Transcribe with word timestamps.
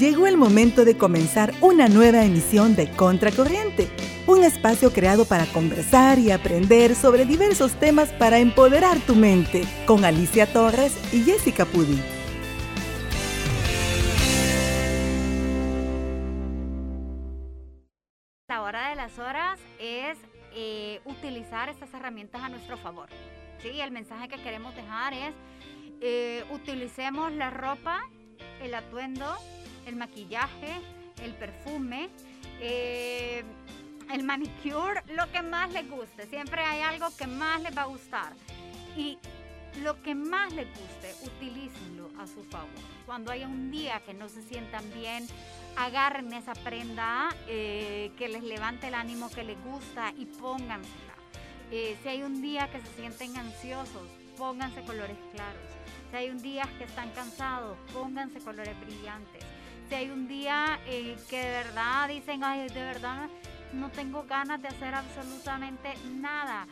Llegó 0.00 0.26
el 0.26 0.38
momento 0.38 0.86
de 0.86 0.96
comenzar 0.96 1.52
una 1.60 1.86
nueva 1.86 2.24
emisión 2.24 2.74
de 2.74 2.90
Contracorriente, 2.90 3.86
un 4.26 4.42
espacio 4.44 4.94
creado 4.94 5.26
para 5.26 5.44
conversar 5.44 6.18
y 6.18 6.30
aprender 6.30 6.94
sobre 6.94 7.26
diversos 7.26 7.78
temas 7.78 8.10
para 8.14 8.38
empoderar 8.38 8.98
tu 9.00 9.14
mente, 9.14 9.62
con 9.86 10.06
Alicia 10.06 10.50
Torres 10.50 10.98
y 11.12 11.22
Jessica 11.22 11.66
Pudi. 11.66 12.00
La 18.48 18.62
hora 18.62 18.88
de 18.88 18.96
las 18.96 19.18
horas 19.18 19.60
es 19.78 20.16
eh, 20.54 21.02
utilizar 21.04 21.68
estas 21.68 21.92
herramientas 21.92 22.40
a 22.42 22.48
nuestro 22.48 22.78
favor. 22.78 23.10
¿sí? 23.58 23.78
El 23.78 23.90
mensaje 23.90 24.28
que 24.28 24.42
queremos 24.42 24.74
dejar 24.74 25.12
es 25.12 25.34
eh, 26.00 26.42
utilicemos 26.50 27.32
la 27.32 27.50
ropa, 27.50 28.00
el 28.62 28.74
atuendo, 28.74 29.36
el 29.86 29.96
maquillaje, 29.96 30.80
el 31.22 31.34
perfume, 31.34 32.08
eh, 32.60 33.44
el 34.12 34.22
manicure, 34.24 35.02
lo 35.14 35.30
que 35.30 35.42
más 35.42 35.72
les 35.72 35.88
guste. 35.88 36.26
Siempre 36.26 36.62
hay 36.62 36.82
algo 36.82 37.06
que 37.16 37.26
más 37.26 37.62
les 37.62 37.76
va 37.76 37.82
a 37.82 37.86
gustar. 37.86 38.32
Y 38.96 39.18
lo 39.82 40.02
que 40.02 40.14
más 40.14 40.52
les 40.52 40.66
guste, 40.68 41.14
utilícenlo 41.26 42.10
a 42.18 42.26
su 42.26 42.42
favor. 42.44 42.68
Cuando 43.06 43.30
haya 43.30 43.46
un 43.46 43.70
día 43.70 44.00
que 44.00 44.14
no 44.14 44.28
se 44.28 44.42
sientan 44.42 44.84
bien, 44.92 45.26
agarren 45.76 46.32
esa 46.32 46.54
prenda 46.54 47.28
eh, 47.46 48.10
que 48.18 48.28
les 48.28 48.42
levante 48.42 48.88
el 48.88 48.94
ánimo 48.94 49.30
que 49.30 49.44
les 49.44 49.62
gusta 49.64 50.12
y 50.16 50.26
póngansela. 50.26 51.14
Eh, 51.70 51.96
si 52.02 52.08
hay 52.08 52.22
un 52.22 52.42
día 52.42 52.68
que 52.70 52.80
se 52.80 52.92
sienten 52.96 53.36
ansiosos, 53.36 54.08
pónganse 54.36 54.82
colores 54.82 55.16
claros. 55.32 55.62
Si 56.10 56.16
hay 56.16 56.30
un 56.30 56.42
día 56.42 56.68
que 56.78 56.84
están 56.84 57.10
cansados, 57.10 57.78
pónganse 57.92 58.40
colores 58.40 58.74
brillantes. 58.80 59.44
Si 59.90 59.96
hay 59.96 60.08
un 60.08 60.28
día 60.28 60.78
eh, 60.86 61.16
que 61.28 61.38
de 61.38 61.50
verdad 61.50 62.06
dicen, 62.06 62.44
ay, 62.44 62.68
de 62.68 62.80
verdad 62.80 63.28
no 63.72 63.90
tengo 63.90 64.22
ganas 64.22 64.62
de 64.62 64.68
hacer 64.68 64.94
absolutamente 64.94 65.94
nada, 66.12 66.68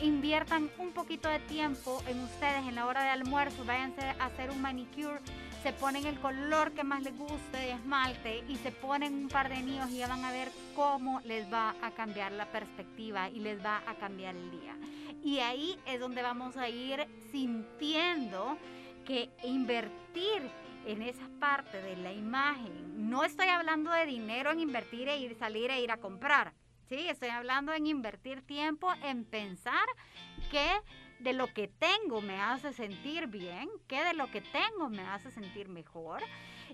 inviertan 0.00 0.70
un 0.78 0.92
poquito 0.92 1.28
de 1.28 1.38
tiempo 1.40 2.02
en 2.08 2.18
ustedes 2.20 2.66
en 2.66 2.76
la 2.76 2.86
hora 2.86 3.02
de 3.02 3.10
almuerzo, 3.10 3.62
váyanse 3.66 4.06
a 4.18 4.24
hacer 4.24 4.50
un 4.50 4.62
manicure, 4.62 5.20
se 5.62 5.74
ponen 5.74 6.06
el 6.06 6.18
color 6.18 6.72
que 6.72 6.82
más 6.82 7.02
les 7.02 7.14
guste 7.14 7.58
de 7.58 7.72
esmalte 7.72 8.42
y 8.48 8.56
se 8.56 8.72
ponen 8.72 9.12
un 9.16 9.28
par 9.28 9.50
de 9.50 9.56
anillos 9.56 9.90
y 9.90 9.98
ya 9.98 10.08
van 10.08 10.24
a 10.24 10.32
ver 10.32 10.50
cómo 10.74 11.20
les 11.26 11.52
va 11.52 11.74
a 11.82 11.90
cambiar 11.90 12.32
la 12.32 12.46
perspectiva 12.46 13.28
y 13.28 13.40
les 13.40 13.62
va 13.62 13.82
a 13.86 13.96
cambiar 13.96 14.34
el 14.34 14.50
día. 14.50 14.74
Y 15.22 15.40
ahí 15.40 15.78
es 15.84 16.00
donde 16.00 16.22
vamos 16.22 16.56
a 16.56 16.70
ir 16.70 17.06
sintiendo 17.30 18.56
que 19.04 19.28
invertir 19.44 20.50
en 20.86 21.02
esa 21.02 21.28
parte 21.38 21.80
de 21.82 21.96
la 21.96 22.12
imagen, 22.12 23.10
no 23.10 23.24
estoy 23.24 23.48
hablando 23.48 23.90
de 23.90 24.06
dinero 24.06 24.50
en 24.50 24.60
invertir 24.60 25.08
e 25.08 25.18
ir 25.18 25.34
salir 25.34 25.70
e 25.70 25.80
ir 25.80 25.90
a 25.90 25.98
comprar, 25.98 26.54
¿sí? 26.88 27.08
Estoy 27.08 27.28
hablando 27.28 27.72
en 27.72 27.86
invertir 27.86 28.42
tiempo 28.42 28.92
en 29.02 29.24
pensar 29.24 29.86
que 30.50 30.68
de 31.20 31.32
lo 31.32 31.52
que 31.52 31.68
tengo 31.68 32.20
me 32.20 32.40
hace 32.40 32.72
sentir 32.72 33.26
bien, 33.26 33.68
que 33.86 34.02
de 34.02 34.14
lo 34.14 34.30
que 34.30 34.40
tengo 34.40 34.88
me 34.88 35.02
hace 35.02 35.30
sentir 35.30 35.68
mejor. 35.68 36.22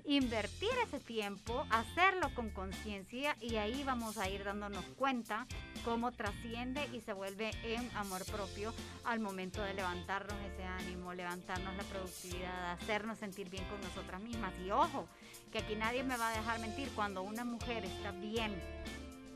Invertir 0.04 0.70
ese 0.84 1.00
tiempo, 1.00 1.66
hacerlo 1.70 2.32
con 2.34 2.50
conciencia 2.50 3.36
y 3.40 3.56
ahí 3.56 3.82
vamos 3.84 4.18
a 4.18 4.28
ir 4.28 4.44
dándonos 4.44 4.84
cuenta 4.96 5.46
cómo 5.84 6.12
trasciende 6.12 6.88
y 6.92 7.00
se 7.00 7.12
vuelve 7.12 7.50
en 7.64 7.90
amor 7.96 8.24
propio 8.26 8.72
al 9.04 9.20
momento 9.20 9.62
de 9.62 9.74
levantarnos 9.74 10.36
ese 10.52 10.64
ánimo, 10.64 11.14
levantarnos 11.14 11.76
la 11.76 11.82
productividad, 11.84 12.72
hacernos 12.72 13.18
sentir 13.18 13.50
bien 13.50 13.64
con 13.64 13.80
nosotras 13.80 14.20
mismas. 14.20 14.52
Y 14.64 14.70
ojo, 14.70 15.08
que 15.50 15.58
aquí 15.58 15.74
nadie 15.74 16.02
me 16.02 16.16
va 16.16 16.28
a 16.28 16.36
dejar 16.36 16.60
mentir, 16.60 16.88
cuando 16.94 17.22
una 17.22 17.44
mujer 17.44 17.84
está 17.84 18.12
bien 18.12 18.60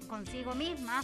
consigo 0.08 0.54
misma, 0.54 1.02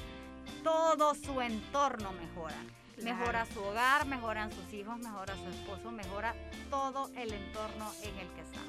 todo 0.62 1.14
su 1.14 1.40
entorno 1.40 2.12
mejora. 2.12 2.56
Mejora 3.02 3.46
su 3.46 3.62
hogar, 3.62 4.06
mejoran 4.06 4.50
sus 4.52 4.72
hijos, 4.72 4.98
mejora 4.98 5.34
su 5.36 5.48
esposo, 5.50 5.92
mejora 5.92 6.34
todo 6.70 7.10
el 7.14 7.32
entorno 7.32 7.92
en 8.02 8.18
el 8.18 8.28
que 8.30 8.40
está. 8.40 8.60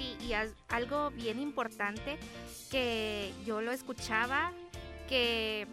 Sí, 0.00 0.16
y 0.26 0.32
algo 0.68 1.10
bien 1.10 1.38
importante 1.38 2.16
que 2.70 3.34
yo 3.44 3.60
lo 3.60 3.70
escuchaba, 3.70 4.50
que 5.06 5.66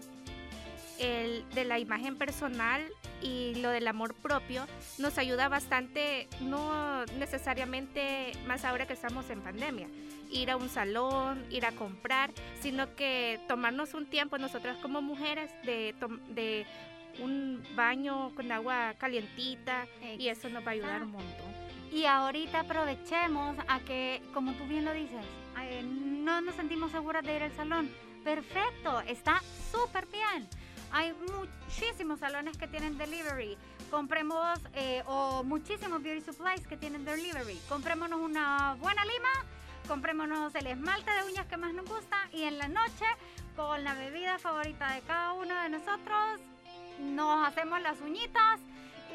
el 1.00 1.48
de 1.56 1.64
la 1.64 1.80
imagen 1.80 2.18
personal 2.18 2.82
y 3.22 3.56
lo 3.62 3.70
del 3.70 3.88
amor 3.88 4.14
propio 4.16 4.68
nos 4.98 5.18
ayuda 5.18 5.48
bastante, 5.48 6.28
no 6.42 7.06
necesariamente 7.18 8.34
más 8.46 8.66
ahora 8.66 8.86
que 8.86 8.92
estamos 8.92 9.30
en 9.30 9.40
pandemia, 9.40 9.88
ir 10.30 10.52
a 10.52 10.58
un 10.58 10.68
salón, 10.68 11.46
ir 11.50 11.66
a 11.66 11.72
comprar, 11.72 12.32
sino 12.60 12.98
que 12.98 13.40
tomarnos 13.48 13.94
un 13.94 14.08
tiempo 14.08 14.38
nosotras 14.38 14.76
como 14.82 15.02
mujeres 15.02 15.50
de, 15.64 15.96
de 16.36 16.66
un 17.24 17.64
baño 17.78 18.36
con 18.36 18.52
agua 18.52 18.94
calientita 18.98 19.88
y 20.20 20.28
eso 20.28 20.50
nos 20.50 20.66
va 20.66 20.72
a 20.72 20.74
ayudar 20.74 21.04
un 21.04 21.12
montón. 21.12 21.57
Y 21.92 22.06
ahorita 22.06 22.62
aprovechemos 22.62 23.56
a 23.68 23.80
que, 23.80 24.22
como 24.34 24.54
tú 24.54 24.66
bien 24.68 24.86
lo 24.86 24.94
dices, 24.94 25.26
eh, 25.62 25.84
no 25.84 26.42
nos 26.42 26.56
sentimos 26.56 26.92
seguras 26.92 27.24
de 27.24 27.36
ir 27.36 27.44
al 27.44 27.56
salón. 27.56 27.90
Perfecto, 28.24 29.02
está 29.02 29.42
súper 29.72 30.06
bien. 30.08 30.48
Hay 30.92 31.14
muchísimos 31.14 32.20
salones 32.20 32.58
que 32.58 32.68
tienen 32.68 32.98
delivery. 32.98 33.58
Compremos, 33.90 34.60
eh, 34.74 35.04
o 35.06 35.44
muchísimos 35.44 36.02
beauty 36.02 36.22
supplies 36.22 36.66
que 36.68 36.78
tienen 36.78 37.06
delivery. 37.06 37.60
Comprémonos 37.70 38.20
una 38.20 38.76
buena 38.80 39.04
lima, 39.06 39.30
comprémonos 39.88 40.54
el 40.56 40.68
esmalte 40.68 41.12
de 41.12 41.24
uñas 41.24 41.46
que 41.48 41.58
más 41.58 41.74
nos 41.74 41.86
gusta 41.86 42.18
y 42.34 42.44
en 42.44 42.58
la 42.58 42.68
noche, 42.68 43.06
con 43.56 43.84
la 43.84 43.94
bebida 43.94 44.38
favorita 44.40 44.94
de 44.94 45.02
cada 45.02 45.34
uno 45.34 45.56
de 45.64 45.70
nosotros, 45.70 46.40
nos 47.00 47.48
hacemos 47.48 47.82
las 47.82 48.00
uñitas 48.02 48.60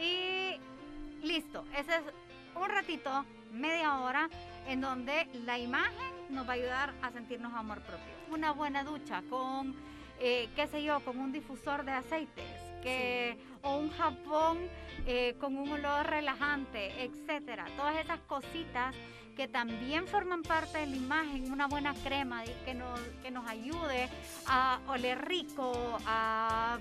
y 0.00 0.58
listo. 1.22 1.64
Ese 1.76 1.96
es 1.96 2.02
un 2.54 2.68
ratito, 2.68 3.24
media 3.52 3.98
hora, 4.00 4.28
en 4.66 4.80
donde 4.80 5.28
la 5.44 5.58
imagen 5.58 6.12
nos 6.30 6.46
va 6.46 6.52
a 6.52 6.54
ayudar 6.54 6.94
a 7.02 7.10
sentirnos 7.10 7.52
amor 7.54 7.80
propio. 7.80 8.12
Una 8.30 8.52
buena 8.52 8.84
ducha 8.84 9.22
con 9.28 9.74
eh, 10.24 10.48
qué 10.54 10.68
sé 10.68 10.84
yo, 10.84 11.00
con 11.00 11.18
un 11.18 11.32
difusor 11.32 11.84
de 11.84 11.90
aceites, 11.90 12.44
que, 12.80 13.36
o 13.62 13.76
un 13.76 13.90
jabón 13.90 14.58
eh, 15.04 15.34
con 15.40 15.56
un 15.56 15.68
olor 15.72 16.06
relajante, 16.06 17.04
etcétera. 17.04 17.66
Todas 17.76 17.96
esas 17.96 18.20
cositas 18.20 18.94
que 19.36 19.48
también 19.48 20.06
forman 20.06 20.42
parte 20.42 20.78
de 20.78 20.86
la 20.86 20.96
imagen, 20.96 21.50
una 21.50 21.66
buena 21.66 21.92
crema 22.04 22.44
que 22.64 22.72
nos, 22.72 23.00
que 23.22 23.32
nos 23.32 23.48
ayude 23.48 24.08
a 24.46 24.78
oler 24.86 25.26
rico, 25.26 25.98
a 26.06 26.78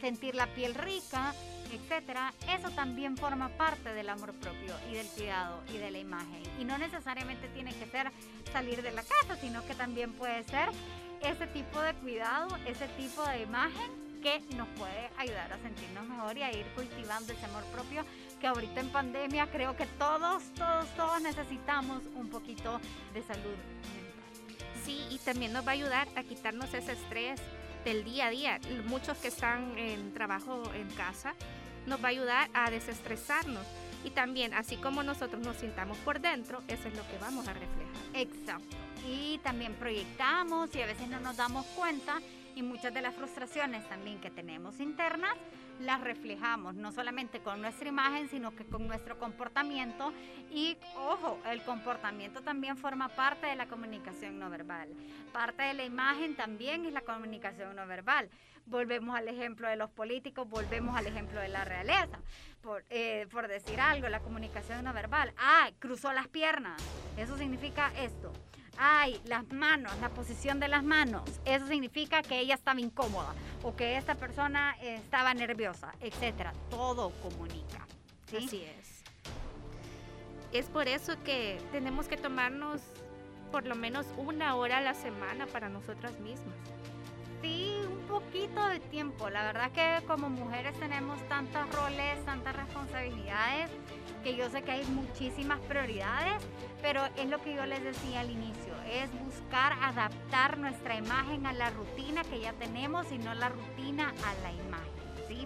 sentir 0.00 0.36
la 0.36 0.46
piel 0.46 0.74
rica, 0.74 1.34
etcétera, 1.72 2.32
eso 2.48 2.70
también 2.70 3.16
forma 3.16 3.48
parte 3.50 3.92
del 3.92 4.08
amor 4.08 4.32
propio 4.34 4.74
y 4.90 4.94
del 4.94 5.06
cuidado 5.08 5.62
y 5.72 5.78
de 5.78 5.90
la 5.90 5.98
imagen. 5.98 6.42
Y 6.60 6.64
no 6.64 6.78
necesariamente 6.78 7.48
tiene 7.48 7.74
que 7.74 7.86
ser 7.86 8.10
salir 8.52 8.82
de 8.82 8.92
la 8.92 9.02
casa, 9.02 9.36
sino 9.40 9.64
que 9.66 9.74
también 9.74 10.12
puede 10.12 10.42
ser 10.44 10.68
ese 11.22 11.46
tipo 11.48 11.80
de 11.80 11.94
cuidado, 11.94 12.56
ese 12.66 12.88
tipo 12.88 13.24
de 13.26 13.42
imagen 13.42 14.06
que 14.22 14.40
nos 14.56 14.68
puede 14.78 15.10
ayudar 15.18 15.52
a 15.52 15.58
sentirnos 15.58 16.06
mejor 16.06 16.36
y 16.38 16.42
a 16.42 16.52
ir 16.52 16.66
cultivando 16.74 17.32
ese 17.32 17.44
amor 17.44 17.64
propio 17.66 18.04
que 18.40 18.46
ahorita 18.46 18.80
en 18.80 18.90
pandemia 18.90 19.46
creo 19.50 19.76
que 19.76 19.86
todos, 19.98 20.42
todos, 20.54 20.86
todos 20.96 21.20
necesitamos 21.22 22.02
un 22.14 22.28
poquito 22.28 22.80
de 23.14 23.22
salud 23.22 23.56
mental. 23.94 24.66
Sí, 24.84 25.06
y 25.10 25.18
también 25.18 25.52
nos 25.52 25.66
va 25.66 25.70
a 25.70 25.74
ayudar 25.74 26.08
a 26.16 26.22
quitarnos 26.22 26.72
ese 26.74 26.92
estrés 26.92 27.40
del 27.86 28.04
día 28.04 28.26
a 28.26 28.30
día. 28.30 28.60
Muchos 28.88 29.16
que 29.18 29.28
están 29.28 29.78
en 29.78 30.12
trabajo 30.12 30.70
en 30.74 30.90
casa, 30.90 31.34
nos 31.86 32.02
va 32.02 32.08
a 32.08 32.10
ayudar 32.10 32.50
a 32.52 32.70
desestresarnos. 32.70 33.64
Y 34.04 34.10
también, 34.10 34.52
así 34.52 34.76
como 34.76 35.02
nosotros 35.02 35.40
nos 35.40 35.56
sintamos 35.56 35.96
por 35.98 36.20
dentro, 36.20 36.62
eso 36.68 36.88
es 36.88 36.96
lo 36.96 37.06
que 37.08 37.18
vamos 37.18 37.46
a 37.48 37.54
reflejar. 37.54 37.96
Exacto 38.14 38.76
y 39.08 39.38
también 39.38 39.74
proyectamos 39.74 40.74
y 40.74 40.82
a 40.82 40.86
veces 40.86 41.08
no 41.08 41.20
nos 41.20 41.36
damos 41.36 41.64
cuenta 41.66 42.20
y 42.54 42.62
muchas 42.62 42.92
de 42.92 43.02
las 43.02 43.14
frustraciones 43.14 43.88
también 43.88 44.18
que 44.18 44.30
tenemos 44.30 44.80
internas 44.80 45.32
las 45.80 46.00
reflejamos 46.00 46.74
no 46.74 46.92
solamente 46.92 47.40
con 47.40 47.60
nuestra 47.60 47.88
imagen 47.88 48.28
sino 48.28 48.54
que 48.54 48.64
con 48.64 48.86
nuestro 48.86 49.18
comportamiento. 49.18 50.12
Y 50.50 50.76
ojo 50.96 51.38
el 51.50 51.62
comportamiento 51.62 52.42
también 52.42 52.76
forma 52.76 53.08
parte 53.08 53.46
de 53.46 53.56
la 53.56 53.66
comunicación 53.66 54.38
no 54.38 54.50
verbal. 54.50 54.88
Parte 55.32 55.64
de 55.64 55.74
la 55.74 55.84
imagen 55.84 56.36
también 56.36 56.86
es 56.86 56.92
la 56.92 57.02
comunicación 57.02 57.76
no 57.76 57.86
verbal. 57.86 58.30
Volvemos 58.66 59.16
al 59.16 59.28
ejemplo 59.28 59.68
de 59.68 59.76
los 59.76 59.90
políticos 59.90 60.48
volvemos 60.48 60.96
al 60.96 61.06
ejemplo 61.06 61.40
de 61.40 61.48
la 61.48 61.64
realeza. 61.64 62.18
Por, 62.62 62.84
eh, 62.90 63.26
por 63.30 63.46
decir 63.46 63.80
algo 63.80 64.08
la 64.08 64.20
comunicación 64.20 64.84
no 64.84 64.92
verbal. 64.92 65.32
Ah 65.38 65.70
cruzó 65.78 66.12
las 66.12 66.28
piernas. 66.28 66.82
Eso 67.16 67.36
significa 67.36 67.92
esto 67.96 68.32
ay, 68.78 69.20
las 69.24 69.50
manos, 69.52 69.92
la 70.00 70.08
posición 70.10 70.60
de 70.60 70.68
las 70.68 70.84
manos, 70.84 71.22
eso 71.44 71.66
significa 71.66 72.22
que 72.22 72.40
ella 72.40 72.54
estaba 72.54 72.80
incómoda 72.80 73.34
o 73.62 73.74
que 73.74 73.96
esta 73.96 74.14
persona 74.14 74.76
estaba 74.80 75.34
nerviosa, 75.34 75.92
etcétera. 76.00 76.52
Todo 76.70 77.10
comunica. 77.22 77.86
Así 78.36 78.62
es. 78.64 79.02
Es 80.52 80.66
por 80.66 80.88
eso 80.88 81.14
que 81.24 81.58
tenemos 81.72 82.08
que 82.08 82.16
tomarnos 82.16 82.80
por 83.50 83.66
lo 83.66 83.74
menos 83.74 84.06
una 84.16 84.54
hora 84.56 84.78
a 84.78 84.80
la 84.80 84.94
semana 84.94 85.46
para 85.46 85.68
nosotras 85.68 86.18
mismas. 86.20 86.54
Un 87.42 88.06
poquito 88.08 88.66
de 88.66 88.80
tiempo. 88.80 89.28
La 89.28 89.44
verdad 89.44 89.70
que 89.72 90.06
como 90.06 90.28
mujeres 90.28 90.78
tenemos 90.78 91.20
tantos 91.28 91.68
roles, 91.74 92.24
tantas 92.24 92.56
responsabilidades, 92.56 93.70
que 94.24 94.36
yo 94.36 94.48
sé 94.48 94.62
que 94.62 94.72
hay 94.72 94.84
muchísimas 94.86 95.60
prioridades, 95.60 96.42
pero 96.82 97.02
es 97.16 97.28
lo 97.28 97.40
que 97.42 97.54
yo 97.54 97.66
les 97.66 97.84
decía 97.84 98.20
al 98.20 98.30
inicio, 98.30 98.72
es 98.90 99.10
buscar 99.24 99.74
adaptar 99.82 100.58
nuestra 100.58 100.96
imagen 100.96 101.46
a 101.46 101.52
la 101.52 101.70
rutina 101.70 102.24
que 102.24 102.40
ya 102.40 102.52
tenemos 102.54 103.12
y 103.12 103.18
no 103.18 103.34
la 103.34 103.50
rutina 103.50 104.08
a 104.24 104.34
la 104.42 104.52
imagen, 104.52 104.85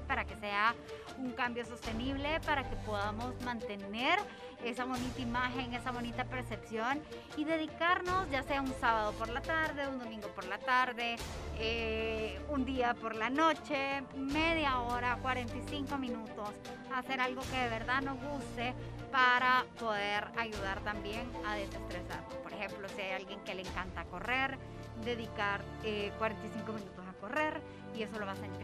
Para 0.07 0.25
que 0.25 0.37
sea 0.37 0.75
un 1.19 1.33
cambio 1.33 1.65
sostenible, 1.65 2.41
para 2.47 2.69
que 2.69 2.77
podamos 2.77 3.35
mantener 3.43 4.19
esa 4.65 4.85
bonita 4.85 5.21
imagen, 5.21 5.75
esa 5.75 5.91
bonita 5.91 6.25
percepción 6.25 7.01
y 7.37 7.45
dedicarnos 7.45 8.31
ya 8.31 8.43
sea 8.43 8.61
un 8.61 8.73
sábado 8.81 9.13
por 9.13 9.29
la 9.31 9.41
tarde, 9.41 9.89
un 9.89 9.99
domingo 9.99 10.29
por 10.29 10.45
la 10.47 10.59
tarde, 10.59 11.17
eh, 11.59 12.41
un 12.51 12.65
día 12.65 12.95
por 12.95 13.17
la 13.17 13.31
noche, 13.31 14.03
media 14.15 14.81
hora, 14.81 15.19
45 15.23 15.97
minutos, 15.99 16.51
hacer 16.95 17.21
algo 17.21 17.43
que 17.51 17.57
de 17.57 17.69
verdad 17.69 18.03
nos 18.03 18.19
guste 18.21 18.75
para 19.11 19.65
poder 19.79 20.29
ayudar 20.37 20.81
también 20.81 21.31
a 21.47 21.55
desestresarnos. 21.55 22.35
Por 22.43 22.53
ejemplo, 22.53 22.89
si 22.91 23.01
hay 23.01 23.13
alguien 23.13 23.41
que 23.41 23.55
le 23.55 23.63
encanta 23.63 24.05
correr, 24.05 24.59
dedicar 25.05 25.63
45 25.83 25.85
eh, 25.85 26.75
minutos 26.75 27.05
a 27.09 27.13
correr 27.21 27.61
y 27.97 28.03
eso 28.03 28.19
lo 28.19 28.27
va 28.27 28.33
a 28.33 28.37
sentir 28.37 28.61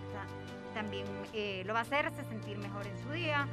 también 0.76 1.06
eh, 1.32 1.62
lo 1.64 1.72
va 1.72 1.78
a 1.78 1.82
hacer 1.82 2.12
sentir 2.28 2.58
mejor 2.58 2.86
en 2.86 2.98
su 3.02 3.10
día 3.10 3.48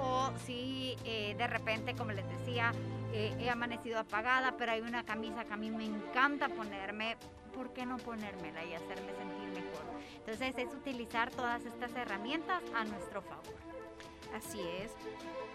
o 0.00 0.30
si 0.46 0.96
eh, 1.04 1.34
de 1.36 1.46
repente, 1.48 1.96
como 1.96 2.12
les 2.12 2.24
decía, 2.28 2.72
eh, 3.12 3.34
he 3.40 3.50
amanecido 3.50 3.98
apagada, 3.98 4.54
pero 4.56 4.70
hay 4.70 4.80
una 4.80 5.02
camisa 5.02 5.44
que 5.44 5.54
a 5.54 5.56
mí 5.56 5.72
me 5.72 5.84
encanta 5.84 6.48
ponerme, 6.48 7.16
¿por 7.52 7.72
qué 7.72 7.84
no 7.84 7.96
ponérmela 7.96 8.64
y 8.64 8.74
hacerme 8.74 9.12
sentir 9.12 9.48
mejor? 9.48 9.82
Entonces 10.18 10.56
es 10.56 10.72
utilizar 10.72 11.32
todas 11.32 11.64
estas 11.64 11.90
herramientas 11.96 12.62
a 12.76 12.84
nuestro 12.84 13.22
favor. 13.22 13.56
Así 14.32 14.60
es. 14.60 14.92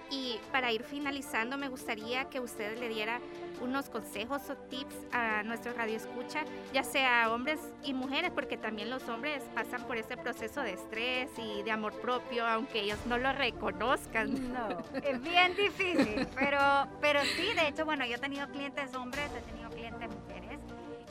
Y 0.09 0.39
para 0.51 0.71
ir 0.71 0.83
finalizando, 0.83 1.57
me 1.57 1.69
gustaría 1.69 2.25
que 2.25 2.39
usted 2.39 2.77
le 2.77 2.89
diera 2.89 3.19
unos 3.61 3.89
consejos 3.89 4.41
o 4.49 4.55
tips 4.55 4.95
a 5.11 5.43
nuestro 5.43 5.73
radio 5.73 5.97
escucha, 5.97 6.43
ya 6.73 6.83
sea 6.83 7.31
hombres 7.31 7.59
y 7.83 7.93
mujeres, 7.93 8.31
porque 8.31 8.57
también 8.57 8.89
los 8.89 9.07
hombres 9.09 9.41
pasan 9.55 9.83
por 9.87 9.97
ese 9.97 10.17
proceso 10.17 10.61
de 10.61 10.73
estrés 10.73 11.29
y 11.37 11.63
de 11.63 11.71
amor 11.71 11.93
propio, 12.01 12.45
aunque 12.45 12.81
ellos 12.81 12.99
no 13.05 13.17
lo 13.17 13.31
reconozcan. 13.33 14.53
No, 14.53 14.77
es 15.03 15.21
bien 15.21 15.55
difícil, 15.55 16.27
pero, 16.35 16.59
pero 17.01 17.21
sí, 17.21 17.53
de 17.55 17.67
hecho, 17.69 17.85
bueno, 17.85 18.05
yo 18.05 18.15
he 18.15 18.19
tenido 18.19 18.47
clientes 18.49 18.93
hombres, 18.93 19.29
he 19.35 19.41
tenido. 19.41 19.72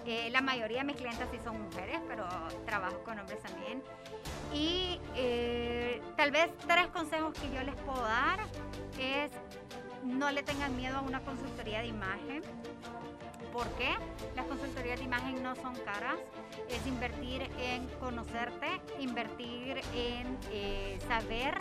La 0.04 0.40
mayoría 0.40 0.78
de 0.78 0.84
mis 0.84 0.96
clientes 0.96 1.28
sí 1.31 1.38
son 1.44 1.62
mujeres, 1.62 2.00
pero 2.08 2.26
trabajo 2.66 2.99
con 3.04 3.19
hombres 3.19 3.40
también. 3.40 3.82
Y 4.52 5.00
eh, 5.14 6.02
tal 6.16 6.32
vez 6.32 6.50
tres 6.66 6.88
consejos 6.88 7.38
que 7.38 7.54
yo 7.54 7.62
les 7.62 7.75
puedo 7.76 8.02
dar 8.02 8.40
es 8.99 9.31
no 10.02 10.31
le 10.31 10.43
tengan 10.43 10.76
miedo 10.76 10.99
a 10.99 11.00
una 11.02 11.20
consultoría 11.20 11.81
de 11.81 11.87
imagen. 11.87 12.43
¿Por 13.52 13.69
qué? 13.75 13.90
Las 14.34 14.46
consultorías 14.46 14.99
de 14.99 15.04
imagen 15.04 15.43
no 15.43 15.54
son 15.56 15.75
caras. 15.84 16.16
Es 16.69 16.87
invertir 16.87 17.43
en 17.58 17.87
conocerte, 18.00 18.81
invertir 18.99 19.81
en 19.94 20.38
eh, 20.50 20.99
saber 21.06 21.58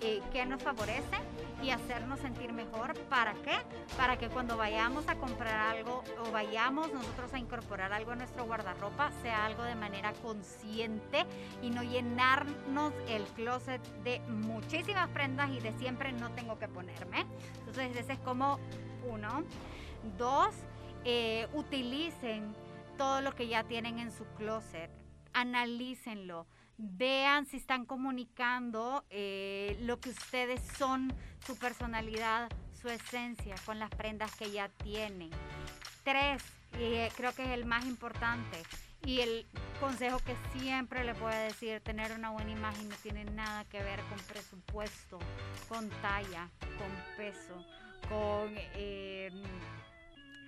eh, 0.00 0.22
qué 0.32 0.46
nos 0.46 0.62
favorece 0.62 1.16
y 1.62 1.70
hacernos 1.70 2.20
sentir 2.20 2.52
mejor. 2.52 2.94
¿Para 3.08 3.34
qué? 3.34 3.56
Para 3.96 4.16
que 4.16 4.28
cuando 4.28 4.56
vayamos 4.56 5.08
a 5.08 5.16
comprar 5.16 5.76
algo 5.76 6.02
o 6.26 6.30
vayamos 6.30 6.92
nosotros 6.92 7.32
a 7.34 7.38
incorporar 7.38 7.92
algo 7.92 8.12
a 8.12 8.16
nuestro 8.16 8.46
guardarropa, 8.46 9.10
sea 9.22 9.44
algo 9.44 9.62
de 9.62 9.74
manera 9.74 10.12
consciente 10.14 11.24
y 11.62 11.70
no 11.70 11.82
llenarnos 11.82 12.92
el 13.08 13.24
closet 13.24 13.82
de 14.04 14.20
muchísimas 14.20 15.08
prendas 15.10 15.50
y 15.50 15.60
de 15.60 15.72
siempre 15.78 16.12
no 16.12 16.30
tengo 16.30 16.58
que 16.58 16.68
ponerme. 16.68 17.26
Entonces 17.58 17.96
ese 17.96 18.14
es 18.14 18.18
como 18.20 18.58
uno. 19.06 19.44
Dos, 20.18 20.54
eh, 21.08 21.46
utilicen 21.52 22.52
todo 22.98 23.20
lo 23.20 23.32
que 23.32 23.46
ya 23.46 23.62
tienen 23.62 24.00
en 24.00 24.10
su 24.10 24.24
closet, 24.36 24.90
analícenlo, 25.32 26.48
vean 26.78 27.46
si 27.46 27.58
están 27.58 27.86
comunicando 27.86 29.04
eh, 29.08 29.78
lo 29.82 30.00
que 30.00 30.10
ustedes 30.10 30.60
son, 30.76 31.14
su 31.46 31.56
personalidad, 31.56 32.50
su 32.72 32.88
esencia 32.88 33.54
con 33.64 33.78
las 33.78 33.88
prendas 33.90 34.34
que 34.34 34.50
ya 34.50 34.68
tienen. 34.68 35.30
Tres, 36.02 36.42
eh, 36.72 37.08
creo 37.16 37.32
que 37.36 37.44
es 37.44 37.50
el 37.50 37.66
más 37.66 37.84
importante 37.84 38.60
y 39.04 39.20
el 39.20 39.46
consejo 39.78 40.18
que 40.18 40.34
siempre 40.58 41.04
les 41.04 41.16
voy 41.20 41.32
a 41.32 41.38
decir, 41.38 41.80
tener 41.82 42.10
una 42.10 42.30
buena 42.30 42.50
imagen 42.50 42.88
no 42.88 42.96
tiene 42.96 43.24
nada 43.26 43.64
que 43.66 43.80
ver 43.80 44.00
con 44.08 44.18
presupuesto, 44.26 45.20
con 45.68 45.88
talla, 46.02 46.50
con 46.58 47.16
peso, 47.16 47.64
con 48.08 48.52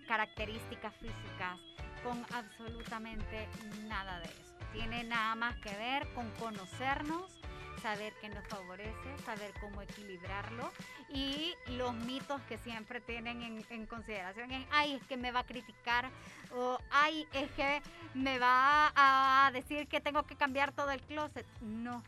características 0.08 0.93
físicas, 0.96 1.60
con 2.02 2.25
absolutamente 2.34 3.46
nada 3.87 4.19
de 4.20 4.25
eso. 4.25 4.55
Tiene 4.72 5.05
nada 5.05 5.34
más 5.34 5.56
que 5.56 5.70
ver 5.76 6.08
con 6.14 6.28
conocernos, 6.32 7.38
saber 7.82 8.12
qué 8.20 8.28
nos 8.28 8.46
favorece, 8.49 9.19
saber 9.25 9.52
cómo 9.60 9.82
equilibrarlo 9.82 10.72
y 11.10 11.55
los 11.69 11.94
mitos 11.94 12.40
que 12.43 12.58
siempre 12.58 13.00
tienen 13.00 13.64
en, 13.70 13.87
consideración 13.87 14.50
es, 14.50 14.66
ay, 14.72 14.94
es 14.94 15.02
que 15.06 15.16
me 15.16 15.31
va 15.31 15.40
a 15.40 15.44
criticar 15.44 16.10
o 16.55 16.78
ay, 16.90 17.26
es 17.32 17.50
que 17.52 17.81
me 18.14 18.38
va 18.38 18.93
a 18.96 19.50
decir 19.52 19.87
que 19.87 20.00
tengo 20.00 20.25
que 20.25 20.34
cambiar 20.34 20.72
todo 20.72 20.90
el 20.90 21.00
closet. 21.02 21.46
No, 21.60 22.02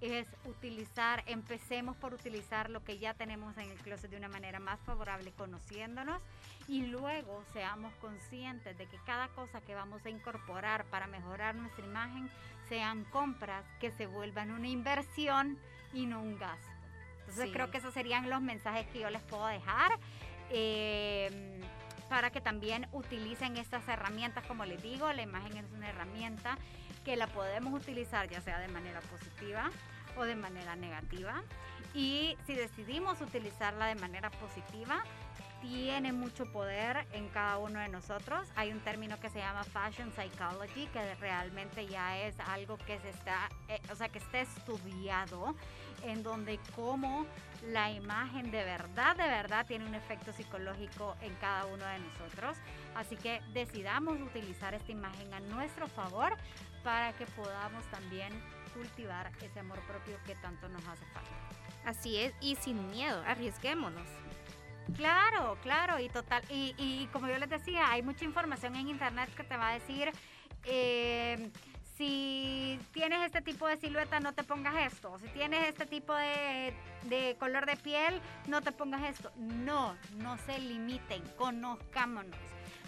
es 0.00 0.26
utilizar, 0.44 1.24
empecemos 1.26 1.96
por 1.96 2.14
utilizar 2.14 2.70
lo 2.70 2.84
que 2.84 2.98
ya 2.98 3.14
tenemos 3.14 3.56
en 3.56 3.70
el 3.70 3.78
closet 3.78 4.10
de 4.10 4.16
una 4.16 4.28
manera 4.28 4.60
más 4.60 4.78
favorable, 4.80 5.32
conociéndonos 5.32 6.22
y 6.68 6.86
luego 6.86 7.44
seamos 7.52 7.94
conscientes 7.96 8.76
de 8.76 8.86
que 8.86 8.98
cada 9.06 9.28
cosa 9.28 9.60
que 9.60 9.74
vamos 9.74 10.04
a 10.04 10.10
incorporar 10.10 10.84
para 10.86 11.06
mejorar 11.06 11.54
nuestra 11.54 11.84
imagen 11.84 12.30
sean 12.68 13.04
compras 13.04 13.64
que 13.80 13.92
se 13.92 14.06
vuelvan 14.06 14.50
una 14.50 14.68
inversión 14.68 15.58
y 15.92 16.06
no 16.06 16.20
un 16.20 16.38
gasto. 16.38 16.66
Entonces 17.20 17.50
creo 17.52 17.70
que 17.70 17.78
esos 17.78 17.94
serían 17.94 18.30
los 18.30 18.40
mensajes 18.40 18.86
que 18.88 19.00
yo 19.00 19.10
les 19.10 19.22
puedo 19.22 19.46
dejar. 19.46 19.98
Eh, 20.50 21.60
para 22.08 22.30
que 22.30 22.40
también 22.40 22.86
utilicen 22.92 23.56
estas 23.56 23.86
herramientas, 23.88 24.44
como 24.46 24.64
les 24.64 24.80
digo, 24.82 25.12
la 25.12 25.22
imagen 25.22 25.56
es 25.56 25.70
una 25.72 25.88
herramienta 25.88 26.56
que 27.04 27.16
la 27.16 27.26
podemos 27.26 27.74
utilizar 27.80 28.28
ya 28.28 28.40
sea 28.40 28.58
de 28.58 28.68
manera 28.68 29.00
positiva 29.00 29.70
o 30.16 30.24
de 30.24 30.36
manera 30.36 30.76
negativa. 30.76 31.42
Y 31.94 32.36
si 32.46 32.54
decidimos 32.54 33.20
utilizarla 33.20 33.86
de 33.86 33.96
manera 33.96 34.30
positiva, 34.30 35.02
tiene 35.68 36.12
mucho 36.12 36.46
poder 36.52 37.06
en 37.12 37.28
cada 37.28 37.58
uno 37.58 37.80
de 37.80 37.88
nosotros. 37.88 38.48
Hay 38.54 38.70
un 38.70 38.80
término 38.80 39.18
que 39.18 39.28
se 39.30 39.38
llama 39.38 39.64
fashion 39.64 40.12
psychology, 40.12 40.86
que 40.92 41.14
realmente 41.16 41.86
ya 41.86 42.18
es 42.18 42.38
algo 42.40 42.78
que 42.78 42.98
se 43.00 43.10
está, 43.10 43.48
eh, 43.68 43.80
o 43.90 43.96
sea, 43.96 44.08
que 44.08 44.18
está 44.18 44.40
estudiado, 44.40 45.54
en 46.04 46.22
donde 46.22 46.60
como 46.74 47.26
la 47.72 47.90
imagen 47.90 48.50
de 48.50 48.62
verdad, 48.64 49.16
de 49.16 49.26
verdad 49.26 49.66
tiene 49.66 49.86
un 49.86 49.94
efecto 49.94 50.32
psicológico 50.32 51.16
en 51.20 51.34
cada 51.36 51.66
uno 51.66 51.84
de 51.84 51.98
nosotros. 51.98 52.56
Así 52.94 53.16
que 53.16 53.40
decidamos 53.52 54.20
utilizar 54.20 54.74
esta 54.74 54.92
imagen 54.92 55.32
a 55.34 55.40
nuestro 55.40 55.88
favor 55.88 56.36
para 56.84 57.12
que 57.14 57.26
podamos 57.26 57.84
también 57.90 58.32
cultivar 58.72 59.32
ese 59.42 59.60
amor 59.60 59.80
propio 59.80 60.16
que 60.26 60.36
tanto 60.36 60.68
nos 60.68 60.86
hace 60.86 61.04
falta. 61.06 61.30
Así 61.84 62.18
es, 62.18 62.34
y 62.40 62.56
sin 62.56 62.90
miedo, 62.90 63.22
arriesguémonos. 63.26 64.25
Claro, 64.94 65.58
claro, 65.62 65.98
y 65.98 66.08
total, 66.08 66.42
y, 66.48 67.08
como 67.12 67.26
yo 67.28 67.38
les 67.38 67.50
decía, 67.50 67.90
hay 67.90 68.02
mucha 68.02 68.24
información 68.24 68.76
en 68.76 68.88
internet 68.88 69.28
que 69.34 69.42
te 69.44 69.56
va 69.56 69.70
a 69.70 69.74
decir, 69.74 70.10
eh, 70.64 71.50
si 71.96 72.78
tienes 72.92 73.24
este 73.24 73.40
tipo 73.40 73.66
de 73.66 73.78
silueta, 73.78 74.20
no 74.20 74.34
te 74.34 74.44
pongas 74.44 74.92
esto. 74.92 75.18
Si 75.18 75.28
tienes 75.28 75.66
este 75.68 75.86
tipo 75.86 76.14
de, 76.14 76.74
de, 77.04 77.36
color 77.38 77.64
de 77.64 77.76
piel, 77.76 78.20
no 78.46 78.60
te 78.60 78.70
pongas 78.70 79.02
esto. 79.04 79.32
No, 79.36 79.96
no 80.16 80.36
se 80.38 80.58
limiten, 80.58 81.22
conozcámonos. 81.38 82.36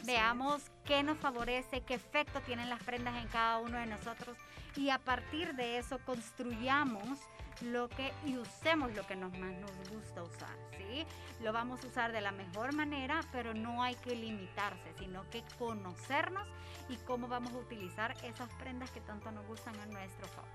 Veamos 0.05 0.71
qué 0.85 1.03
nos 1.03 1.19
favorece, 1.19 1.81
qué 1.81 1.95
efecto 1.95 2.41
tienen 2.43 2.69
las 2.69 2.83
prendas 2.83 3.17
en 3.17 3.29
cada 3.29 3.59
uno 3.59 3.79
de 3.79 3.87
nosotros 3.87 4.37
y 4.77 4.91
a 4.91 4.99
partir 4.99 5.55
de 5.55 5.79
eso 5.79 5.99
construyamos 6.05 7.19
lo 7.63 7.89
que 7.89 8.13
y 8.25 8.37
usemos 8.37 8.95
lo 8.95 9.07
que 9.07 9.17
nos 9.17 9.37
más 9.39 9.55
nos 9.55 9.71
gusta 9.91 10.23
usar, 10.23 10.57
¿sí? 10.77 11.05
Lo 11.43 11.53
vamos 11.53 11.83
a 11.85 11.87
usar 11.87 12.13
de 12.13 12.21
la 12.21 12.33
mejor 12.33 12.75
manera, 12.75 13.21
pero 13.33 13.55
no 13.55 13.83
hay 13.83 13.95
que 13.97 14.15
limitarse, 14.15 14.93
sino 14.99 15.29
que 15.31 15.43
conocernos 15.59 16.47
y 16.89 16.97
cómo 16.99 17.29
vamos 17.29 17.53
a 17.53 17.59
utilizar 17.59 18.15
esas 18.25 18.51
prendas 18.55 18.91
que 18.91 19.01
tanto 19.01 19.31
nos 19.31 19.47
gustan 19.47 19.79
a 19.81 19.87
nuestro 19.87 20.27
favor. 20.29 20.51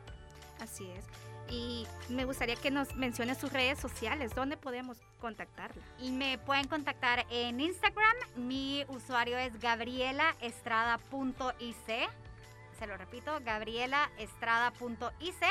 Así 0.60 0.90
es. 0.92 1.06
Y 1.50 1.88
me 2.10 2.26
gustaría 2.26 2.56
que 2.56 2.72
nos 2.72 2.96
mencione 2.96 3.36
sus 3.36 3.52
redes 3.52 3.80
sociales, 3.80 4.34
¿dónde 4.34 4.56
podemos 4.56 4.98
contactarla? 5.20 5.84
Y 6.00 6.12
me 6.12 6.38
pueden 6.38 6.68
contactar 6.68 7.26
en 7.30 7.60
Instagram, 7.60 8.16
mi 8.36 8.86
usuario 8.88 9.38
es 9.38 9.60
gabrielaestrada.ic 9.60 12.10
se 12.84 12.88
lo 12.88 12.98
repito, 12.98 13.40
gabrielaestrada.ic 13.46 15.44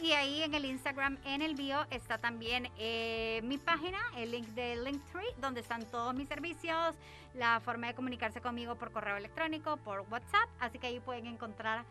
y 0.00 0.12
ahí 0.12 0.44
en 0.44 0.54
el 0.54 0.64
Instagram, 0.66 1.18
en 1.24 1.42
el 1.42 1.56
bio, 1.56 1.84
está 1.90 2.18
también 2.18 2.70
eh, 2.78 3.40
mi 3.42 3.58
página, 3.58 3.98
el 4.16 4.30
link 4.30 4.46
de 4.50 4.76
Linktree, 4.76 5.34
donde 5.40 5.62
están 5.62 5.84
todos 5.86 6.14
mis 6.14 6.28
servicios, 6.28 6.94
la 7.34 7.58
forma 7.58 7.88
de 7.88 7.94
comunicarse 7.94 8.40
conmigo 8.40 8.76
por 8.76 8.92
correo 8.92 9.16
electrónico, 9.16 9.78
por 9.78 10.06
WhatsApp, 10.12 10.48
así 10.60 10.78
que 10.78 10.86
ahí 10.86 11.00
pueden 11.00 11.26
encontrar 11.26 11.84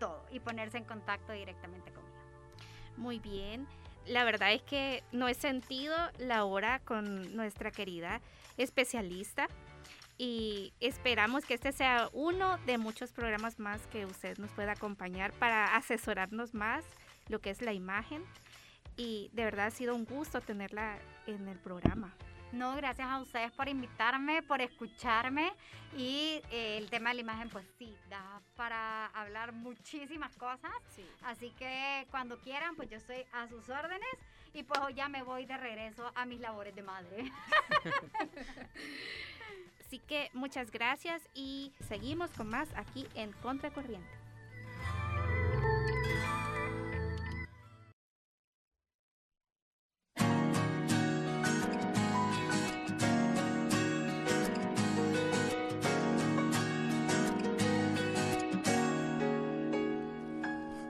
todo 0.00 0.24
y 0.32 0.40
ponerse 0.40 0.78
en 0.78 0.84
contacto 0.84 1.34
directamente 1.34 1.92
conmigo. 1.92 2.16
Muy 2.96 3.18
bien. 3.18 3.68
La 4.06 4.24
verdad 4.24 4.54
es 4.54 4.62
que 4.62 5.04
no 5.12 5.28
he 5.28 5.34
sentido 5.34 5.94
la 6.16 6.44
hora 6.44 6.78
con 6.78 7.36
nuestra 7.36 7.70
querida 7.70 8.22
especialista 8.56 9.48
y 10.16 10.72
esperamos 10.80 11.44
que 11.44 11.54
este 11.54 11.72
sea 11.72 12.08
uno 12.12 12.58
de 12.66 12.78
muchos 12.78 13.12
programas 13.12 13.58
más 13.58 13.86
que 13.88 14.06
usted 14.06 14.38
nos 14.38 14.50
pueda 14.50 14.72
acompañar 14.72 15.32
para 15.32 15.64
asesorarnos 15.76 16.54
más 16.54 16.84
lo 17.28 17.40
que 17.40 17.50
es 17.50 17.62
la 17.62 17.72
imagen 17.72 18.24
y 18.96 19.30
de 19.32 19.44
verdad 19.44 19.66
ha 19.66 19.70
sido 19.70 19.94
un 19.94 20.04
gusto 20.04 20.40
tenerla 20.40 20.98
en 21.26 21.48
el 21.48 21.58
programa. 21.58 22.14
No, 22.52 22.76
gracias 22.76 23.08
a 23.08 23.18
ustedes 23.18 23.50
por 23.50 23.68
invitarme, 23.68 24.40
por 24.42 24.60
escucharme 24.60 25.52
y 25.96 26.40
eh, 26.52 26.78
el 26.78 26.88
tema 26.88 27.10
de 27.10 27.16
la 27.16 27.20
imagen 27.22 27.48
pues 27.48 27.66
sí, 27.78 27.96
da 28.08 28.40
para 28.54 29.06
hablar 29.06 29.52
muchísimas 29.52 30.36
cosas. 30.36 30.70
Así 31.24 31.50
que 31.58 32.06
cuando 32.12 32.38
quieran 32.38 32.76
pues 32.76 32.88
yo 32.88 32.98
estoy 32.98 33.24
a 33.32 33.48
sus 33.48 33.68
órdenes 33.68 34.08
y 34.52 34.62
pues 34.62 34.80
hoy 34.80 34.94
ya 34.94 35.08
me 35.08 35.24
voy 35.24 35.46
de 35.46 35.56
regreso 35.56 36.12
a 36.14 36.24
mis 36.26 36.38
labores 36.38 36.76
de 36.76 36.82
madre. 36.82 37.32
Así 39.94 40.02
que 40.08 40.28
muchas 40.34 40.72
gracias 40.72 41.22
y 41.34 41.70
seguimos 41.86 42.28
con 42.32 42.48
más 42.48 42.68
aquí 42.74 43.06
en 43.14 43.30
Contracorriente. 43.30 44.08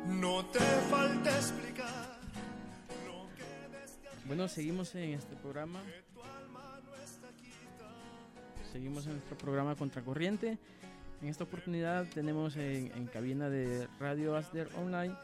No 0.07 0.47
te 0.47 0.61
falte 0.89 1.29
explicar 1.29 2.17
Bueno, 4.25 4.49
seguimos 4.49 4.95
en 4.95 5.13
este 5.13 5.37
programa 5.37 5.83
seguimos 8.75 9.07
en 9.07 9.13
nuestro 9.13 9.39
programa 9.39 9.77
Contracorriente. 9.77 10.59
En 11.23 11.29
esta 11.29 11.45
oportunidad 11.45 12.09
tenemos 12.13 12.57
en, 12.57 13.07
cabina 13.07 13.49
de 13.49 13.87
Radio 14.01 14.35
Asder 14.35 14.69
Online 14.77 15.15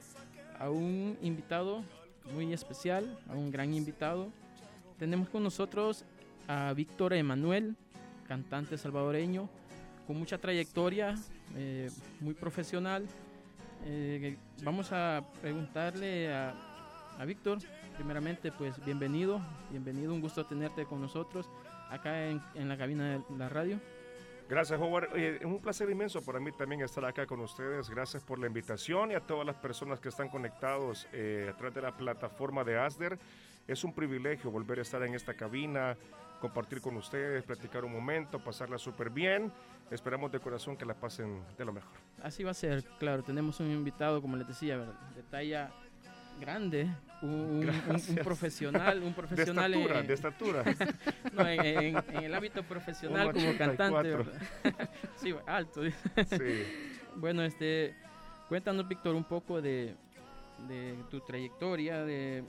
a 0.61 0.71
un 0.71 1.19
invitado 1.21 1.83
muy 2.33 2.53
especial, 2.53 3.19
a 3.29 3.35
un 3.35 3.51
gran 3.51 3.75
invitado. 3.75 4.29
Tenemos 5.01 5.29
con 5.31 5.43
nosotros 5.43 6.05
a 6.47 6.73
Víctor 6.75 7.13
Emanuel, 7.13 7.75
cantante 8.29 8.79
salvadoreño, 8.79 9.49
con 10.07 10.17
mucha 10.17 10.39
trayectoria, 10.39 11.17
eh, 11.57 11.91
muy 12.21 12.35
profesional. 12.35 13.05
Eh, 13.85 14.37
vamos 14.63 14.93
a 14.93 15.25
preguntarle 15.43 16.33
a, 16.33 16.55
a 17.19 17.25
Víctor, 17.25 17.59
primeramente, 17.97 18.53
pues 18.53 18.77
bienvenido, 18.85 19.41
bienvenido, 19.73 20.15
un 20.15 20.21
gusto 20.21 20.47
tenerte 20.47 20.85
con 20.85 21.01
nosotros 21.01 21.49
acá 21.91 22.27
en, 22.27 22.69
la 22.69 22.77
cabina 22.77 23.19
de 23.19 23.37
la 23.37 23.49
radio. 23.49 23.81
Gracias, 24.49 24.81
Howard. 24.81 25.17
es 25.17 25.45
un 25.45 25.61
placer 25.61 25.89
inmenso 25.91 26.23
para 26.23 26.41
mí 26.41 26.51
también 26.51 26.81
estar 26.81 27.05
acá 27.05 27.27
con 27.27 27.41
ustedes. 27.41 27.89
Gracias 27.89 28.25
por 28.25 28.39
la 28.39 28.47
invitación 28.47 29.13
y 29.13 29.15
a 29.15 29.21
todas 29.21 29.47
las 29.47 29.57
personas 29.57 30.01
que 30.01 30.09
están 30.09 30.29
conectados 30.29 31.07
eh, 31.13 31.49
a 31.51 31.57
través 31.57 31.75
de 31.75 31.83
la 31.83 31.97
plataforma 31.97 32.65
de 32.65 32.77
ASDER. 32.77 33.19
Es 33.69 33.85
un 33.85 33.95
privilegio 33.95 34.51
volver 34.51 34.81
a 34.81 34.83
estar 34.83 35.03
en 35.05 35.15
esta 35.15 35.35
cabina, 35.35 35.97
compartir 36.41 36.81
con 36.81 36.97
ustedes, 36.97 37.45
platicar 37.45 37.85
un 37.85 37.93
momento, 37.93 38.43
pasarla 38.43 38.79
súper 38.79 39.11
bien. 39.11 39.53
Esperamos 39.91 40.33
de 40.33 40.41
corazón 40.41 40.77
que 40.77 40.85
la 40.85 40.95
pasen 40.95 41.43
de 41.57 41.65
lo 41.65 41.73
mejor. 41.73 41.93
Así 42.23 42.43
va 42.43 42.51
a 42.51 42.55
ser, 42.55 42.83
claro. 42.99 43.23
Tenemos 43.23 43.61
un 43.61 43.71
invitado, 43.71 44.21
como 44.21 44.37
les 44.37 44.49
decía, 44.49 44.79
de 44.79 45.23
talla 45.31 45.71
grande, 46.41 46.89
un, 47.23 47.71
profesional, 48.25 49.03
un 49.03 49.13
profesional 49.15 49.73
de 50.07 50.15
estatura, 50.15 50.65
no, 51.33 51.47
en, 51.47 51.97
el 52.23 52.35
ámbito 52.35 52.63
profesional 52.63 53.33
como 53.33 53.57
cantante, 53.57 54.17
sí, 55.17 55.35
alto. 55.47 55.83
Sí. 55.85 56.63
bueno, 57.17 57.43
este, 57.43 57.95
cuéntanos, 58.49 58.89
Víctor, 58.89 59.15
un 59.15 59.25
poco 59.25 59.61
de, 59.61 59.95
de 60.67 60.97
tu 61.11 61.21
trayectoria, 61.21 62.05
de 62.05 62.43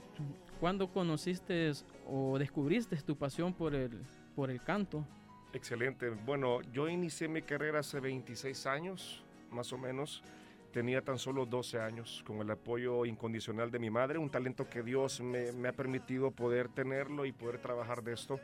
cuándo 0.58 0.88
conociste 0.88 1.72
o 2.06 2.38
descubriste 2.38 2.96
tu 2.96 3.16
pasión 3.16 3.52
por 3.52 3.74
el, 3.74 3.90
por 4.34 4.50
el 4.50 4.62
canto. 4.62 5.04
Excelente. 5.52 6.08
Bueno, 6.08 6.62
yo 6.72 6.88
inicié 6.88 7.28
mi 7.28 7.42
carrera 7.42 7.80
hace 7.80 8.00
26 8.00 8.66
años, 8.66 9.22
más 9.50 9.72
o 9.72 9.78
menos. 9.78 10.22
Tenía 10.72 11.02
tan 11.02 11.18
solo 11.18 11.44
12 11.44 11.80
años, 11.80 12.24
con 12.26 12.38
el 12.38 12.50
apoyo 12.50 13.04
incondicional 13.04 13.70
de 13.70 13.78
mi 13.78 13.90
madre, 13.90 14.18
un 14.18 14.30
talento 14.30 14.70
que 14.70 14.82
Dios 14.82 15.20
me, 15.20 15.68
ha 15.68 15.72
permitido 15.72 16.30
poder 16.30 16.70
tenerlo 16.70 17.26
y 17.26 17.32
poder 17.32 17.58
trabajar 17.58 18.02
de 18.02 18.14
esto. 18.14 18.40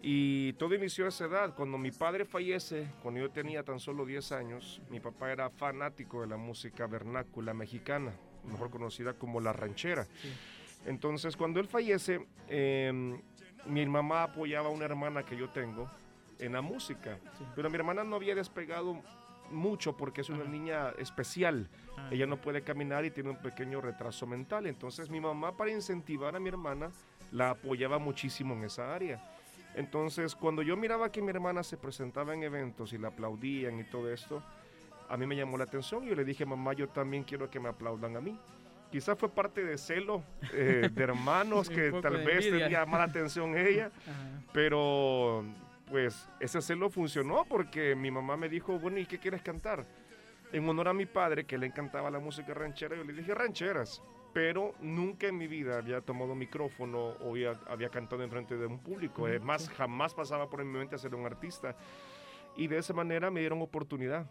Y 0.00 0.54
todo 0.54 0.74
inició 0.74 1.04
a 1.04 1.08
esa 1.08 1.26
edad. 1.26 1.54
Cuando 1.54 1.76
mi 1.76 1.90
padre 1.90 2.24
fallece, 2.24 2.88
cuando 3.02 3.20
yo 3.20 3.30
tenía 3.30 3.62
tan 3.62 3.80
solo 3.80 4.06
10 4.06 4.32
años, 4.32 4.80
mi 4.88 4.98
papá 4.98 5.30
era 5.30 5.50
fanático 5.50 6.22
de 6.22 6.28
la 6.28 6.38
música 6.38 6.86
vernácula 6.86 7.52
mexicana, 7.52 8.14
mejor 8.44 8.70
conocida 8.70 9.12
como 9.12 9.38
la 9.38 9.52
ranchera. 9.52 10.06
Entonces, 10.86 11.36
cuando 11.36 11.60
él 11.60 11.68
fallece, 11.68 12.26
em, 12.48 13.20
mi 13.66 13.84
mamá 13.84 14.22
apoyaba 14.22 14.68
a 14.68 14.72
una 14.72 14.86
hermana 14.86 15.22
que 15.22 15.36
yo 15.36 15.50
tengo 15.50 15.86
en 16.38 16.54
la 16.54 16.62
música, 16.62 17.18
pero 17.54 17.68
mi 17.68 17.76
hermana 17.76 18.04
no 18.04 18.16
había 18.16 18.34
despegado 18.34 19.02
mucho 19.50 19.96
porque 19.96 20.20
es 20.22 20.28
una 20.30 20.44
niña 20.44 20.90
especial. 20.98 21.68
Ah, 21.96 22.08
Ella 22.10 22.26
no 22.26 22.36
puede 22.38 22.62
caminar 22.62 23.04
y 23.04 23.10
tiene 23.10 23.30
un 23.30 23.36
pequeño 23.36 23.80
retraso 23.80 24.26
mental. 24.26 24.66
Entonces 24.66 25.10
mi 25.10 25.20
mamá 25.20 25.56
para 25.56 25.70
incentivar 25.70 26.34
a 26.36 26.40
mi 26.40 26.48
hermana 26.48 26.90
la 27.30 27.50
apoyaba 27.50 27.98
muchísimo 27.98 28.54
en 28.54 28.64
esa 28.64 28.94
área. 28.94 29.22
Entonces 29.74 30.34
cuando 30.34 30.62
yo 30.62 30.76
miraba 30.76 31.10
que 31.10 31.22
mi 31.22 31.30
hermana 31.30 31.62
se 31.62 31.76
presentaba 31.76 32.34
en 32.34 32.42
eventos 32.42 32.92
y 32.92 32.98
la 32.98 33.08
aplaudían 33.08 33.78
y 33.78 33.84
todo 33.84 34.10
esto, 34.12 34.42
a 35.08 35.16
mí 35.16 35.26
me 35.26 35.36
llamó 35.36 35.58
la 35.58 35.64
atención. 35.64 36.04
Yo 36.04 36.14
le 36.14 36.24
dije, 36.24 36.46
mamá, 36.46 36.72
yo 36.72 36.88
también 36.88 37.24
quiero 37.24 37.50
que 37.50 37.60
me 37.60 37.68
aplaudan 37.68 38.16
a 38.16 38.20
mí. 38.20 38.38
Quizás 38.90 39.18
fue 39.18 39.30
parte 39.30 39.64
de 39.64 39.78
celo 39.78 40.22
eh, 40.52 40.90
de 40.92 41.02
hermanos 41.02 41.68
que 41.70 41.92
tal 42.02 42.18
vez 42.24 42.50
tenía 42.50 42.84
mala 42.84 43.04
atención 43.04 43.56
ella, 43.56 43.90
pero 44.52 45.44
pues 45.86 46.28
ese 46.40 46.60
celo 46.60 46.90
funcionó 46.90 47.44
porque 47.48 47.94
mi 47.94 48.10
mamá 48.10 48.36
me 48.36 48.48
dijo, 48.48 48.78
bueno, 48.78 48.98
¿y 48.98 49.06
qué 49.06 49.18
quieres 49.18 49.42
cantar? 49.42 49.86
En 50.52 50.68
honor 50.68 50.88
a 50.88 50.92
mi 50.92 51.06
padre, 51.06 51.44
que 51.44 51.56
le 51.56 51.66
encantaba 51.66 52.10
la 52.10 52.18
música 52.18 52.52
ranchera, 52.52 52.96
yo 52.96 53.04
le 53.04 53.12
dije 53.12 53.34
rancheras, 53.34 54.02
pero 54.32 54.74
nunca 54.80 55.26
en 55.26 55.36
mi 55.36 55.46
vida 55.46 55.78
había 55.78 56.00
tomado 56.00 56.34
micrófono 56.34 56.98
o 56.98 57.34
había, 57.66 57.88
cantado 57.90 58.22
en 58.22 58.30
frente 58.30 58.56
de 58.56 58.66
un 58.66 58.78
público. 58.78 59.26
Además, 59.26 59.68
jamás 59.70 60.14
pasaba 60.14 60.48
por 60.48 60.64
mi 60.64 60.70
mente 60.70 60.98
ser 60.98 61.14
un 61.14 61.26
artista. 61.26 61.76
Y 62.56 62.66
de 62.66 62.78
esa 62.78 62.92
manera 62.92 63.30
me 63.30 63.40
dieron 63.40 63.62
oportunidad 63.62 64.30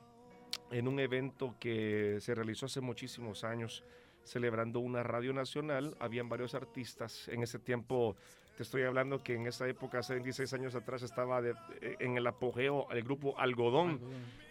en 0.69 0.87
un 0.87 0.99
evento 0.99 1.55
que 1.59 2.17
se 2.19 2.35
realizó 2.35 2.65
hace 2.65 2.81
muchísimos 2.81 3.43
años, 3.43 3.83
celebrando 4.23 4.79
una 4.79 5.03
radio 5.03 5.33
nacional. 5.33 5.95
Habían 5.99 6.29
varios 6.29 6.55
artistas. 6.55 7.27
En 7.27 7.43
ese 7.43 7.59
tiempo 7.59 8.15
te 8.61 8.65
estoy 8.65 8.83
hablando 8.83 9.23
que 9.23 9.33
en 9.33 9.47
esa 9.47 9.67
época, 9.67 9.97
hace 9.97 10.13
26 10.13 10.53
años 10.53 10.75
atrás, 10.75 11.01
estaba 11.01 11.41
eh, 11.41 11.55
en 11.97 12.15
el 12.15 12.27
apogeo 12.27 12.87
el 12.91 13.01
grupo 13.01 13.33
Algodón. 13.39 13.99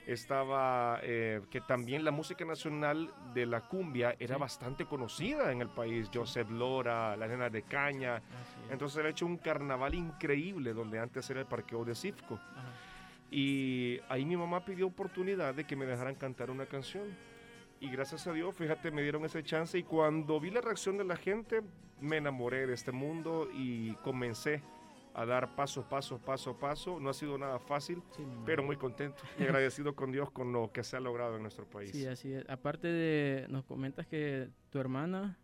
Estaba 0.04 0.98
eh, 1.04 1.40
que 1.48 1.60
también 1.60 2.04
la 2.04 2.10
música 2.10 2.44
nacional 2.44 3.08
de 3.32 3.46
la 3.46 3.60
cumbia 3.60 4.16
era 4.18 4.36
bastante 4.36 4.84
conocida 4.84 5.52
en 5.52 5.60
el 5.60 5.68
país. 5.68 6.10
Joseph 6.12 6.50
Lora, 6.50 7.16
la 7.16 7.28
nena 7.28 7.50
de 7.50 7.62
Caña. 7.62 8.20
Entonces 8.68 8.98
era 8.98 9.10
hecho 9.10 9.26
un 9.26 9.36
carnaval 9.36 9.94
increíble 9.94 10.72
donde 10.72 10.98
antes 10.98 11.30
era 11.30 11.38
el 11.38 11.46
parqueo 11.46 11.84
de 11.84 11.94
Cifco. 11.94 12.40
Y 13.30 14.00
ahí 14.08 14.24
mi 14.24 14.36
mamá 14.36 14.64
pidió 14.64 14.88
oportunidad 14.88 15.54
de 15.54 15.68
que 15.68 15.76
me 15.76 15.86
dejaran 15.86 16.16
cantar 16.16 16.50
una 16.50 16.66
canción 16.66 17.04
y 17.80 17.88
gracias 17.88 18.26
a 18.26 18.32
Dios, 18.32 18.54
fíjate, 18.54 18.90
me 18.90 19.02
dieron 19.02 19.24
ese 19.24 19.42
chance 19.42 19.78
y 19.78 19.84
cuando 19.84 20.38
vi 20.38 20.50
la 20.50 20.60
reacción 20.60 20.98
de 20.98 21.04
la 21.04 21.16
gente, 21.16 21.62
me 22.00 22.16
enamoré 22.18 22.66
de 22.66 22.74
este 22.74 22.92
mundo 22.92 23.48
y 23.52 23.94
comencé 23.96 24.62
a 25.12 25.26
dar 25.26 25.56
paso, 25.56 25.88
paso, 25.88 26.18
paso, 26.18 26.56
paso. 26.58 27.00
No 27.00 27.10
ha 27.10 27.14
sido 27.14 27.36
nada 27.36 27.58
fácil, 27.58 28.02
Sí, 28.16 28.24
pero 28.46 28.62
muy 28.62 28.76
contento 28.76 29.22
y 29.38 29.42
agradecido 29.42 29.94
con 29.94 30.12
Dios 30.12 30.30
con 30.30 30.52
lo 30.52 30.70
que 30.72 30.84
se 30.84 30.96
ha 30.96 31.00
logrado 31.00 31.36
en 31.36 31.42
nuestro 31.42 31.64
país. 31.68 31.90
Sí, 31.90 32.06
así 32.06 32.32
es. 32.32 32.48
Aparte 32.48 32.88
de, 32.88 33.46
nos 33.48 33.64
comentas 33.64 34.06
que 34.06 34.48
tu 34.70 34.78
hermana 34.78 35.36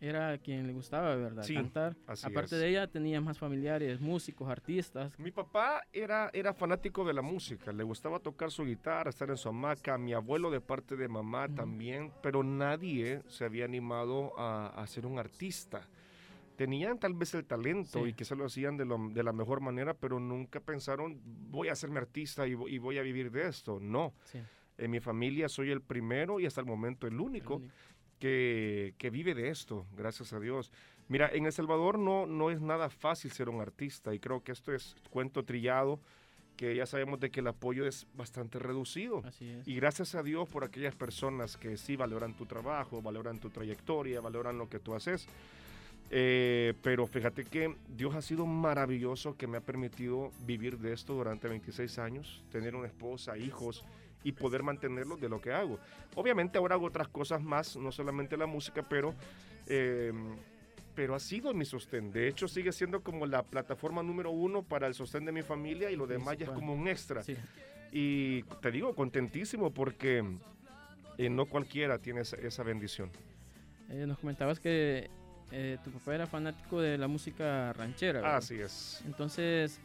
era 0.00 0.36
quien 0.36 0.66
le 0.66 0.74
gustaba, 0.74 1.14
¿verdad? 1.14 1.44
Sí, 1.44 1.54
Cantar. 1.54 1.96
así 2.06 2.26
Aparte 2.26 2.56
es. 2.56 2.60
de 2.60 2.68
ella, 2.68 2.86
tenías 2.86 3.22
más 3.22 3.38
familiares, 3.38 3.98
músicos, 4.02 4.50
artistas. 4.50 5.18
Mi 5.18 5.30
papá 5.30 5.82
era, 5.94 6.28
era 6.34 6.52
fanático 6.52 7.06
de 7.06 7.14
la 7.14 7.22
música, 7.22 7.72
le 7.72 7.84
gustaba 7.84 8.18
tocar 8.18 8.50
su 8.50 8.66
guitarra, 8.66 9.08
estar 9.08 9.30
en 9.30 9.38
su 9.38 9.48
hamaca, 9.48 9.96
mi 9.96 10.12
abuelo 10.12 10.50
de 10.50 10.60
parte 10.60 10.96
de 10.96 11.08
mamá 11.08 11.48
también, 11.48 12.12
pero 12.22 12.42
nadie 12.42 13.22
se 13.28 13.46
había 13.46 13.64
animado 13.64 14.38
a, 14.38 14.66
a 14.66 14.86
ser 14.86 15.06
un 15.06 15.18
artista. 15.18 15.88
Tenían 16.56 16.98
tal 16.98 17.14
vez 17.14 17.34
el 17.34 17.44
talento 17.44 18.04
Sí. 18.04 18.10
y 18.10 18.12
quizás 18.12 18.38
lo 18.38 18.44
hacían 18.44 18.76
de, 18.76 18.84
lo- 18.84 19.08
de 19.10 19.22
la 19.22 19.32
mejor 19.32 19.60
manera, 19.60 19.94
pero 19.94 20.20
nunca 20.20 20.60
pensaron, 20.60 21.20
voy 21.50 21.68
a 21.68 21.72
hacerme 21.72 21.98
artista 21.98 22.46
y, 22.46 22.54
vo- 22.54 22.68
y 22.70 22.78
voy 22.78 22.98
a 22.98 23.02
vivir 23.02 23.30
de 23.30 23.48
esto. 23.48 23.78
No, 23.80 24.12
Sí, 24.24 24.38
en 24.78 24.90
mi 24.90 25.00
familia 25.00 25.48
soy 25.48 25.70
el 25.70 25.80
primero 25.80 26.38
y 26.40 26.46
hasta 26.46 26.60
el 26.60 26.66
momento 26.66 27.06
el 27.06 27.14
el 27.14 27.20
único 27.20 27.56
único. 27.56 27.72
que, 28.20 28.94
que 28.98 29.10
vive 29.10 29.34
de 29.34 29.48
esto, 29.48 29.86
gracias 29.96 30.32
a 30.32 30.40
Dios. 30.40 30.70
Mira, 31.08 31.28
en 31.32 31.44
El 31.46 31.52
Salvador 31.52 31.98
no, 31.98 32.24
no 32.26 32.50
es 32.50 32.60
nada 32.60 32.88
fácil 32.88 33.30
ser 33.32 33.48
un 33.48 33.60
artista 33.60 34.14
y 34.14 34.18
creo 34.20 34.42
que 34.42 34.52
esto 34.52 34.72
es 34.72 34.96
cuento 35.10 35.44
trillado, 35.44 36.00
que 36.56 36.74
ya 36.76 36.86
sabemos 36.86 37.18
de 37.20 37.30
que 37.30 37.40
el 37.40 37.48
apoyo 37.48 37.84
es 37.84 38.06
bastante 38.14 38.58
reducido. 38.60 39.22
Así 39.26 39.50
es. 39.50 39.66
Y 39.68 39.74
gracias 39.74 40.14
a 40.14 40.22
Dios 40.22 40.48
por 40.48 40.62
aquellas 40.64 40.94
personas 40.94 41.56
que 41.56 41.76
sí 41.76 41.96
valoran 41.96 42.34
tu 42.34 42.46
trabajo, 42.46 43.02
valoran 43.02 43.38
tu 43.40 43.50
trayectoria, 43.50 44.20
valoran 44.20 44.56
lo 44.56 44.68
que 44.68 44.78
tú 44.78 44.94
haces. 44.94 45.26
Eh, 46.16 46.74
pero 46.80 47.08
fíjate 47.08 47.44
que 47.44 47.74
Dios 47.88 48.14
ha 48.14 48.22
sido 48.22 48.46
maravilloso 48.46 49.36
que 49.36 49.48
me 49.48 49.56
ha 49.56 49.60
permitido 49.60 50.30
vivir 50.46 50.78
de 50.78 50.92
esto 50.92 51.12
durante 51.14 51.48
26 51.48 51.98
años, 51.98 52.44
tener 52.52 52.76
una 52.76 52.86
esposa, 52.86 53.36
hijos 53.36 53.84
y 54.22 54.30
poder 54.30 54.62
mantenerlos 54.62 55.20
de 55.20 55.28
lo 55.28 55.40
que 55.40 55.52
hago. 55.52 55.80
Obviamente 56.14 56.56
ahora 56.56 56.76
hago 56.76 56.86
otras 56.86 57.08
cosas 57.08 57.42
más, 57.42 57.76
no 57.76 57.90
solamente 57.90 58.36
la 58.36 58.46
música, 58.46 58.88
pero, 58.88 59.12
eh, 59.66 60.12
pero 60.94 61.16
ha 61.16 61.18
sido 61.18 61.52
mi 61.52 61.64
sostén. 61.64 62.12
De 62.12 62.28
hecho, 62.28 62.46
sigue 62.46 62.70
siendo 62.70 63.02
como 63.02 63.26
la 63.26 63.42
plataforma 63.42 64.00
número 64.04 64.30
uno 64.30 64.62
para 64.62 64.86
el 64.86 64.94
sostén 64.94 65.24
de 65.24 65.32
mi 65.32 65.42
familia 65.42 65.90
y 65.90 65.96
lo 65.96 66.06
demás 66.06 66.38
ya 66.38 66.44
es 66.44 66.52
como 66.52 66.74
un 66.74 66.86
extra. 66.86 67.24
Sí, 67.24 67.34
Y 67.90 68.44
te 68.62 68.70
digo, 68.70 68.94
contentísimo 68.94 69.74
porque 69.74 70.22
eh, 71.18 71.28
no 71.28 71.46
cualquiera 71.46 71.98
tiene 71.98 72.20
esa, 72.20 72.36
esa 72.36 72.62
bendición. 72.62 73.10
Eh, 73.90 74.06
nos 74.06 74.20
comentabas 74.20 74.60
que 74.60 75.10
eh, 75.52 75.78
tu 75.84 75.90
papá 75.90 76.14
era 76.14 76.26
fanático 76.26 76.80
de 76.80 76.98
la 76.98 77.08
música 77.08 77.72
ranchera. 77.72 78.20
¿verdad? 78.20 78.36
Así 78.36 78.60
es. 78.60 79.02
Entonces, 79.06 79.78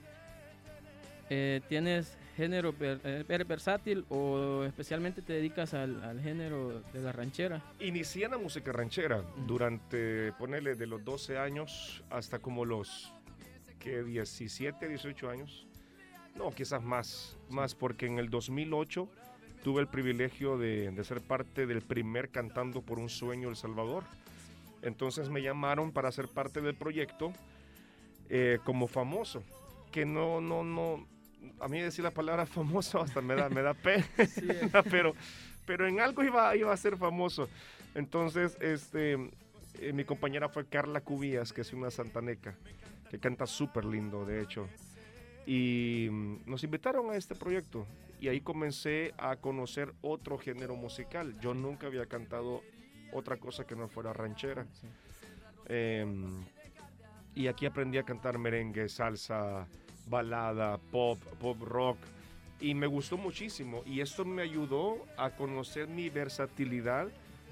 eh, 1.29 1.61
¿tienes 1.69 2.17
género 2.35 2.73
eh, 2.79 3.25
eres 3.27 3.47
versátil 3.47 4.05
o 4.09 4.63
especialmente 4.63 5.21
te 5.21 5.33
dedicas 5.33 5.73
al, 5.73 6.01
al 6.03 6.21
género 6.21 6.81
de 6.93 7.01
la 7.01 7.11
ranchera? 7.11 7.61
Inicié 7.79 8.25
en 8.25 8.31
la 8.31 8.37
música 8.37 8.71
ranchera 8.71 9.23
durante, 9.45 10.31
ponele, 10.33 10.75
de 10.75 10.87
los 10.87 11.03
12 11.03 11.37
años 11.37 12.03
hasta 12.09 12.39
como 12.39 12.65
los 12.65 13.13
que 13.79 14.03
17, 14.03 14.87
18 14.87 15.29
años. 15.29 15.67
No, 16.35 16.51
quizás 16.51 16.81
más, 16.81 17.37
más 17.49 17.75
porque 17.75 18.05
en 18.05 18.19
el 18.19 18.29
2008 18.29 19.09
tuve 19.63 19.81
el 19.81 19.87
privilegio 19.87 20.57
de, 20.57 20.91
de 20.91 21.03
ser 21.03 21.21
parte 21.21 21.67
del 21.67 21.81
primer 21.81 22.29
Cantando 22.29 22.81
por 22.81 22.99
un 22.99 23.09
Sueño 23.09 23.49
El 23.49 23.55
Salvador. 23.55 24.03
Entonces 24.81 25.29
me 25.29 25.41
llamaron 25.41 25.91
para 25.91 26.12
ser 26.12 26.27
parte 26.27 26.62
del 26.62 26.75
proyecto 26.75 27.33
eh, 28.29 28.59
como 28.63 28.88
famoso, 28.88 29.43
que 29.91 30.05
no, 30.05 30.39
no, 30.39 30.63
no, 30.63 31.07
a 31.59 31.67
mí 31.67 31.79
decir 31.79 32.03
la 32.03 32.12
palabra 32.12 32.45
famoso 32.48 33.01
hasta 33.01 33.21
me 33.21 33.36
da, 33.36 33.50
me 33.50 33.62
da 33.62 33.74
pena, 33.74 34.05
pero, 34.91 35.13
pero 35.65 35.88
en 35.88 36.00
algo 36.00 36.24
iba, 36.24 36.55
iba 36.55 36.74
a 36.74 36.77
ser 36.77 36.98
famoso. 36.98 37.50
Entonces, 37.95 38.57
este, 38.62 39.13
eh, 39.79 39.93
mi 39.93 40.03
compañera 40.03 40.50
fue 40.50 40.65
Carla 40.65 41.01
Cubías, 41.01 41.53
que 41.53 41.62
es 41.62 41.74
una 41.74 41.89
santaneca, 41.89 42.55
que 43.09 43.19
canta 43.19 43.48
súper 43.48 43.86
lindo, 43.86 44.25
de 44.25 44.41
hecho. 44.41 44.67
Y 45.45 46.07
mm, 46.12 46.41
nos 46.45 46.63
invitaron 46.63 47.09
a 47.09 47.15
este 47.15 47.33
proyecto 47.33 47.88
y 48.21 48.27
ahí 48.27 48.41
comencé 48.41 49.13
a 49.17 49.38
conocer 49.38 49.93
otro 50.01 50.38
género 50.38 50.75
musical. 50.75 51.39
Yo 51.39 51.53
nunca 51.53 51.88
había 51.88 52.06
cantado 52.06 52.62
otra 53.12 53.38
cosa 53.38 53.65
que 53.65 53.76
no 53.76 53.88
fuera 53.88 54.13
ranchera. 54.13 54.65
Sí. 54.74 54.88
Em, 55.67 56.43
y 57.36 57.48
aquí 57.48 57.65
aprendí 57.65 57.98
a 57.98 58.04
cantar 58.04 58.38
merengue, 58.38 58.89
salsa, 58.89 59.67
balada, 60.08 60.78
pop, 60.91 61.19
pop 61.39 61.62
rock. 61.62 61.98
Y 62.60 62.74
me 62.74 62.88
gustó 62.88 63.17
muchísimo. 63.17 63.84
Y 63.86 64.02
esto 64.02 64.26
me 64.26 64.41
ayudó 64.41 64.98
a 65.17 65.30
conocer 65.32 65.88
mi 65.88 66.10
versatilidad 66.10 67.08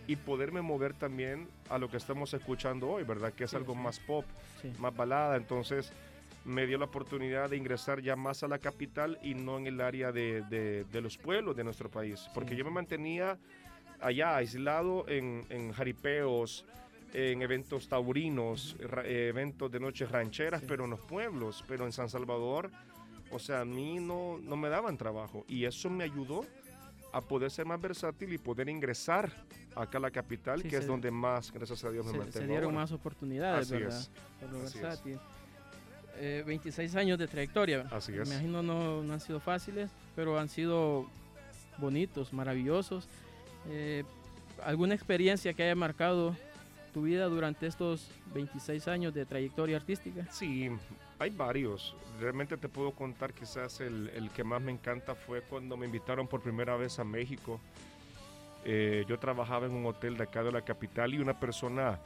y 0.08 0.16
poderme 0.16 0.62
mover 0.62 0.94
también 0.94 1.48
a 1.70 1.78
lo 1.78 1.90
que 1.90 1.98
estamos 1.98 2.34
escuchando 2.34 2.90
hoy, 2.90 3.04
¿verdad? 3.04 3.32
Que 3.34 3.46
es 3.46 3.52
Sí, 3.52 3.56
algo 3.58 3.74
sí. 3.74 3.80
más 3.80 4.00
pop, 4.00 4.26
Sí. 4.62 4.72
más 4.80 4.96
balada. 4.96 5.38
Entonces 5.38 5.92
me 6.44 6.66
dio 6.66 6.78
la 6.78 6.86
oportunidad 6.86 7.50
de 7.50 7.58
ingresar 7.58 8.02
ya 8.02 8.16
más 8.16 8.42
a 8.44 8.48
la 8.48 8.58
capital 8.58 9.20
y 9.22 9.34
no 9.34 9.58
en 9.58 9.68
el 9.68 9.82
área 9.82 10.12
de, 10.12 10.42
de- 10.50 10.86
de 10.86 11.02
los 11.02 11.18
pueblos 11.18 11.56
de 11.56 11.64
nuestro 11.64 11.90
país. 11.90 12.28
Porque 12.34 12.56
yo 12.56 12.64
me 12.66 12.72
mantenía 12.72 13.38
allá 14.02 14.36
aislado 14.38 15.06
en, 15.08 15.46
en 15.50 15.72
jaripeos, 15.72 16.66
en 17.14 17.42
eventos 17.42 17.88
taurinos, 17.88 18.76
eh, 19.06 19.28
eventos 19.30 19.72
de 19.72 19.80
noches 19.80 20.10
rancheras, 20.12 20.62
Sí. 20.62 20.66
pero 20.70 20.84
en 20.86 20.92
los 20.92 21.00
pueblos, 21.00 21.64
pero 21.68 21.86
en 21.86 21.92
San 21.92 22.10
Salvador, 22.10 22.70
o 23.32 23.40
sea, 23.40 23.62
a 23.62 23.66
mí 23.66 24.00
no, 24.00 24.38
no 24.42 24.56
me 24.56 24.70
daban 24.70 24.98
trabajo 24.98 25.46
y 25.48 25.66
eso 25.66 25.90
me 25.90 26.04
ayudó 26.04 26.46
a 27.14 27.22
poder 27.22 27.50
ser 27.50 27.66
más 27.66 27.80
versátil 27.82 28.34
y 28.34 28.38
poder 28.38 28.70
ingresar 28.70 29.32
acá 29.76 29.98
a 29.98 30.02
la 30.02 30.12
capital, 30.12 30.62
Sí, 30.62 30.68
que 30.70 30.78
es 30.78 30.86
donde 30.88 31.10
más, 31.10 31.52
gracias 31.52 31.84
a 31.84 31.90
Dios, 31.92 32.06
me 32.06 32.12
Se, 32.12 32.18
mantengo. 32.18 32.40
se 32.40 32.48
dieron 32.48 32.66
ahora. 32.66 32.78
más 32.80 32.92
oportunidades, 32.92 33.72
Así 33.72 33.82
¿verdad? 33.82 33.98
es, 34.00 34.12
Por 34.40 34.52
lo 34.52 34.58
así 34.60 34.78
es. 34.78 34.84
versátil. 34.84 35.20
Eh, 36.20 36.44
26 36.46 36.96
años 36.96 37.20
de 37.20 37.28
trayectoria. 37.28 37.88
Así 37.92 38.12
Me 38.12 38.24
es. 38.24 38.30
imagino 38.30 38.64
no, 38.64 39.04
no 39.04 39.14
han 39.14 39.20
sido 39.20 39.40
fáciles, 39.40 39.92
pero 40.16 40.38
han 40.40 40.50
sido 40.50 41.08
bonitos, 41.78 42.34
maravillosos. 42.34 43.08
Eh, 43.70 44.04
¿Alguna 44.64 44.96
experiencia 44.96 45.54
que 45.54 45.64
haya 45.64 45.76
marcado 45.76 46.36
tu 46.94 47.04
vida 47.04 47.26
durante 47.26 47.68
estos 47.68 48.10
26 48.34 48.88
años 48.88 49.14
de 49.14 49.26
trayectoria 49.26 49.78
artística? 49.78 50.26
Sí, 50.32 50.70
hay 51.20 51.30
varios. 51.30 51.96
Realmente 52.20 52.58
te 52.58 52.70
puedo 52.70 52.92
contar, 52.92 53.34
quizás 53.34 53.82
el, 53.82 54.10
el 54.16 54.32
que 54.32 54.44
más 54.44 54.62
me 54.62 54.72
encanta 54.72 55.14
fue 55.14 55.42
cuando 55.42 55.78
me 55.78 55.86
invitaron 55.86 56.28
por 56.28 56.42
primera 56.42 56.76
vez 56.76 56.98
a 56.98 57.04
México. 57.04 57.60
Eh, 58.66 59.06
yo 59.08 59.18
trabajaba 59.18 59.66
en 59.66 59.74
un 59.74 59.86
hotel 59.86 60.18
de 60.18 60.24
acá 60.24 60.44
de 60.44 60.52
la 60.52 60.62
capital 60.62 61.14
y 61.14 61.20
una 61.20 61.40
persona 61.40 62.00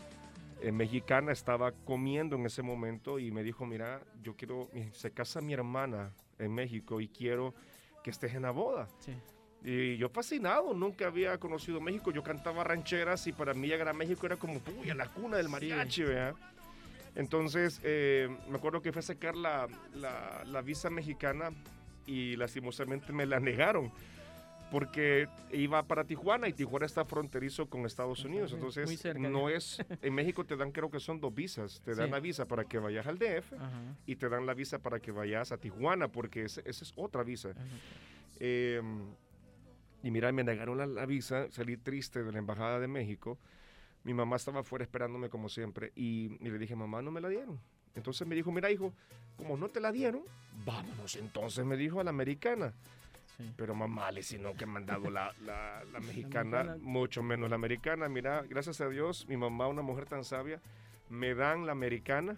eh, 0.62 0.72
mexicana 0.72 1.32
estaba 1.32 1.72
comiendo 1.72 2.36
en 2.36 2.46
ese 2.46 2.62
momento 2.62 3.18
y 3.18 3.32
me 3.32 3.42
dijo, 3.42 3.66
mira, 3.66 4.02
yo 4.22 4.36
quiero, 4.36 4.70
se 4.92 5.12
casa 5.12 5.42
mi 5.42 5.54
hermana 5.54 6.12
en 6.38 6.54
México 6.54 7.02
y 7.02 7.08
quiero 7.08 7.56
que 8.04 8.12
estés 8.12 8.36
en 8.36 8.44
la 8.44 8.52
boda. 8.52 8.88
Sí. 9.00 9.14
Y 9.64 9.98
yo 9.98 10.10
fascinado, 10.10 10.74
nunca 10.74 11.08
había 11.08 11.38
conocido 11.38 11.80
México. 11.80 12.12
Yo 12.12 12.24
cantaba 12.24 12.64
rancheras 12.64 13.28
y 13.28 13.32
para 13.32 13.54
mí 13.54 13.68
llegar 13.68 13.90
a 13.90 13.94
México 13.94 14.26
era 14.26 14.36
como, 14.38 14.60
uy, 14.82 14.90
a 14.90 14.96
la 14.96 15.08
cuna 15.08 15.38
del 15.38 15.50
mariachi, 15.50 16.04
¿verdad? 16.04 16.36
Entonces, 17.16 17.80
eh, 17.84 18.30
me 18.50 18.58
acuerdo 18.58 18.82
que 18.82 18.92
fue 18.92 19.00
a 19.02 19.04
sacar 19.04 19.36
la, 19.36 19.68
la- 19.94 20.44
la 20.46 20.62
visa 20.62 20.90
mexicana 20.90 21.52
y 22.08 22.36
lastimosamente 22.38 23.12
me 23.14 23.26
la 23.26 23.40
negaron 23.40 23.92
porque 24.72 25.28
iba 25.52 25.84
para 25.84 26.06
Tijuana 26.06 26.48
y 26.48 26.54
Tijuana 26.54 26.86
está 26.86 27.04
fronterizo 27.04 27.70
con 27.70 27.86
Estados 27.86 28.24
Unidos. 28.24 28.52
Muy 28.54 28.60
Entonces, 28.60 29.00
cerca 29.02 29.20
no 29.20 29.50
ya. 29.50 29.58
es, 29.58 29.84
en 30.02 30.14
México 30.16 30.46
te 30.46 30.56
dan 30.56 30.72
creo 30.72 30.90
que 30.90 31.02
son 31.02 31.20
dos 31.20 31.36
visas. 31.36 31.82
Te 31.84 31.94
dan 31.94 32.06
Sí. 32.08 32.12
la 32.14 32.20
visa 32.22 32.46
para 32.48 32.64
que 32.64 32.80
vayas 32.80 33.06
al 33.06 33.20
DF 33.20 33.54
Ajá. 33.54 33.70
y 34.06 34.16
te 34.16 34.30
dan 34.30 34.46
la 34.46 34.54
visa 34.54 34.80
para 34.80 35.00
que 35.02 35.12
vayas 35.12 35.52
a 35.52 35.58
Tijuana 35.58 36.08
porque 36.08 36.44
esa 36.46 36.62
es 36.66 36.94
otra 36.96 37.22
visa. 37.24 37.50
Eh, 38.40 38.82
y 40.04 40.12
mira, 40.12 40.32
me 40.32 40.44
negaron 40.44 40.78
la, 40.78 40.86
la 40.88 41.06
visa, 41.06 41.48
salí 41.52 41.78
triste 41.78 42.24
de 42.24 42.32
la 42.32 42.40
Embajada 42.40 42.80
de 42.80 42.88
México. 42.88 43.38
Mi 44.04 44.14
mamá 44.14 44.36
estaba 44.38 44.62
afuera 44.62 44.84
esperándome 44.84 45.30
como 45.30 45.48
siempre 45.50 45.92
y, 45.96 46.38
y 46.44 46.50
le 46.50 46.58
dije, 46.58 46.76
mamá, 46.76 47.02
no 47.02 47.12
me 47.12 47.22
la 47.22 47.30
dieron. 47.30 47.60
Entonces 47.96 48.28
me 48.28 48.36
dijo, 48.36 48.52
mira, 48.52 48.72
hijo, 48.72 48.94
como 49.38 49.58
no 49.58 49.68
te 49.70 49.80
la 49.80 49.92
dieron, 49.92 50.24
vámonos 50.66 51.16
entonces, 51.18 51.66
me 51.66 51.78
dijo 51.78 52.00
a 52.00 52.04
la 52.04 52.10
americana. 52.10 52.74
Sí. 53.38 53.52
Pero 53.56 53.76
mamá, 53.76 54.12
le 54.12 54.24
si 54.24 54.38
no 54.40 54.54
que 54.56 54.66
me 54.66 54.78
han 54.80 54.86
dado 54.86 55.10
la, 55.12 55.34
la- 55.46 55.84
la 55.92 56.00
mexicana, 56.08 56.78
mucho 56.82 57.22
menos 57.22 57.50
la 57.50 57.56
americana. 57.56 58.10
Mira, 58.10 58.44
gracias 58.50 58.82
a 58.82 58.90
Dios, 58.90 59.28
mi 59.28 59.38
mamá, 59.38 59.68
una 59.68 59.82
mujer 59.84 60.06
tan 60.06 60.24
sabia, 60.24 60.60
me 61.10 61.36
dan 61.36 61.66
la 61.66 61.74
americana 61.74 62.38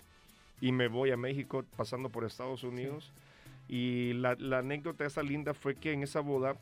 y 0.60 0.72
me 0.72 0.88
voy 0.88 1.12
a 1.12 1.18
México 1.18 1.64
pasando 1.78 2.10
por 2.10 2.26
Estados 2.26 2.64
Unidos. 2.64 3.12
Y 3.70 4.14
la, 4.14 4.36
la 4.36 4.60
anécdota 4.60 5.06
esa 5.06 5.24
linda 5.24 5.54
fue 5.54 5.76
que 5.76 5.94
en 5.94 6.04
esa 6.04 6.20
boda 6.20 6.58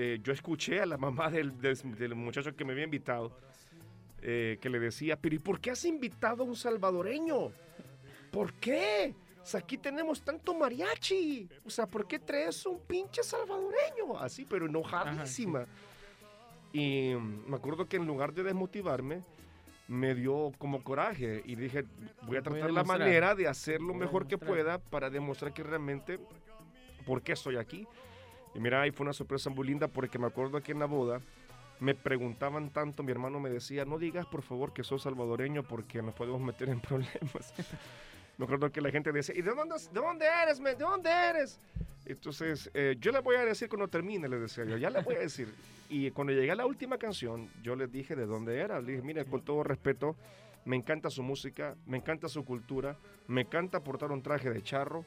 eh, 0.00 0.20
yo 0.22 0.32
escuché 0.32 0.80
a 0.80 0.86
la 0.86 0.96
mamá 0.96 1.28
del, 1.28 1.60
del- 1.60 1.96
del 1.96 2.14
muchacho 2.14 2.54
que 2.54 2.64
me 2.64 2.72
había 2.72 2.84
invitado 2.84 3.32
eh, 4.22 4.56
que 4.60 4.68
le 4.70 4.78
decía, 4.78 5.16
pero 5.16 5.34
¿y 5.34 5.40
por 5.40 5.60
qué 5.60 5.72
has 5.72 5.84
invitado 5.84 6.44
a 6.44 6.46
un 6.46 6.54
salvadoreño? 6.54 7.50
¿Por 8.30 8.52
qué? 8.54 9.12
sea, 9.42 9.58
aquí 9.60 9.76
tenemos 9.78 10.20
tanto 10.22 10.54
mariachi. 10.54 11.48
O 11.64 11.70
sea, 11.70 11.86
¿por 11.86 12.06
qué 12.06 12.18
traes 12.18 12.64
un 12.66 12.78
pinche 12.80 13.22
salvadoreño? 13.24 14.18
Así, 14.20 14.44
pero 14.44 14.66
enojadísima. 14.66 15.66
Y 16.72 17.14
mm, 17.14 17.48
me 17.50 17.56
acuerdo 17.56 17.86
que 17.88 17.96
en 17.96 18.06
lugar 18.06 18.32
de 18.32 18.42
desmotivarme, 18.44 19.22
me 19.88 20.14
dio 20.14 20.52
como 20.58 20.84
coraje 20.84 21.42
y 21.46 21.56
dije, 21.56 21.84
voy 22.22 22.36
a 22.36 22.42
tratar 22.42 22.70
la 22.70 22.84
manera 22.84 23.34
de 23.34 23.48
hacer 23.48 23.80
lo 23.80 23.94
mejor 23.94 24.26
que 24.28 24.36
pueda 24.36 24.78
para 24.78 25.08
demostrar 25.10 25.52
que 25.54 25.62
realmente, 25.62 26.20
¿por 27.06 27.22
qué 27.22 27.32
estoy 27.32 27.56
aquí? 27.56 27.86
Y 28.54 28.60
mira, 28.60 28.82
ahí 28.82 28.90
fue 28.90 29.04
una 29.04 29.12
sorpresa 29.12 29.50
muy 29.50 29.66
linda 29.66 29.88
porque 29.88 30.18
me 30.18 30.26
acuerdo 30.26 30.60
que 30.60 30.72
en 30.72 30.78
la 30.78 30.86
boda 30.86 31.20
me 31.80 31.94
preguntaban 31.94 32.70
tanto, 32.70 33.02
mi 33.02 33.12
hermano 33.12 33.38
me 33.40 33.50
decía, 33.50 33.84
no 33.84 33.98
digas 33.98 34.26
por 34.26 34.42
favor 34.42 34.72
que 34.72 34.82
sos 34.82 35.02
salvadoreño 35.02 35.62
porque 35.62 36.02
nos 36.02 36.14
podemos 36.14 36.40
meter 36.40 36.68
en 36.68 36.80
problemas. 36.80 37.54
me 38.36 38.44
acuerdo 38.44 38.70
que 38.70 38.80
la 38.80 38.90
gente 38.90 39.12
decía, 39.12 39.34
¿y 39.36 39.42
de 39.42 39.54
dónde, 39.54 39.76
de 39.76 40.00
dónde 40.00 40.26
eres? 40.26 40.58
¿De 40.58 40.74
dónde 40.74 41.10
eres? 41.10 41.60
Entonces, 42.04 42.70
eh, 42.72 42.96
yo 42.98 43.12
le 43.12 43.20
voy 43.20 43.36
a 43.36 43.44
decir 43.44 43.68
cuando 43.68 43.88
termine, 43.88 44.28
le 44.28 44.38
decía 44.38 44.64
yo, 44.64 44.76
ya 44.76 44.90
le 44.90 45.02
voy 45.02 45.16
a 45.16 45.20
decir. 45.20 45.52
Y 45.90 46.10
cuando 46.10 46.32
llegué 46.32 46.50
a 46.50 46.54
la 46.54 46.66
última 46.66 46.98
canción, 46.98 47.48
yo 47.62 47.76
les 47.76 47.92
dije 47.92 48.16
de 48.16 48.26
dónde 48.26 48.58
era. 48.58 48.80
Le 48.80 48.92
dije, 48.92 49.02
mire, 49.02 49.24
con 49.26 49.42
todo 49.42 49.62
respeto, 49.62 50.16
me 50.64 50.76
encanta 50.76 51.10
su 51.10 51.22
música, 51.22 51.76
me 51.86 51.98
encanta 51.98 52.28
su 52.28 52.44
cultura, 52.44 52.96
me 53.26 53.42
encanta 53.42 53.80
portar 53.80 54.10
un 54.10 54.22
traje 54.22 54.50
de 54.50 54.62
charro, 54.62 55.04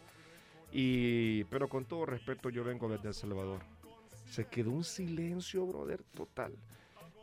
y, 0.72 1.44
pero 1.46 1.68
con 1.68 1.86
todo 1.86 2.06
respeto, 2.06 2.50
yo 2.50 2.64
vengo 2.64 2.88
desde 2.90 3.10
El 3.10 3.14
Salvador. 3.14 3.62
Se 4.26 4.46
quedó 4.46 4.72
un 4.72 4.84
silencio, 4.84 5.66
brother, 5.66 6.02
total. 6.16 6.54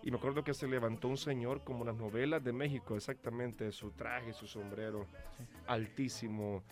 Y 0.03 0.11
me 0.11 0.19
acuerdo 0.19 0.45
que 0.45 0.55
se 0.55 0.69
levantó 0.69 1.09
un 1.09 1.17
señor 1.17 1.63
como 1.65 1.85
las 1.85 1.97
novelas 1.97 2.43
de 2.45 2.53
México, 2.53 2.97
exactamente, 2.97 3.73
su 3.73 3.91
traje, 3.91 4.33
su 4.33 4.47
sombrero, 4.47 5.07
altísimo. 5.67 6.63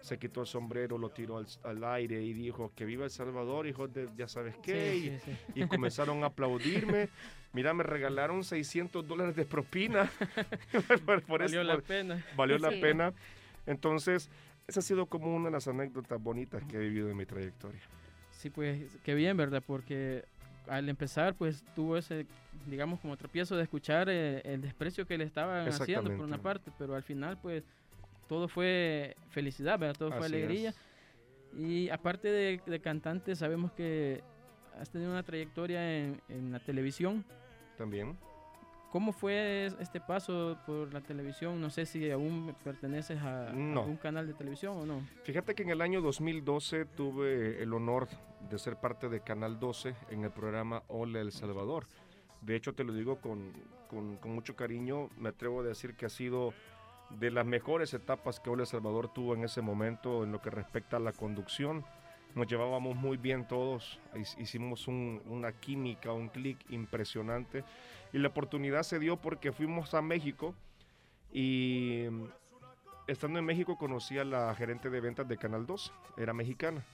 Se 0.00 0.18
quitó 0.18 0.42
el 0.42 0.46
sombrero, 0.46 0.98
lo 0.98 1.10
tiró 1.10 1.42
al, 1.62 1.84
aire 1.84 2.22
y 2.22 2.34
dijo 2.34 2.72
que 2.74 2.84
viva 2.84 3.04
El 3.04 3.10
Salvador, 3.10 3.66
hijo 3.66 3.88
de 3.88 4.08
ya 4.16 4.28
sabes 4.28 4.54
qué. 4.62 5.18
y, 5.54 5.66
comenzaron 5.66 6.22
a 6.24 6.26
aplaudirme. 6.26 7.08
Mira, 7.54 7.72
me 7.72 7.84
regalaron 7.84 8.44
600 8.44 9.06
dólares 9.06 9.36
de 9.36 9.44
propina. 9.44 10.10
valió 11.28 11.62
la 11.62 11.78
pena. 11.78 12.22
Valió 12.36 12.58
la 12.58 12.70
pena. 12.70 13.14
Entonces, 13.66 14.28
esa 14.66 14.80
ha 14.80 14.82
sido 14.82 15.06
como 15.06 15.34
una 15.34 15.46
de 15.46 15.52
las 15.52 15.68
anécdotas 15.68 16.22
bonitas 16.22 16.62
que 16.64 16.76
he 16.76 16.80
vivido 16.80 17.10
en 17.10 17.16
mi 17.16 17.26
trayectoria. 17.26 17.80
Sí, 18.30 18.50
pues 18.50 18.98
qué 19.02 19.14
bien, 19.14 19.36
¿verdad? 19.36 19.62
Porque 19.66 20.24
al 20.68 20.88
empezar, 20.88 21.34
pues 21.34 21.64
tuvo 21.74 21.96
ese, 21.96 22.26
digamos, 22.66 23.00
como 23.00 23.16
tropiezo 23.16 23.56
de 23.56 23.62
escuchar 23.62 24.08
eh, 24.08 24.40
el 24.44 24.62
desprecio 24.62 25.06
que 25.06 25.18
le 25.18 25.24
estaban 25.24 25.68
haciendo 25.68 26.16
por 26.16 26.26
una 26.26 26.38
parte, 26.38 26.70
pero 26.78 26.94
al 26.94 27.02
final, 27.02 27.38
pues 27.40 27.64
todo 28.28 28.48
fue 28.48 29.16
felicidad, 29.30 29.78
¿verdad? 29.78 29.96
Todo 29.98 30.12
fue 30.12 30.26
alegría. 30.26 30.74
Y 31.56 31.88
aparte 31.90 32.28
de, 32.28 32.80
cantante, 32.80 33.36
sabemos 33.36 33.72
que 33.72 34.22
has 34.80 34.90
tenido 34.90 35.10
una 35.10 35.22
trayectoria 35.22 35.98
en, 35.98 36.20
en 36.28 36.50
la 36.50 36.58
televisión. 36.58 37.24
También. 37.76 38.16
¿Cómo 38.94 39.10
fue 39.10 39.66
este 39.80 40.00
paso 40.00 40.56
por 40.64 40.94
la 40.94 41.00
televisión? 41.00 41.60
No 41.60 41.68
sé 41.68 41.84
si 41.84 42.08
aún 42.12 42.54
perteneces 42.62 43.20
a 43.20 43.48
algún 43.50 43.96
canal 43.96 44.28
de 44.28 44.34
televisión 44.34 44.76
o 44.76 44.86
no. 44.86 45.00
Fíjate 45.24 45.56
que 45.56 45.64
en 45.64 45.70
el 45.70 45.80
año 45.80 46.00
2012 46.00 46.84
tuve 46.84 47.60
el 47.60 47.74
honor 47.74 48.06
de 48.48 48.56
ser 48.56 48.76
parte 48.76 49.08
de 49.08 49.18
Canal 49.18 49.58
12 49.58 49.96
en 50.10 50.22
el 50.22 50.30
programa 50.30 50.84
Hola 50.86 51.20
El 51.20 51.32
Salvador. 51.32 51.88
De 52.40 52.54
hecho, 52.54 52.72
te 52.72 52.84
lo 52.84 52.92
digo 52.92 53.20
con, 53.20 53.52
con, 53.88 54.16
con 54.18 54.32
mucho 54.32 54.54
cariño, 54.54 55.10
me 55.18 55.30
atrevo 55.30 55.62
a 55.62 55.64
decir 55.64 55.96
que 55.96 56.06
ha 56.06 56.08
sido 56.08 56.54
de 57.10 57.32
las 57.32 57.46
mejores 57.46 57.94
etapas 57.94 58.38
que 58.38 58.48
Hola 58.48 58.62
El 58.62 58.68
Salvador 58.68 59.12
tuvo 59.12 59.34
en 59.34 59.42
ese 59.42 59.60
momento 59.60 60.22
en 60.22 60.30
lo 60.30 60.40
que 60.40 60.50
respecta 60.50 60.98
a 60.98 61.00
la 61.00 61.10
conducción 61.10 61.84
nos 62.34 62.46
llevábamos 62.46 62.96
muy 62.96 63.16
bien 63.16 63.46
todos, 63.46 63.98
hicimos 64.38 64.88
una 64.88 65.52
química, 65.52 66.12
un 66.12 66.28
clic 66.28 66.58
impresionante 66.70 67.64
y 68.12 68.18
la 68.18 68.28
oportunidad 68.28 68.82
se 68.82 68.98
dio 68.98 69.16
porque 69.16 69.52
fuimos 69.52 69.94
a 69.94 70.02
México 70.02 70.54
y 71.32 72.06
estando 73.06 73.38
en 73.38 73.44
México 73.44 73.76
conocí 73.76 74.18
a 74.18 74.24
la 74.24 74.54
gerente 74.54 74.90
de 74.90 75.00
ventas 75.00 75.28
de 75.28 75.36
Canal 75.36 75.66
2, 75.66 75.92
era 76.16 76.32
mexicana. 76.32 76.84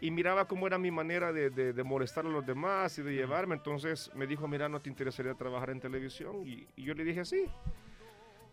Y 0.00 0.10
miraba 0.10 0.46
cómo 0.46 0.66
era 0.66 0.78
mi 0.78 0.90
manera 0.90 1.32
de, 1.32 1.82
molestar 1.84 2.24
a 2.26 2.28
los 2.28 2.46
demás 2.46 2.98
y 2.98 3.02
de 3.02 3.14
llevarme. 3.14 3.56
Entonces 3.56 4.12
me 4.14 4.26
dijo, 4.26 4.46
mira, 4.46 4.68
¿no 4.68 4.80
te 4.80 4.88
interesaría 4.88 5.34
trabajar 5.34 5.70
en 5.70 5.80
televisión? 5.80 6.46
Y, 6.46 6.66
yo 6.76 6.94
le 6.94 7.04
dije, 7.04 7.24
sí. 7.24 7.46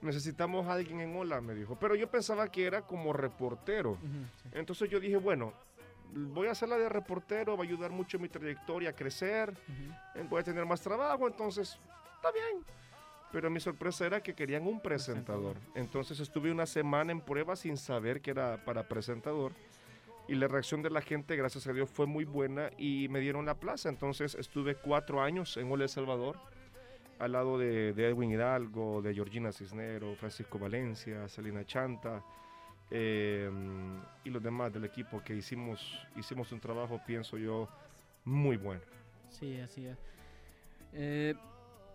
Necesitamos 0.02 0.68
a 0.68 0.74
alguien 0.74 1.02
en 1.02 1.16
Hola, 1.16 1.42
me 1.42 1.54
dijo. 1.56 1.78
Pero 1.80 1.96
yo 1.96 2.10
pensaba 2.10 2.52
que 2.52 2.66
era 2.66 2.82
como 2.82 3.14
reportero. 3.14 3.98
Entonces 4.52 4.90
yo 4.90 5.00
dije, 5.00 5.18
bueno, 5.18 5.54
voy 6.14 6.48
a 6.48 6.52
hacer 6.52 6.70
la 6.70 6.78
de 6.78 6.90
reportero, 6.90 7.58
va 7.58 7.64
a 7.64 7.68
ayudar 7.68 7.92
mucho 7.92 8.20
mi 8.20 8.30
trayectoria 8.30 8.90
a 8.90 8.94
crecer, 8.94 9.54
voy 10.30 10.42
a 10.42 10.44
tener 10.44 10.66
más 10.66 10.82
trabajo, 10.82 11.28
entonces 11.28 11.80
está 12.16 12.32
bien. 12.32 12.64
Pero 13.32 13.50
mi 13.50 13.60
sorpresa 13.60 14.06
era 14.06 14.24
que 14.24 14.34
querían 14.34 14.66
un 14.66 14.80
presentador. 14.80 15.58
Entonces 15.74 16.20
estuve 16.20 16.52
una 16.52 16.66
semana 16.66 17.12
en 17.12 17.20
prueba 17.20 17.56
sin 17.56 17.76
saber 17.76 18.22
que 18.22 18.32
era 18.32 18.64
para 18.64 18.88
presentador. 18.88 19.52
Y 20.28 20.36
la 20.36 20.48
reacción 20.48 20.82
de 20.82 20.90
la 20.90 21.02
gente, 21.02 21.36
gracias 21.36 21.68
a 21.68 21.74
Dios, 21.74 21.90
fue 21.90 22.08
muy 22.08 22.26
buena 22.26 22.72
y 22.78 23.08
me 23.10 23.20
dieron 23.20 23.46
la 23.46 23.56
plaza. 23.56 23.90
Entonces 23.90 24.36
estuve 24.36 24.76
cuatro 24.76 25.22
años 25.22 25.58
en 25.58 25.70
Ole 25.70 25.84
El 25.84 25.90
Salvador, 25.90 26.40
al 27.20 27.34
lado 27.34 27.58
de, 27.58 27.94
de 27.94 28.08
Edwin 28.08 28.32
Hidalgo, 28.32 29.02
de 29.02 29.14
Georgina 29.14 29.52
Cisnero, 29.52 30.16
Francisco 30.16 30.58
Valencia, 30.58 31.28
Salina 31.28 31.66
Chanta, 31.66 32.24
Em, 32.92 34.00
y 34.24 34.30
los 34.30 34.42
demás 34.42 34.72
del 34.72 34.86
equipo 34.86 35.24
que 35.24 35.36
hicimos, 35.36 36.00
hicimos 36.16 36.52
un 36.52 36.60
trabajo, 36.60 37.02
pienso 37.06 37.38
yo, 37.38 37.68
muy 38.24 38.58
bueno. 38.58 38.82
Sí, 39.30 39.60
así 39.60 39.86
es. 39.86 39.98
Eh, 40.94 41.36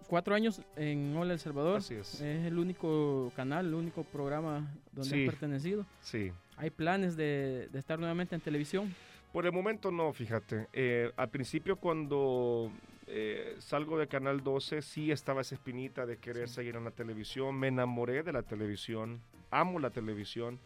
cuatro 0.09 0.35
años 0.35 0.61
en 0.77 1.17
Hola 1.17 1.33
El 1.33 1.39
Salvador. 1.39 1.79
Así 1.79 1.95
es. 1.95 2.21
Es 2.21 2.45
el 2.45 2.59
único 2.59 3.33
canal, 3.37 3.67
el 3.67 3.75
único 3.75 4.05
programa 4.05 4.69
donde 4.93 5.25
he 5.25 5.27
pertenecido. 5.27 5.87
Sí. 6.01 6.33
¿Hay 6.57 6.71
planes 6.71 7.17
de, 7.17 7.69
estar 7.73 7.99
nuevamente 7.99 8.35
en 8.35 8.41
televisión? 8.41 8.95
Por 9.33 9.47
el 9.47 9.53
momento 9.53 9.91
no, 9.91 10.13
fíjate. 10.13 10.67
Eh, 10.73 11.13
al 11.17 11.31
principio 11.31 11.77
cuando 11.77 12.71
eh, 13.07 13.55
salgo 13.59 13.99
de 13.99 14.09
Canal 14.09 14.43
12 14.43 14.83
sí 14.83 15.11
estaba 15.11 15.41
esa 15.41 15.55
espinita 15.55 16.05
de 16.05 16.19
querer 16.19 16.49
seguir 16.49 16.77
en 16.77 16.85
la 16.85 16.91
televisión. 16.91 17.59
Me 17.59 17.69
enamoré 17.69 18.23
de 18.23 18.33
la 18.33 18.43
televisión, 18.43 19.21
amo 19.51 19.79
la 19.79 19.91
televisión 19.91 20.59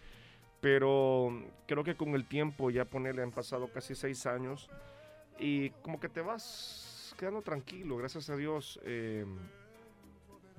pero 0.64 1.30
creo 1.66 1.84
que 1.84 1.94
con 1.94 2.14
el 2.14 2.24
tiempo, 2.24 2.70
ya 2.70 2.86
ponerle, 2.86 3.22
han 3.22 3.32
pasado 3.32 3.68
casi 3.68 3.94
seis 3.94 4.24
años 4.24 4.70
y 5.38 5.68
como 5.82 6.00
que 6.00 6.08
te 6.08 6.22
vas 6.22 7.14
quedando 7.18 7.42
tranquilo, 7.42 7.98
gracias 7.98 8.30
a 8.30 8.36
Dios. 8.36 8.80
Eh, 8.82 9.26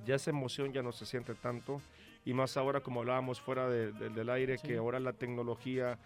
ya 0.04 0.14
esa 0.14 0.30
emoción 0.30 0.72
ya 0.72 0.80
no 0.80 0.92
se 0.92 1.06
siente 1.06 1.34
tanto 1.34 1.82
y 2.24 2.34
más 2.34 2.56
ahora 2.56 2.82
como 2.82 3.00
hablábamos 3.00 3.40
fuera 3.40 3.68
del 3.68 4.30
aire, 4.30 4.58
que 4.58 4.76
ahora 4.76 5.00
la 5.00 5.12
tecnología 5.12 5.98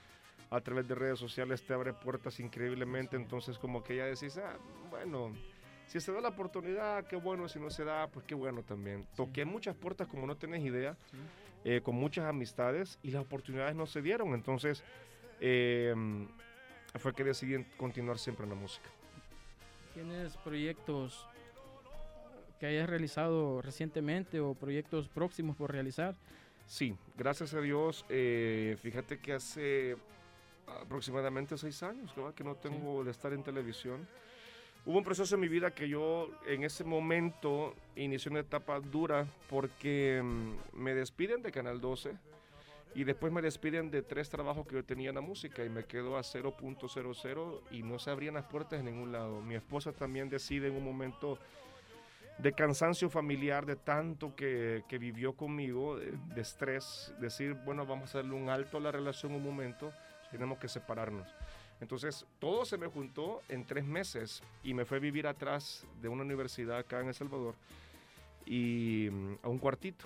a 0.49 0.61
través 0.63 0.89
de 0.89 0.95
redes 0.95 1.19
sociales 1.19 1.63
te 1.67 1.75
abre 1.75 1.93
puertas 1.93 2.41
increíblemente, 2.41 3.17
entonces 3.17 3.59
como 3.59 3.85
que 3.85 3.97
ya 3.97 4.07
decís, 4.07 4.39
ah, 4.39 4.57
bueno, 4.89 5.35
si 5.89 6.01
se 6.01 6.11
da 6.11 6.23
la 6.23 6.29
oportunidad, 6.29 7.07
qué 7.07 7.17
bueno, 7.17 7.51
si 7.51 7.61
no 7.61 7.69
se 7.69 7.85
da, 7.85 8.07
pues 8.07 8.25
qué 8.25 8.35
bueno 8.35 8.63
también. 8.63 9.07
Toqué 9.15 9.45
muchas 9.45 9.77
puertas 9.77 10.09
como 10.09 10.27
no 10.27 10.39
tenés 10.39 10.65
idea. 10.65 10.97
Eh, 11.65 11.83
con 11.83 11.95
muchas 11.95 12.25
amistades 12.25 12.99
y 13.03 13.11
las 13.11 13.23
oportunidades 13.23 13.75
no 13.75 13.87
se 13.87 14.01
dieron. 14.01 14.35
Entonces 14.35 14.83
eh, 15.41 15.95
fue 16.99 17.15
que 17.15 17.25
decidí 17.25 17.65
continuar 17.77 18.19
siempre 18.19 18.45
en 18.45 18.51
la 18.51 18.57
música. 18.57 18.89
¿Tienes 19.95 20.37
proyectos 20.39 21.27
que 22.59 22.67
hayas 22.67 22.89
realizado 22.89 23.61
recientemente 23.63 24.41
o 24.41 24.55
proyectos 24.55 25.09
próximos 25.09 25.57
por 25.57 25.73
realizar? 25.73 26.15
Sí, 26.67 26.97
gracias 27.17 27.53
a 27.55 27.61
Dios. 27.61 28.05
Eh, 28.09 28.77
fíjate 28.81 29.19
que 29.19 29.33
hace 29.33 29.97
aproximadamente 30.67 31.59
seis 31.59 31.83
años 31.83 32.15
que 32.37 32.45
no 32.45 32.55
tengo 32.55 33.03
de 33.03 33.11
estar 33.11 33.33
en 33.33 33.43
televisión. 33.43 34.07
Hubo 34.87 34.97
un 34.97 35.05
proceso 35.05 35.35
en 35.35 35.43
mi 35.43 35.49
vida 35.49 35.73
que 35.73 35.89
yo 35.89 36.31
en 36.47 36.65
ese 36.65 36.85
momento 36.85 37.75
inicié 37.97 38.31
una 38.31 38.41
etapa 38.41 38.81
dura 38.81 39.27
porque 39.51 40.23
mm, 40.25 40.81
me 40.81 40.95
despiden 40.95 41.43
de 41.43 41.53
Canal 41.53 41.83
12 41.83 42.17
y 42.95 43.05
después 43.05 43.31
me 43.31 43.43
despiden 43.43 43.91
de 43.91 44.03
tres 44.03 44.31
trabajos 44.31 44.67
que 44.67 44.77
yo 44.77 44.85
tenía 44.85 45.11
en 45.11 45.17
la 45.17 45.21
música 45.21 45.63
y 45.65 45.69
me 45.69 45.85
quedo 45.85 46.17
a 46.17 46.23
0.00 46.23 47.61
y 47.71 47.83
no 47.83 47.99
se 47.99 48.11
abrían 48.11 48.35
las 48.35 48.47
puertas 48.47 48.81
en 48.81 48.87
ningún 48.87 49.13
lado. 49.13 49.43
Mi 49.43 49.55
esposa 49.55 49.93
también 49.93 50.31
decide 50.31 50.69
en 50.69 50.77
un 50.77 50.85
momento 50.85 51.39
de 52.39 52.53
cansancio 52.55 53.11
familiar, 53.11 53.67
de 53.67 53.77
tanto 53.77 54.35
que, 54.35 54.83
que 54.89 54.97
vivió 54.97 55.35
conmigo, 55.35 55.99
de, 55.99 56.13
de, 56.35 56.41
estrés, 56.41 57.13
decir, 57.21 57.53
bueno, 57.67 57.85
vamos 57.85 58.15
a 58.15 58.19
darle 58.19 58.35
un 58.35 58.49
alto 58.49 58.79
a 58.79 58.81
la 58.81 58.91
relación 58.91 59.35
un 59.35 59.45
momento, 59.45 59.93
tenemos 60.31 60.59
que 60.59 60.69
separarnos. 60.69 61.29
Entonces, 61.81 62.27
todo 62.39 62.65
se 62.65 62.77
me 62.77 62.87
juntó 62.87 63.41
en 63.49 63.65
tres 63.65 63.85
meses 63.85 64.43
y 64.63 64.75
me 64.75 64.85
fue 64.85 64.99
a 64.99 65.01
vivir 65.01 65.27
atrás 65.27 65.85
de 66.03 66.09
una 66.09 66.23
universidad 66.23 66.79
acá 66.79 67.01
en 67.01 67.09
El 67.09 67.15
Salvador 67.15 67.55
y 68.45 69.09
mm, 69.11 69.39
a 69.43 69.49
un 69.49 69.59
cuartito, 69.59 70.05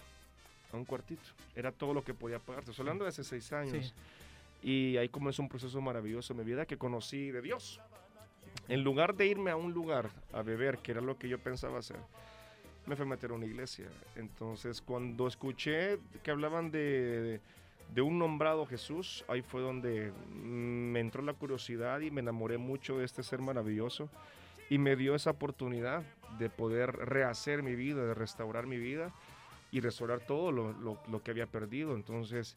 a 0.73 0.77
un 0.77 0.85
cuartito. 0.85 1.23
Era 1.57 1.73
todo 1.73 1.93
lo 1.93 2.05
que 2.05 2.15
podía 2.15 2.39
pagar. 2.39 2.63
Estoy 2.63 2.77
hablando 2.79 3.05
de 3.05 3.11
hace 3.11 3.25
seis 3.25 3.53
años. 3.53 3.93
Y 4.63 4.97
ahí 4.97 5.09
comenzó 5.09 5.43
un 5.43 5.49
proceso 5.49 5.81
maravilloso 5.81 6.33
en 6.33 6.39
mi 6.39 6.45
vida 6.45 6.65
que 6.65 6.79
conocí 6.79 7.31
de 7.31 7.43
Dios. 7.43 7.81
En 8.69 8.83
lugar 8.83 9.15
de 9.15 9.27
irme 9.27 9.51
a 9.51 9.57
un 9.57 9.73
lugar 9.73 10.11
a 10.33 10.43
beber, 10.43 10.79
que 10.79 10.93
era 10.93 11.01
lo 11.01 11.19
que 11.19 11.29
yo 11.29 11.39
pensaba 11.39 11.81
hacer, 11.81 11.99
me 12.87 12.97
fui 12.97 13.05
a 13.05 13.09
meter 13.09 13.31
a 13.31 13.35
una 13.35 13.45
iglesia. 13.45 13.87
Entonces, 14.17 14.81
cuando 14.81 15.27
escuché 15.27 15.99
que 16.23 16.31
hablaban 16.31 16.71
de, 16.71 16.81
de 16.81 17.41
un 18.03 18.19
nombrado 18.19 18.67
Jesús, 18.67 19.25
ahí 19.29 19.43
fue 19.43 19.61
donde 19.61 20.13
me 20.33 21.01
entró 21.01 21.23
la 21.23 21.35
curiosidad 21.35 22.01
y 22.01 22.11
me 22.11 22.21
enamoré 22.21 22.59
mucho 22.59 22.99
de 22.99 23.05
este 23.05 23.23
ser 23.23 23.41
maravilloso 23.41 24.09
y 24.71 24.79
me 24.79 24.97
dio 24.97 25.15
esa 25.15 25.31
oportunidad 25.31 26.03
de 26.39 26.51
poder 26.51 26.93
rehacer 26.93 27.63
mi 27.63 27.75
vida, 27.75 28.05
de 28.05 28.15
restaurar 28.15 28.67
mi 28.67 28.79
vida 28.79 29.13
y 29.71 29.81
restaurar 29.81 30.21
todo 30.21 30.53
lo, 30.53 30.73
lo, 30.73 31.23
que 31.23 31.31
había 31.31 31.47
perdido. 31.47 31.95
Entonces, 31.95 32.57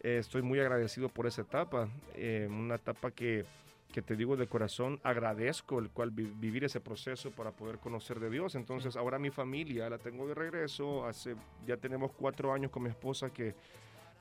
eh, 0.00 0.18
estoy 0.18 0.42
muy 0.42 0.60
agradecido 0.60 1.08
por 1.08 1.26
esa 1.26 1.42
etapa, 1.42 1.88
eh, 2.14 2.48
una 2.50 2.76
etapa 2.76 3.10
que, 3.10 3.44
que, 3.92 4.00
te 4.00 4.16
digo 4.16 4.36
de 4.36 4.46
corazón, 4.46 5.00
agradezco 5.02 5.78
el 5.78 5.90
cual 5.90 6.10
vivir 6.10 6.64
ese 6.64 6.80
proceso 6.80 7.30
para 7.30 7.50
poder 7.50 7.78
conocer 7.78 8.20
de 8.20 8.30
Dios. 8.30 8.54
Entonces, 8.54 8.96
ahora 8.96 9.18
mi 9.18 9.30
familia 9.30 9.90
la 9.90 9.98
tengo 9.98 10.26
de 10.26 10.34
regreso, 10.34 11.04
hace, 11.06 11.36
ya 11.66 11.76
tenemos 11.76 12.12
cuatro 12.12 12.52
años 12.52 12.70
con 12.70 12.84
mi 12.84 12.88
esposa 12.88 13.30
que 13.30 13.54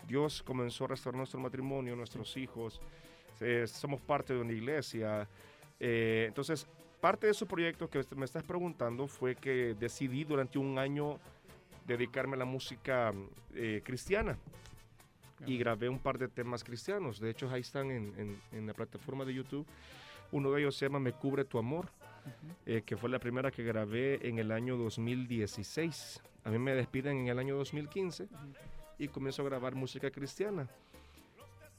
Dios 0.07 0.43
comenzó 0.43 0.85
a 0.85 0.89
restaurar 0.89 1.17
nuestro 1.17 1.39
matrimonio, 1.39 1.95
nuestros 1.95 2.35
hijos, 2.37 2.81
eh, 3.39 3.65
somos 3.67 4.01
parte 4.01 4.33
de 4.33 4.41
una 4.41 4.53
iglesia. 4.53 5.27
entonces, 5.79 6.67
Parte 7.01 7.25
de 7.25 7.33
su 7.33 7.47
proyecto 7.47 7.89
que 7.89 8.05
me 8.15 8.25
estás 8.25 8.43
preguntando 8.43 9.07
fue 9.07 9.33
que 9.35 9.73
decidí 9.73 10.23
durante 10.23 10.59
un 10.59 10.77
año 10.77 11.17
dedicarme 11.87 12.35
a 12.35 12.39
la 12.39 12.45
música 12.45 13.11
eh, 13.55 13.81
cristiana 13.83 14.37
y 15.47 15.57
grabé 15.57 15.89
un 15.89 15.97
par 15.97 16.19
de 16.19 16.27
temas 16.27 16.63
cristianos. 16.63 17.19
De 17.19 17.31
hecho, 17.31 17.49
ahí 17.49 17.61
están 17.61 17.89
en, 17.89 18.67
la 18.67 18.73
plataforma 18.75 19.25
de 19.25 19.33
YouTube. 19.33 19.65
Uno 20.31 20.51
de 20.51 20.61
ellos 20.61 20.75
se 20.75 20.85
llama 20.85 20.99
Me 20.99 21.11
cubre 21.11 21.43
tu 21.43 21.57
amor, 21.57 21.89
eh, 22.67 22.83
que 22.85 22.95
fue 22.95 23.09
la 23.09 23.17
primera 23.17 23.49
que 23.49 23.63
grabé 23.63 24.19
en 24.27 24.37
el 24.37 24.51
año 24.51 24.77
2016. 24.77 26.21
A 26.43 26.51
mí 26.51 26.59
me 26.59 26.75
despiden 26.75 27.17
en 27.17 27.27
el 27.29 27.39
año 27.39 27.55
2015 27.55 28.27
y 29.01 29.07
comienzo 29.07 29.41
a 29.41 29.45
grabar 29.45 29.73
música 29.73 30.11
cristiana. 30.11 30.69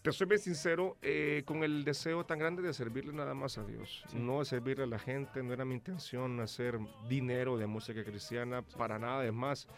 Te 0.03 0.11
soy 0.11 0.27
bien 0.27 0.41
sincero, 0.41 0.97
eh, 1.01 1.45
con 1.47 1.63
el 1.63 1.85
deseo 1.85 2.27
tan 2.27 2.41
grande 2.41 2.61
de 2.61 2.75
servirle 2.75 3.13
nada 3.13 3.35
más 3.35 3.57
a 3.59 3.65
Dios, 3.65 4.05
no 4.13 4.41
de 4.41 4.45
servirle 4.45 4.83
a 4.83 4.89
la 4.89 4.99
gente, 4.99 5.41
no 5.45 5.53
era 5.53 5.65
mi 5.65 5.75
intención 5.75 6.41
hacer 6.41 6.81
dinero 7.09 7.57
de 7.57 7.69
música 7.69 8.03
cristiana, 8.03 8.63
para 8.63 8.99
nada, 8.99 9.25
es 9.25 9.33
más, 9.33 9.69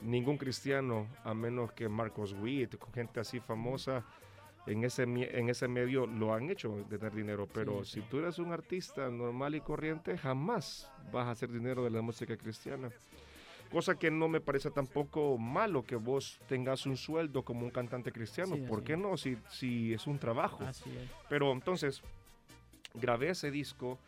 ningún 0.00 0.36
cristiano, 0.36 1.06
a 1.22 1.32
menos 1.32 1.70
que 1.72 1.88
Marcos 1.88 2.32
Witt, 2.32 2.76
con 2.76 2.92
gente 2.92 3.20
así 3.20 3.38
famosa, 3.38 4.04
en 4.66 4.82
ese, 4.82 5.04
en 5.04 5.48
ese 5.48 5.68
medio 5.68 6.06
lo 6.06 6.34
han 6.34 6.50
hecho 6.50 6.84
de 6.90 6.98
tener 6.98 7.14
dinero, 7.14 7.46
pero 7.52 7.84
si 7.84 8.00
tú 8.00 8.18
eres 8.18 8.40
un 8.40 8.50
artista 8.50 9.08
normal 9.10 9.54
y 9.54 9.60
corriente, 9.60 10.18
jamás 10.18 10.90
vas 11.12 11.28
a 11.28 11.30
hacer 11.30 11.52
dinero 11.52 11.84
de 11.84 11.90
la 11.90 12.02
música 12.02 12.36
cristiana. 12.36 12.90
Cosa 13.72 13.98
que 13.98 14.10
no 14.10 14.28
me 14.28 14.42
parece 14.42 14.70
tampoco 14.70 15.38
malo 15.38 15.82
que 15.82 15.96
vos 15.96 16.38
tengas 16.46 16.84
un 16.84 16.98
sueldo 16.98 17.42
como 17.42 17.64
un 17.64 17.70
cantante 17.70 18.12
cristiano. 18.12 18.56
¿Por 18.68 18.84
qué 18.84 18.98
no? 18.98 19.16
Si, 19.16 19.38
si 19.50 19.94
es 19.94 20.06
un 20.06 20.18
trabajo. 20.18 20.58
Pero 21.30 21.50
entonces, 21.52 22.02
grabé 22.94 23.30
ese 23.30 23.50
disco 23.50 23.98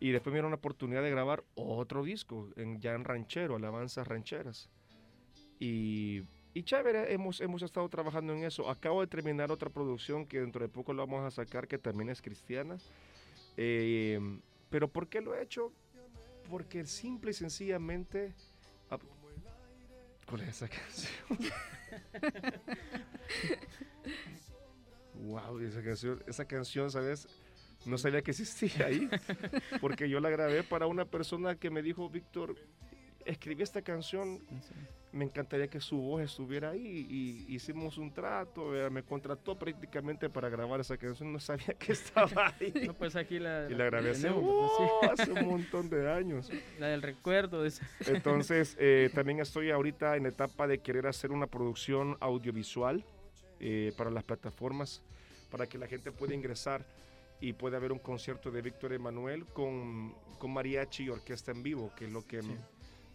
y 0.00 0.10
después 0.10 0.32
me 0.32 0.38
dieron 0.38 0.52
la 0.52 0.56
oportunidad 0.56 1.02
de 1.02 1.10
grabar 1.10 1.44
otro 1.54 2.02
disco 2.02 2.48
en, 2.56 2.80
ya 2.80 2.94
en 2.94 3.04
ranchero, 3.04 3.56
alabanzas 3.56 4.08
rancheras. 4.08 4.70
Y, 5.60 6.22
y 6.54 6.62
chévere, 6.62 7.12
hemos, 7.12 7.42
hemos 7.42 7.62
estado 7.62 7.88
trabajando 7.90 8.32
en 8.32 8.44
eso. 8.44 8.70
Acabo 8.70 9.02
de 9.02 9.06
terminar 9.06 9.52
otra 9.52 9.68
producción 9.68 10.24
que 10.24 10.40
dentro 10.40 10.62
de 10.62 10.68
poco 10.68 10.94
lo 10.94 11.06
vamos 11.06 11.24
a 11.24 11.30
sacar, 11.30 11.68
que 11.68 11.76
también 11.76 12.08
es 12.08 12.22
cristiana. 12.22 12.78
Eh, 13.56 14.18
pero 14.70 14.88
¿por 14.88 15.08
qué 15.08 15.20
lo 15.20 15.34
he 15.34 15.42
hecho? 15.42 15.72
Porque 16.48 16.86
simple 16.86 17.30
y 17.30 17.34
sencillamente 17.34 18.34
¿Cuál 20.26 20.42
es 20.42 20.48
esa 20.48 20.68
canción? 20.68 21.38
wow, 25.14 25.58
esa 25.60 25.82
canción, 25.82 26.22
esa 26.26 26.44
canción, 26.44 26.90
¿sabes? 26.90 27.28
No 27.84 27.98
sabía 27.98 28.22
que 28.22 28.30
existía 28.30 28.86
ahí, 28.86 29.08
porque 29.80 30.08
yo 30.08 30.18
la 30.20 30.30
grabé 30.30 30.62
para 30.62 30.86
una 30.86 31.04
persona 31.04 31.56
que 31.56 31.68
me 31.70 31.82
dijo, 31.82 32.08
Víctor, 32.08 32.56
escribí 33.26 33.62
esta 33.62 33.82
canción, 33.82 34.40
me 35.14 35.24
encantaría 35.24 35.68
que 35.68 35.80
su 35.80 35.96
voz 35.96 36.22
estuviera 36.22 36.70
ahí 36.70 37.06
y 37.08 37.54
hicimos 37.54 37.98
un 37.98 38.12
trato, 38.12 38.72
me 38.90 39.04
contrató 39.04 39.56
prácticamente 39.56 40.28
para 40.28 40.48
grabar 40.48 40.80
esa 40.80 40.96
canción, 40.96 41.32
no 41.32 41.38
sabía 41.38 41.74
que 41.78 41.92
estaba 41.92 42.52
ahí. 42.60 42.72
No, 42.86 42.94
pues 42.94 43.14
aquí 43.14 43.38
la, 43.38 43.68
y 43.70 43.74
la 43.74 43.84
grabé 43.84 44.10
hace, 44.10 44.30
uh, 44.30 44.68
hace, 45.12 45.30
un 45.30 45.46
montón 45.46 45.88
de 45.88 46.10
años. 46.10 46.50
La 46.80 46.88
del 46.88 47.02
recuerdo. 47.02 47.62
De 47.62 47.72
Entonces, 48.06 48.76
eh, 48.80 49.08
también 49.14 49.38
estoy 49.38 49.70
ahorita 49.70 50.16
en 50.16 50.26
etapa 50.26 50.66
de 50.66 50.78
querer 50.78 51.06
hacer 51.06 51.30
una 51.30 51.46
producción 51.46 52.16
audiovisual 52.20 53.04
eh, 53.60 53.92
para 53.96 54.10
las 54.10 54.24
plataformas, 54.24 55.02
para 55.50 55.68
que 55.68 55.78
la 55.78 55.86
gente 55.86 56.10
pueda 56.10 56.34
ingresar 56.34 56.84
y 57.40 57.52
pueda 57.52 57.78
ver 57.78 57.92
un 57.92 58.00
concierto 58.00 58.50
de 58.50 58.62
Víctor 58.62 58.92
Emanuel 58.92 59.46
con, 59.46 60.14
con 60.38 60.52
mariachi 60.52 61.04
y 61.04 61.08
orquesta 61.10 61.52
en 61.52 61.62
vivo, 61.62 61.92
que 61.96 62.06
es 62.06 62.10
lo 62.10 62.26
que 62.26 62.40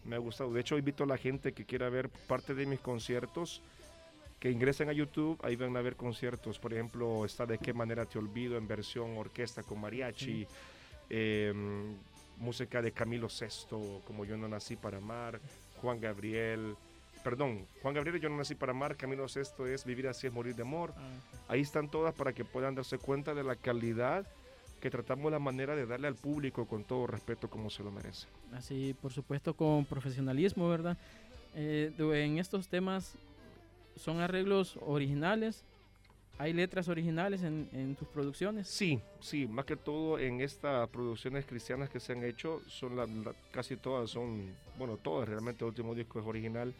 me 0.04 0.16
ha 0.16 0.18
gustado. 0.18 0.52
De 0.52 0.60
hecho, 0.60 0.78
invito 0.78 1.04
a 1.04 1.06
la 1.06 1.16
gente 1.16 1.52
que 1.52 1.64
quiera 1.64 1.88
ver 1.88 2.08
parte 2.08 2.54
de 2.54 2.66
mis 2.66 2.80
conciertos 2.80 3.62
que 4.40 4.50
ingresen 4.50 4.88
a 4.88 4.92
YouTube, 4.92 5.38
ahí 5.42 5.54
van 5.54 5.76
a 5.76 5.82
ver 5.82 5.96
conciertos. 5.96 6.58
Por 6.58 6.72
ejemplo, 6.72 7.26
está 7.26 7.44
De 7.44 7.58
qué 7.58 7.74
manera 7.74 8.06
te 8.06 8.18
olvido 8.18 8.56
en 8.56 8.66
versión 8.66 9.16
orquesta 9.18 9.62
con 9.62 9.80
mariachi, 9.80 10.46
em, 11.10 11.94
música 12.38 12.80
de 12.80 12.90
Camilo 12.90 13.28
VI, 13.28 14.00
como 14.06 14.24
Yo 14.24 14.38
no 14.38 14.48
nací 14.48 14.76
para 14.76 14.96
amar, 14.96 15.38
Juan 15.82 16.00
Gabriel. 16.00 16.74
Perdón, 17.22 17.66
Juan 17.82 17.92
Gabriel 17.92 18.18
Yo 18.18 18.30
no 18.30 18.38
nací 18.38 18.54
para 18.54 18.72
amar, 18.72 18.96
Camilo 18.96 19.26
VI 19.26 19.70
es 19.70 19.84
Vivir 19.84 20.08
así 20.08 20.26
es 20.26 20.32
morir 20.32 20.56
de 20.56 20.62
amor. 20.62 20.94
Ah. 20.96 21.10
Ahí 21.48 21.60
están 21.60 21.90
todas 21.90 22.14
para 22.14 22.32
que 22.32 22.44
puedan 22.44 22.74
darse 22.74 22.96
cuenta 22.96 23.34
de 23.34 23.44
la 23.44 23.56
calidad 23.56 24.26
que 24.80 24.90
tratamos 24.90 25.30
la 25.30 25.38
manera 25.38 25.76
de 25.76 25.86
darle 25.86 26.08
al 26.08 26.16
público 26.16 26.66
con 26.66 26.84
todo 26.84 27.06
respeto 27.06 27.48
como 27.48 27.70
se 27.70 27.82
lo 27.82 27.90
merece. 27.90 28.26
Así, 28.52 28.94
por 29.00 29.12
supuesto, 29.12 29.54
con 29.54 29.84
profesionalismo, 29.84 30.68
¿verdad? 30.68 30.96
Eh, 31.54 31.92
en 31.98 32.38
estos 32.38 32.68
temas 32.68 33.14
son 33.96 34.20
arreglos 34.20 34.78
originales. 34.86 35.64
¿Hay 36.38 36.54
letras 36.54 36.88
originales 36.88 37.42
en, 37.42 37.94
tus 37.96 38.08
producciones? 38.08 38.66
Sí, 38.66 38.98
sí, 39.20 39.46
más 39.46 39.66
que 39.66 39.76
todo 39.76 40.18
en 40.18 40.40
estas 40.40 40.88
producciones 40.88 41.44
cristianas 41.44 41.90
que 41.90 42.00
se 42.00 42.12
han 42.12 42.24
hecho, 42.24 42.62
son 42.66 42.96
casi 43.50 43.76
todas 43.76 44.08
son, 44.08 44.46
bueno, 44.78 44.96
todas 44.96 45.28
realmente, 45.28 45.64
el 45.64 45.68
último 45.68 45.94
disco 45.94 46.18
es 46.18 46.24
original. 46.24 46.72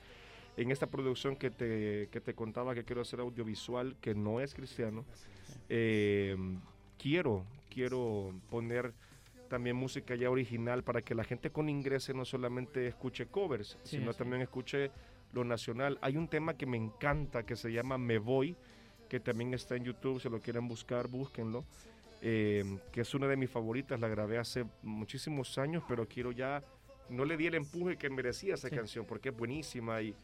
En 0.56 0.70
esta 0.70 0.86
producción 0.86 1.36
que 1.36 1.50
te, 1.50 2.08
que 2.10 2.22
te 2.22 2.32
contaba 2.32 2.74
que 2.74 2.84
quiero 2.84 3.02
hacer 3.02 3.20
audiovisual, 3.20 3.96
que 4.00 4.14
no 4.14 4.40
es 4.40 4.54
cristiano, 4.54 5.04
eh, 5.68 6.36
quiero 6.98 7.44
quiero 7.70 8.34
poner 8.50 8.92
también 9.48 9.76
música 9.76 10.14
ya 10.14 10.30
original 10.30 10.84
para 10.84 11.02
que 11.02 11.14
la 11.14 11.24
gente 11.24 11.50
con 11.50 11.68
ingrese 11.68 12.14
no 12.14 12.24
solamente 12.24 12.86
escuche 12.86 13.26
covers, 13.26 13.78
sino 13.82 14.14
también 14.14 14.42
escuche 14.42 14.90
lo 15.32 15.44
nacional. 15.44 15.98
Hay 16.02 16.16
un 16.16 16.28
tema 16.28 16.54
que 16.54 16.66
me 16.66 16.76
encanta 16.76 17.44
que 17.44 17.56
se 17.56 17.72
llama 17.72 17.98
Me 17.98 18.18
Voy, 18.18 18.56
que 19.08 19.18
también 19.18 19.52
está 19.52 19.74
en 19.76 19.84
YouTube, 19.84 20.20
si 20.20 20.28
lo 20.28 20.40
quieren 20.40 20.68
buscar, 20.68 21.08
búsquenlo, 21.08 21.64
eh, 22.22 22.64
que 22.92 23.00
es 23.00 23.12
una 23.12 23.26
de 23.26 23.36
mis 23.36 23.50
favoritas, 23.50 23.98
la 23.98 24.08
grabé 24.08 24.38
hace 24.38 24.64
muchísimos 24.82 25.58
años, 25.58 25.82
pero 25.88 26.06
quiero 26.06 26.30
ya, 26.30 26.62
no 27.08 27.24
le 27.24 27.36
di 27.36 27.48
el 27.48 27.56
empuje 27.56 27.96
que 27.96 28.08
merecía 28.08 28.54
esa 28.54 28.70
canción, 28.70 29.04
porque 29.04 29.30
es 29.30 29.36
buenísima 29.36 30.00
y, 30.00 30.14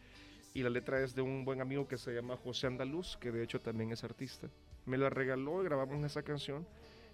y 0.55 0.63
la 0.63 0.71
letra 0.71 1.03
es 1.03 1.17
de 1.17 1.23
un 1.23 1.45
buen 1.45 1.61
amigo 1.61 1.89
que 1.89 1.99
se 1.99 2.15
llama 2.15 2.37
José 2.37 2.69
Andaluz, 2.69 3.17
que 3.17 3.33
de 3.33 3.43
hecho 3.43 3.61
también 3.61 3.91
es 3.91 4.05
artista. 4.05 4.49
Me 4.85 4.97
la 4.97 5.11
regaló 5.11 5.63
y 5.63 5.65
grabamos 5.65 6.05
esa 6.05 6.23
canción 6.23 6.65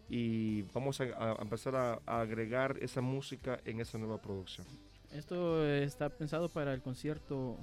y 0.08 0.62
vamos 0.74 1.00
a, 1.00 1.36
empezar 1.40 1.74
a, 1.74 2.00
agregar 2.06 2.76
esa 2.80 3.00
música 3.00 3.58
en 3.64 3.80
esa 3.80 3.98
nueva 3.98 4.20
producción. 4.20 4.66
Esto 5.12 5.66
está 5.66 6.08
pensado 6.08 6.48
para 6.48 6.72
el 6.72 6.80
concierto, 6.82 7.56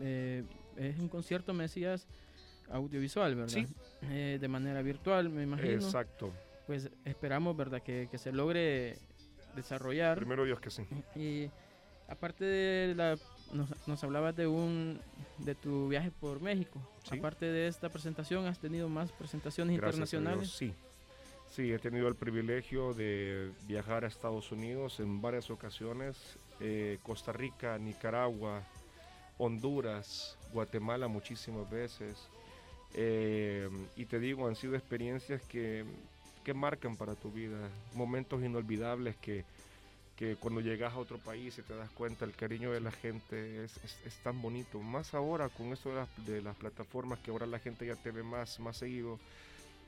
eh, 0.00 0.44
es 0.76 0.98
un 0.98 1.08
concierto, 1.08 1.52
me 1.52 1.64
decías, 1.64 2.06
audiovisual, 2.70 3.34
¿verdad? 3.34 3.48
Sí. 3.52 3.66
Eh, 4.10 4.38
de 4.40 4.48
manera 4.48 4.82
virtual, 4.82 5.28
me 5.28 5.42
imagino. 5.42 5.74
Exacto. 5.74 6.32
Pues 6.66 6.90
esperamos, 7.04 7.56
¿verdad? 7.56 7.82
Que, 7.82 8.08
que, 8.10 8.18
se 8.18 8.32
logre 8.32 8.96
desarrollar. 9.54 10.16
Primero 10.16 10.44
Dios 10.44 10.60
que 10.60 10.70
sí. 10.70 10.82
Y 11.14 11.50
aparte 12.08 12.44
de 12.44 12.94
la... 12.94 13.16
Nos, 13.52 13.68
nos 13.86 14.02
hablabas 14.02 14.34
de 14.34 14.46
un 14.46 14.98
de 15.38 15.54
tu 15.54 15.88
viaje 15.88 16.10
por 16.10 16.40
México. 16.40 16.80
Aparte 17.10 17.46
de 17.46 17.66
esta 17.66 17.90
presentación, 17.90 18.46
¿has 18.46 18.58
tenido 18.58 18.88
más 18.88 19.12
presentaciones 19.12 19.74
internacionales? 19.74 20.50
sí, 20.50 20.72
Sí, 21.54 21.70
he 21.70 21.78
tenido 21.78 22.08
el 22.08 22.14
privilegio 22.14 22.94
de 22.94 23.52
viajar 23.66 24.04
a 24.04 24.08
Estados 24.08 24.50
Unidos 24.52 25.00
en 25.00 25.20
varias 25.20 25.50
ocasiones, 25.50 26.16
eh, 26.60 26.98
Costa 27.02 27.30
Rica, 27.30 27.76
Nicaragua, 27.76 28.62
Honduras, 29.36 30.38
Guatemala 30.54 31.08
muchísimas 31.08 31.68
veces. 31.68 32.26
Eh, 32.94 33.68
y 33.96 34.06
te 34.06 34.18
digo, 34.18 34.48
han 34.48 34.56
sido 34.56 34.76
experiencias 34.76 35.42
que, 35.42 35.84
que 36.42 36.54
marcan 36.54 36.96
para 36.96 37.16
tu 37.16 37.30
vida, 37.30 37.68
momentos 37.92 38.42
inolvidables 38.42 39.14
que, 39.16 39.44
que 40.16 40.36
cuando 40.36 40.62
llegas 40.62 40.94
a 40.94 40.98
otro 40.98 41.18
país 41.18 41.58
y 41.58 41.62
te 41.62 41.76
das 41.76 41.90
cuenta 41.90 42.24
el 42.24 42.32
cariño 42.32 42.72
de 42.72 42.80
la 42.80 42.92
gente 42.92 43.62
es, 43.62 43.76
es, 43.84 43.98
es 44.06 44.16
tan 44.22 44.40
bonito. 44.40 44.80
Más 44.80 45.12
ahora 45.12 45.50
con 45.50 45.66
esto 45.74 45.90
de 45.90 45.96
las, 45.96 46.26
de 46.26 46.40
las, 46.40 46.56
plataformas 46.56 47.18
que 47.18 47.30
ahora 47.30 47.44
la 47.44 47.58
gente 47.58 47.86
ya 47.86 47.96
te 47.96 48.10
ve 48.10 48.22
más, 48.22 48.58
más 48.58 48.78
seguido. 48.78 49.18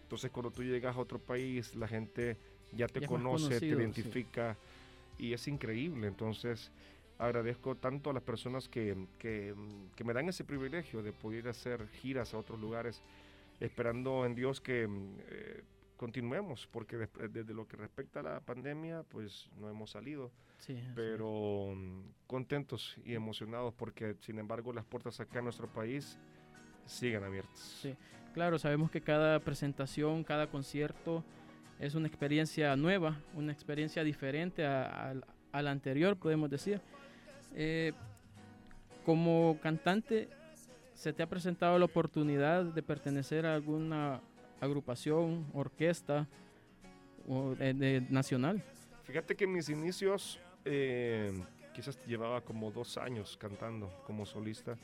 Entonces 0.04 0.30
cuando 0.30 0.50
tú 0.50 0.62
llegas 0.62 0.94
a 0.96 1.00
otro 1.00 1.18
país 1.18 1.74
la 1.74 1.88
gente 1.88 2.36
ya 2.72 2.86
te 2.86 3.00
ya 3.00 3.08
conoce, 3.08 3.58
te 3.58 3.66
identifica 3.66 4.56
sí. 5.18 5.26
y 5.26 5.32
es 5.32 5.48
increíble. 5.48 6.06
Entonces 6.06 6.70
agradezco 7.18 7.76
tanto 7.76 8.10
a 8.10 8.12
las 8.12 8.22
personas 8.22 8.68
que, 8.68 9.06
que, 9.18 9.54
que, 9.96 10.04
me 10.04 10.12
dan 10.12 10.28
ese 10.28 10.44
privilegio 10.44 11.02
de 11.02 11.12
poder 11.12 11.48
hacer 11.48 11.88
giras 11.88 12.34
a 12.34 12.38
otros 12.38 12.60
lugares, 12.60 13.02
esperando 13.60 14.26
en 14.26 14.34
Dios 14.34 14.60
que 14.60 14.88
eh, 15.28 15.62
continuemos, 15.96 16.68
porque 16.70 16.96
desde, 16.96 17.28
desde, 17.28 17.54
lo 17.54 17.66
que 17.66 17.76
respecta 17.76 18.20
a 18.20 18.22
la 18.22 18.40
pandemia, 18.40 19.04
pues 19.04 19.48
no 19.58 19.70
hemos 19.70 19.90
salido, 19.90 20.32
sí, 20.58 20.82
pero 20.94 21.72
sí. 21.72 22.02
contentos 22.26 22.96
y 23.04 23.14
emocionados 23.14 23.72
porque, 23.74 24.16
sin 24.20 24.38
embargo, 24.38 24.72
las 24.72 24.84
puertas 24.84 25.20
acá 25.20 25.38
en 25.38 25.44
nuestro 25.44 25.68
país 25.68 26.18
siguen 26.84 27.22
abiertas. 27.22 27.58
Sí, 27.80 27.96
claro, 28.34 28.58
sabemos 28.58 28.90
que 28.90 29.00
cada 29.00 29.38
presentación, 29.38 30.24
cada 30.24 30.48
concierto 30.48 31.24
es 31.78 31.94
una 31.94 32.08
experiencia 32.08 32.76
nueva, 32.76 33.18
una 33.34 33.52
experiencia 33.52 34.04
diferente 34.04 34.66
a, 34.66 35.14
la 35.52 35.70
anterior, 35.70 36.16
podemos 36.16 36.50
decir. 36.50 36.80
Eh, 37.54 37.92
como 39.06 39.58
cantante, 39.62 40.28
¿se 40.94 41.12
te 41.12 41.22
ha 41.22 41.28
presentado 41.28 41.78
la 41.78 41.84
oportunidad 41.84 42.64
de 42.64 42.82
pertenecer 42.82 43.46
a 43.46 43.54
alguna 43.54 44.20
agrupación, 44.60 45.46
orquesta 45.52 46.26
o 47.28 47.54
de 47.54 48.04
nacional? 48.10 48.62
Fíjate 49.04 49.36
que 49.36 49.46
mis 49.46 49.68
inicios 49.68 50.40
eh, 50.64 51.32
quizás 51.72 51.98
llevaba 52.06 52.40
como 52.40 52.70
dos 52.72 52.98
años 52.98 53.36
cantando 53.36 53.92
como 54.06 54.26
solista. 54.26 54.76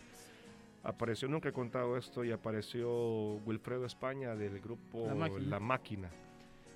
Apareció, 0.82 1.28
nunca 1.28 1.50
he 1.50 1.52
contado 1.52 1.96
esto, 1.96 2.24
y 2.24 2.32
apareció 2.32 3.34
Wilfredo 3.44 3.84
España 3.84 4.34
del 4.34 4.60
grupo 4.60 5.06
La 5.06 5.14
Máquina. 5.14 5.46
La 5.48 5.60
Máquina. 5.60 6.10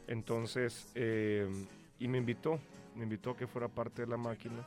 Entonces, 0.07 0.93
eh, 0.95 1.49
y 1.99 2.09
me 2.09 2.19
invitó, 2.19 2.59
me 2.95 3.05
invitó 3.05 3.31
a 3.31 3.37
que 3.37 3.47
fuera 3.47 3.69
parte 3.69 4.03
de 4.03 4.09
La 4.09 4.19
Máquina. 4.19 4.67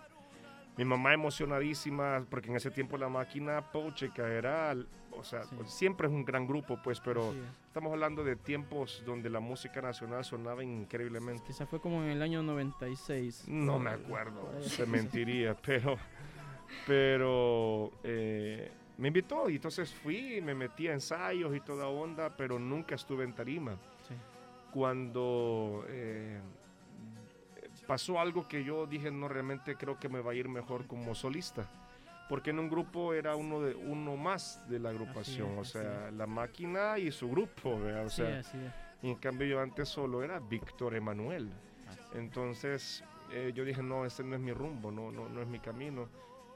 Mi 0.75 0.85
mamá 0.85 1.13
emocionadísima, 1.13 2.25
porque 2.29 2.49
en 2.49 2.55
ese 2.55 2.71
tiempo 2.71 2.97
La 2.97 3.09
Máquina, 3.09 3.71
Pocheca, 3.71 4.27
era, 4.27 4.75
o 5.11 5.23
sea, 5.23 5.43
sí. 5.43 5.55
siempre 5.65 6.07
es 6.07 6.13
un 6.13 6.25
gran 6.25 6.47
grupo, 6.47 6.79
pues, 6.83 6.99
pero 6.99 7.31
sí. 7.31 7.39
estamos 7.67 7.93
hablando 7.93 8.23
de 8.23 8.35
tiempos 8.35 9.03
donde 9.05 9.29
la 9.29 9.39
música 9.39 9.81
nacional 9.81 10.25
sonaba 10.25 10.63
increíblemente. 10.63 11.43
Quizá 11.45 11.67
fue 11.67 11.79
como 11.79 12.03
en 12.03 12.09
el 12.09 12.21
año 12.23 12.41
96. 12.41 13.45
No 13.47 13.77
me 13.77 13.91
acuerdo, 13.91 14.49
se 14.61 14.85
mentiría, 14.87 15.55
pero, 15.65 15.97
pero 16.85 17.91
eh, 18.03 18.71
me 18.97 19.09
invitó 19.09 19.49
y 19.49 19.55
entonces 19.55 19.93
fui, 19.93 20.41
me 20.41 20.55
metí 20.55 20.87
a 20.87 20.93
ensayos 20.93 21.55
y 21.55 21.59
toda 21.59 21.87
onda, 21.87 22.35
pero 22.35 22.57
nunca 22.57 22.95
estuve 22.95 23.23
en 23.23 23.33
tarima. 23.33 23.73
Sí. 24.07 24.15
Cuando 24.71 25.85
eh, 25.87 26.39
pasó 27.85 28.19
algo 28.19 28.47
que 28.47 28.63
yo 28.63 28.85
dije, 28.85 29.11
no, 29.11 29.27
realmente 29.27 29.75
creo 29.75 29.99
que 29.99 30.09
me 30.09 30.21
va 30.21 30.31
a 30.31 30.35
ir 30.35 30.49
mejor 30.49 30.87
como 30.87 31.13
solista. 31.15 31.69
Porque 32.27 32.49
en 32.49 32.59
un 32.59 32.69
grupo 32.69 33.13
era 33.13 33.35
uno 33.35 33.61
de 33.61 33.73
uno 33.73 34.17
más 34.17 34.67
de 34.67 34.79
la 34.79 34.89
agrupación, 34.89 35.51
es, 35.53 35.59
o 35.59 35.63
sea, 35.63 36.11
la 36.11 36.27
máquina 36.27 36.99
y 36.99 37.09
su 37.11 37.29
grupo, 37.29 37.79
¿verdad? 37.79 38.05
o 38.05 38.09
sea, 38.09 38.43
sí, 38.43 38.57
y 39.01 39.11
en 39.11 39.15
cambio 39.15 39.47
yo 39.47 39.61
antes 39.61 39.87
solo 39.87 40.23
era 40.23 40.39
Víctor 40.39 40.95
Emanuel. 40.95 41.49
Entonces 42.13 43.03
eh, 43.31 43.51
yo 43.53 43.63
dije, 43.63 43.81
no, 43.81 44.05
este 44.05 44.23
no 44.23 44.35
es 44.35 44.41
mi 44.41 44.51
rumbo, 44.51 44.91
no, 44.91 45.11
no, 45.11 45.29
no 45.29 45.41
es 45.41 45.47
mi 45.47 45.59
camino. 45.59 46.09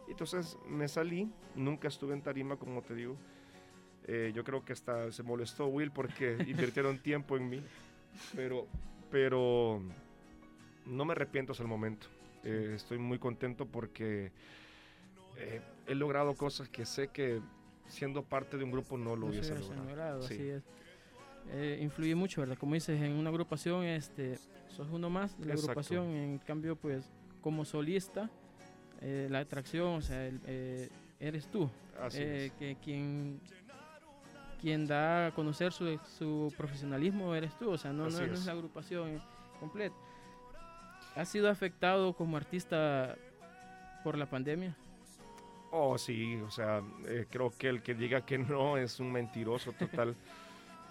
Entonces 0.07 0.57
me 0.67 0.87
salí, 0.87 1.31
nunca 1.55 1.87
estuve 1.87 2.13
en 2.13 2.21
tarima, 2.21 2.57
como 2.57 2.81
te 2.81 2.95
digo. 2.95 3.15
Eh, 4.07 4.31
yo 4.35 4.43
creo 4.43 4.65
que 4.65 4.73
hasta 4.73 5.11
se 5.11 5.23
molestó 5.23 5.67
Will 5.67 5.91
porque 5.91 6.37
invirtieron 6.47 6.99
tiempo 6.99 7.37
en 7.37 7.49
mí, 7.49 7.61
pero, 8.35 8.67
pero 9.09 9.81
no 10.85 11.05
me 11.05 11.13
arrepiento 11.13 11.51
hasta 11.51 11.63
el 11.63 11.69
momento. 11.69 12.07
Eh, 12.43 12.73
estoy 12.75 12.97
muy 12.97 13.19
contento 13.19 13.65
porque 13.67 14.31
eh, 15.37 15.61
he 15.87 15.95
logrado 15.95 16.33
cosas 16.35 16.67
que 16.69 16.85
sé 16.85 17.09
que 17.09 17.39
siendo 17.87 18.23
parte 18.23 18.57
de 18.57 18.63
un 18.63 18.71
grupo 18.71 18.97
no 18.97 19.15
lo 19.15 19.17
no 19.17 19.25
hubiese 19.27 19.53
logrado. 19.53 19.83
logrado 19.83 20.21
sí. 20.23 20.33
Así 20.33 20.49
es. 20.49 20.63
Eh, 21.51 21.79
influye 21.81 22.15
mucho, 22.15 22.41
¿verdad? 22.41 22.57
Como 22.57 22.75
dices, 22.75 23.01
en 23.01 23.13
una 23.13 23.29
agrupación 23.29 23.83
este, 23.83 24.37
sos 24.69 24.89
uno 24.91 25.09
más 25.09 25.37
de 25.39 25.45
la 25.45 25.53
Exacto. 25.53 25.71
agrupación, 25.71 26.09
en 26.11 26.37
cambio, 26.39 26.75
pues, 26.75 27.09
como 27.41 27.65
solista, 27.65 28.29
eh, 29.01 29.27
la 29.29 29.39
atracción, 29.39 29.95
o 29.95 30.01
sea, 30.01 30.25
el, 30.25 30.39
eh, 30.45 30.89
eres 31.19 31.47
tú, 31.47 31.69
Así 31.99 32.51
que 32.57 32.77
quien 32.83 33.39
quien 34.59 34.85
da 34.85 35.27
a 35.27 35.31
conocer 35.31 35.73
su, 35.73 35.99
su 36.17 36.53
profesionalismo 36.55 37.33
eres 37.33 37.57
tú, 37.57 37.71
o 37.71 37.77
sea, 37.77 37.91
no, 37.91 38.07
no, 38.07 38.27
no 38.27 38.33
es 38.33 38.45
la 38.45 38.51
agrupación 38.51 39.21
completa. 39.59 39.95
¿Has 41.15 41.29
sido 41.29 41.49
afectado 41.49 42.13
como 42.13 42.37
artista 42.37 43.15
por 44.03 44.17
la 44.17 44.29
pandemia? 44.29 44.75
Oh, 45.71 45.97
sí, 45.97 46.35
o 46.35 46.51
sea, 46.51 46.83
eh, 47.07 47.25
creo 47.29 47.51
que 47.57 47.69
el 47.69 47.81
que 47.81 47.95
diga 47.95 48.23
que 48.23 48.37
no 48.37 48.77
es 48.77 48.99
un 48.99 49.11
mentiroso 49.11 49.71
total. 49.73 50.15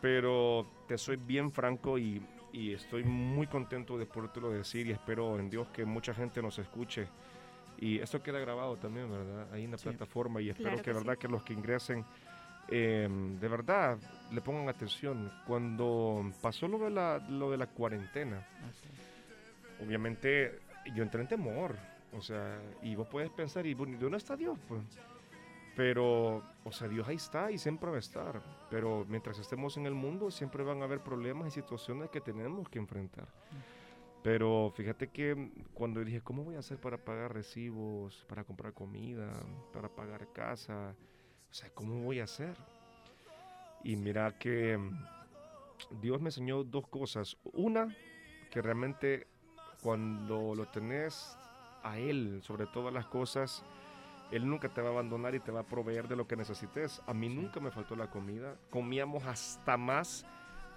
pero 0.01 0.67
te 0.87 0.97
soy 0.99 1.17
bien 1.17 1.51
franco 1.51 1.99
y, 1.99 2.23
y, 2.53 2.73
estoy 2.73 3.05
muy 3.05 3.47
contento 3.47 3.99
de 3.99 4.07
podértelo 4.07 4.51
decir 4.51 4.87
y 4.87 4.93
espero 4.93 5.39
en 5.39 5.51
Dios 5.51 5.69
que 5.69 5.85
mucha 5.85 6.15
gente 6.15 6.43
nos 6.43 6.59
escuche. 6.59 7.07
Y 7.81 7.99
esto 7.99 8.23
queda 8.23 8.39
grabado 8.39 8.77
también, 8.77 9.11
¿verdad? 9.11 9.53
Ahí 9.53 9.65
en 9.65 9.71
la 9.71 9.79
sí. 9.79 9.89
plataforma 9.89 10.41
y 10.41 10.51
espero 10.51 10.71
claro 10.71 10.83
que, 10.83 10.91
que, 10.91 10.93
verdad 10.93 11.13
sí. 11.15 11.19
que 11.19 11.29
los 11.29 11.43
que 11.43 11.53
ingresen 11.55 12.05
eh, 12.69 13.09
de 13.11 13.49
verdad 13.49 13.99
le 14.31 14.41
pongan 14.41 14.69
atención. 14.69 15.31
Cuando 15.47 16.31
pasó 16.41 16.69
lo 16.69 16.79
de 16.79 16.91
la, 16.91 17.19
lo 17.19 17.51
de 17.51 17.57
la 17.57 17.67
cuarentena, 17.67 18.47
Así. 18.69 19.85
obviamente 19.85 20.61
yo 20.95 21.03
entré 21.03 21.21
en 21.23 21.29
temor. 21.29 21.77
O 22.13 22.21
sea, 22.21 22.61
y 22.83 22.95
vos 22.95 23.09
puedes 23.09 23.31
pensar, 23.31 23.67
¿y 23.67 23.75
dónde 23.75 24.17
está 24.17 24.37
Dios? 24.37 24.59
Pues, 24.69 24.83
pero, 25.77 26.43
o 26.65 26.73
sea, 26.73 26.89
Dios 26.89 27.07
ahí 27.09 27.17
está 27.17 27.51
y 27.51 27.59
siempre 27.59 27.91
va 27.91 27.97
a 27.97 28.01
estar. 28.01 28.43
Pero 28.69 29.05
mientras 29.09 29.39
estemos 29.39 29.77
en 29.77 29.87
el 29.87 29.95
mundo, 29.95 30.31
siempre 30.31 30.63
van 30.65 30.83
a 30.83 30.85
haber 30.85 31.01
problemas 31.01 31.49
y 31.49 31.51
situaciones 31.53 32.11
que 32.11 32.21
tenemos 32.21 32.69
que 32.69 32.79
enfrentar. 32.79 33.29
Pero 34.23 34.71
fíjate 34.77 35.09
que 35.09 35.51
cuando 35.73 36.05
dije, 36.05 36.21
¿cómo 36.21 36.45
voy 36.45 36.57
a 36.57 36.59
hacer 36.59 36.79
para 36.79 36.99
pagar 36.99 37.33
recibos, 37.33 38.27
para 38.29 38.45
comprar 38.45 38.75
comida, 38.75 39.33
para 39.73 39.89
pagar 39.89 40.31
casa? 40.33 40.95
O 41.51 41.55
sea, 41.55 41.71
¿cómo 41.71 42.03
voy 42.03 42.21
a 42.21 42.25
hacer? 42.25 42.55
Y 43.83 43.97
mira 43.97 44.39
que 44.39 44.79
Dios 46.03 46.21
me 46.21 46.29
enseñó 46.29 46.65
dos 46.65 46.87
cosas. 46.87 47.39
Una, 47.45 47.97
que 48.51 48.61
realmente 48.61 49.27
cuando 49.83 50.55
lo 50.55 50.67
tenés 50.67 51.37
a 51.83 51.99
Él 51.99 52.41
sobre 52.43 52.67
todas 52.67 52.93
las 52.93 53.07
cosas, 53.07 53.65
Él 54.31 54.47
nunca 54.47 54.69
te 54.69 54.83
va 54.83 54.89
a 54.89 54.93
abandonar 54.93 55.35
y 55.35 55.41
te 55.41 55.51
va 55.51 55.61
a 55.61 55.67
proveer 55.67 56.09
de 56.09 56.17
lo 56.17 56.27
que 56.27 56.37
necesites. 56.37 57.01
A 57.07 57.15
mí 57.15 57.29
nunca 57.31 57.59
me 57.59 57.71
faltó 57.71 57.97
la 57.97 58.11
comida. 58.11 58.57
Comíamos 58.69 59.25
hasta 59.25 59.79
más. 59.79 60.27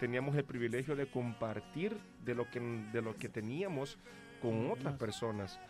Teníamos 0.03 0.35
el 0.35 0.43
privilegio 0.43 0.97
de 0.97 1.05
compartir 1.09 1.97
de 2.25 2.35
lo 2.35 2.51
que, 2.51 2.59
de 2.59 3.01
lo 3.01 3.15
que 3.15 3.29
teníamos 3.29 3.97
con 4.41 4.69
otras 4.69 4.95
personas. 4.95 5.61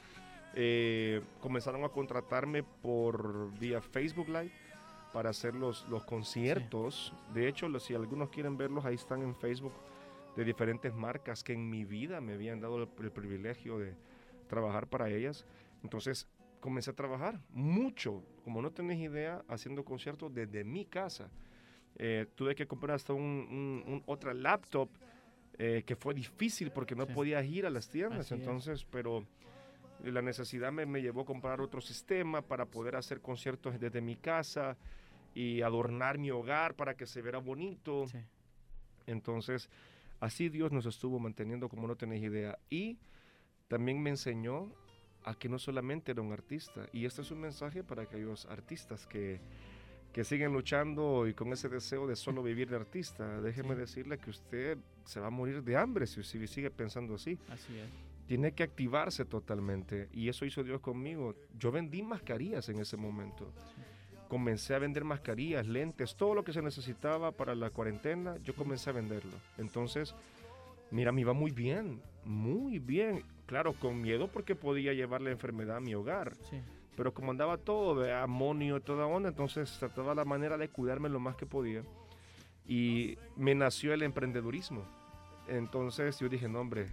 Eh, 0.55 1.21
comenzaron 1.39 1.83
a 1.83 1.89
contratarme 1.89 2.63
por 2.63 3.55
vía 3.59 3.79
Facebook 3.79 4.29
Live 4.29 4.51
para 5.13 5.29
hacer 5.29 5.53
los, 5.53 5.87
los 5.87 6.03
conciertos. 6.05 7.13
Sí. 7.27 7.33
De 7.35 7.47
hecho, 7.47 7.69
los, 7.69 7.83
si 7.83 7.93
algunos 7.93 8.29
quieren 8.29 8.57
verlos, 8.57 8.85
ahí 8.85 8.95
están 8.95 9.21
en 9.21 9.35
Facebook 9.35 9.73
de 10.35 10.43
diferentes 10.43 10.95
marcas 10.95 11.43
que 11.43 11.53
en 11.53 11.69
mi 11.69 11.85
vida 11.85 12.19
me 12.19 12.33
habían 12.33 12.59
dado 12.59 12.81
el, 12.81 12.89
el 13.03 13.11
privilegio 13.11 13.77
de 13.77 13.93
trabajar 14.47 14.87
para 14.87 15.11
ellas. 15.11 15.45
Entonces 15.83 16.27
comencé 16.59 16.89
a 16.89 16.95
trabajar 16.95 17.39
mucho, 17.51 18.23
como 18.43 18.63
no 18.63 18.71
tenés 18.71 18.97
idea, 18.97 19.43
haciendo 19.47 19.85
conciertos 19.85 20.33
desde 20.33 20.63
mi 20.63 20.85
casa. 20.85 21.29
Eh, 21.97 22.25
tuve 22.35 22.55
que 22.55 22.65
comprar 22.65 22.95
hasta 22.95 23.13
un, 23.13 23.21
un, 23.21 23.83
un 23.85 24.03
otra 24.05 24.33
laptop 24.33 24.89
eh, 25.59 25.83
que 25.85 25.95
fue 25.95 26.13
difícil 26.13 26.71
porque 26.71 26.95
no 26.95 27.05
sí. 27.05 27.13
podías 27.13 27.45
ir 27.45 27.65
a 27.65 27.69
las 27.69 27.89
tiendas. 27.89 28.31
Así 28.31 28.33
entonces, 28.33 28.79
es. 28.79 28.85
pero 28.85 29.25
la 30.03 30.21
necesidad 30.21 30.71
me, 30.71 30.85
me, 30.85 31.01
llevó 31.01 31.21
a 31.21 31.25
comprar 31.25 31.61
otro 31.61 31.81
sistema 31.81 32.41
para 32.41 32.65
poder 32.65 32.95
hacer 32.95 33.21
conciertos 33.21 33.79
desde 33.79 34.01
mi 34.01 34.15
casa 34.15 34.77
y 35.35 35.61
adornar 35.61 36.17
mi 36.17 36.31
hogar 36.31 36.75
para 36.75 36.95
que 36.95 37.05
se 37.05 37.21
viera 37.21 37.37
bonito. 37.37 38.07
Sí. 38.07 38.17
Entonces, 39.05 39.69
así 40.19 40.49
Dios 40.49 40.71
nos 40.71 40.85
estuvo 40.85 41.19
manteniendo 41.19 41.69
como 41.69 41.87
no 41.87 41.95
tenéis 41.95 42.23
idea. 42.23 42.57
Y 42.69 42.97
también 43.67 44.01
me 44.01 44.09
enseñó 44.09 44.71
a 45.23 45.35
que 45.35 45.49
no 45.49 45.59
solamente 45.59 46.11
era 46.11 46.21
un 46.21 46.33
artista. 46.33 46.87
Y 46.91 47.05
este 47.05 47.21
es 47.21 47.31
un 47.31 47.41
mensaje 47.41 47.83
para 47.83 48.03
aquellos 48.03 48.45
artistas 48.47 49.05
que, 49.05 49.39
que 50.13 50.23
siguen 50.23 50.53
luchando 50.53 51.27
y 51.27 51.33
con 51.33 51.51
ese 51.51 51.67
deseo 51.67 52.05
de 52.05 52.15
solo 52.15 52.43
vivir 52.43 52.69
de 52.69 52.75
artista. 52.75 53.41
Déjeme 53.41 53.75
decirle 53.75 54.19
que 54.19 54.29
usted 54.29 54.77
se 55.05 55.19
va 55.19 55.27
a 55.27 55.31
morir 55.31 55.63
de 55.63 55.75
hambre 55.75 56.05
si, 56.05 56.23
si 56.23 56.47
sigue 56.47 56.69
pensando 56.69 57.15
así. 57.15 57.39
Así 57.49 57.75
es. 57.79 57.89
Tiene 58.27 58.53
que 58.53 58.61
activarse 58.61 59.25
totalmente. 59.25 60.09
Y 60.13 60.29
eso 60.29 60.45
hizo 60.45 60.63
Dios 60.63 60.81
conmigo. 60.81 61.35
Yo 61.57 61.71
vendí 61.71 62.03
mascarillas 62.03 62.69
en 62.69 62.79
ese 62.79 62.95
momento. 62.95 63.51
Comencé 64.27 64.75
a 64.75 64.79
vender 64.79 65.03
mascarillas, 65.03 65.67
lentes, 65.67 66.15
todo 66.15 66.35
lo 66.35 66.43
que 66.43 66.53
se 66.53 66.61
necesitaba 66.61 67.31
para 67.31 67.55
la 67.55 67.71
cuarentena, 67.71 68.37
yo 68.37 68.55
comencé 68.55 68.91
a 68.91 68.93
venderlo. 68.93 69.33
Entonces, 69.57 70.15
mira, 70.91 71.11
me 71.11 71.21
iba 71.21 71.33
muy 71.33 71.51
bien, 71.51 72.01
muy 72.23 72.79
bien. 72.79 73.25
Claro, 73.47 73.73
con 73.73 74.01
miedo 74.01 74.27
porque 74.27 74.55
podía 74.55 74.93
llevar 74.93 75.21
la 75.21 75.31
enfermedad 75.31 75.77
a 75.77 75.81
mi 75.81 75.93
hogar. 75.93 76.35
Sí. 76.49 76.57
Pero 76.95 77.13
como 77.13 77.31
andaba 77.31 77.57
todo, 77.57 78.01
de 78.01 78.13
amonio, 78.13 78.81
toda 78.81 79.05
onda, 79.05 79.29
entonces 79.29 79.77
trataba 79.79 80.13
la 80.13 80.25
manera 80.25 80.57
de 80.57 80.69
cuidarme 80.69 81.09
lo 81.09 81.19
más 81.19 81.35
que 81.35 81.45
podía. 81.45 81.83
Y 82.67 83.17
me 83.35 83.55
nació 83.55 83.93
el 83.93 84.03
emprendedurismo. 84.03 84.85
Entonces 85.47 86.19
yo 86.19 86.29
dije, 86.29 86.47
no 86.47 86.61
hombre, 86.61 86.87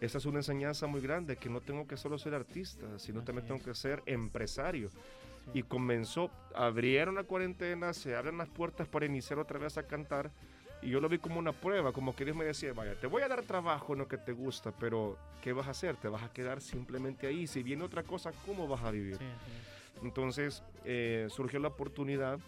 esta 0.00 0.18
es 0.18 0.26
una 0.26 0.38
enseñanza 0.38 0.86
muy 0.86 1.00
grande, 1.00 1.36
que 1.36 1.48
no 1.48 1.60
tengo 1.60 1.86
que 1.86 1.96
solo 1.96 2.18
ser 2.18 2.34
artista, 2.34 2.98
sino 2.98 3.20
Así 3.20 3.26
también 3.26 3.46
tengo 3.46 3.62
que 3.62 3.74
ser 3.74 4.02
empresario. 4.06 4.90
Y 5.52 5.62
comenzó, 5.62 6.30
abrieron 6.54 7.16
la 7.16 7.24
cuarentena, 7.24 7.92
se 7.92 8.14
abren 8.14 8.38
las 8.38 8.48
puertas 8.48 8.88
para 8.88 9.06
iniciar 9.06 9.38
otra 9.38 9.58
vez 9.58 9.78
a 9.78 9.86
cantar. 9.86 10.30
Y 10.82 10.90
yo 10.90 11.00
lo 11.00 11.08
vi 11.08 11.18
como 11.18 11.38
una 11.38 11.52
prueba, 11.52 11.92
como 11.92 12.16
que 12.16 12.24
Dios 12.24 12.36
me 12.36 12.44
decía, 12.44 12.72
vaya, 12.72 12.94
te 12.94 13.06
voy 13.06 13.22
a 13.22 13.28
dar 13.28 13.42
trabajo 13.42 13.92
en 13.92 13.98
lo 13.98 14.08
que 14.08 14.16
te 14.16 14.32
gusta, 14.32 14.72
pero 14.72 15.18
¿qué 15.42 15.52
vas 15.52 15.66
a 15.68 15.72
hacer? 15.72 15.96
¿Te 15.96 16.08
vas 16.08 16.22
a 16.22 16.32
quedar 16.32 16.60
simplemente 16.60 17.26
ahí? 17.26 17.46
Si 17.46 17.62
viene 17.62 17.84
otra 17.84 18.02
cosa, 18.02 18.32
¿cómo 18.46 18.66
vas 18.66 18.82
a 18.82 18.90
vivir? 18.90 19.16
Sí. 19.16 19.24
Entonces 20.02 20.62
eh, 20.84 21.26
surgió 21.30 21.58
la 21.58 21.68
oportunidad 21.68 22.38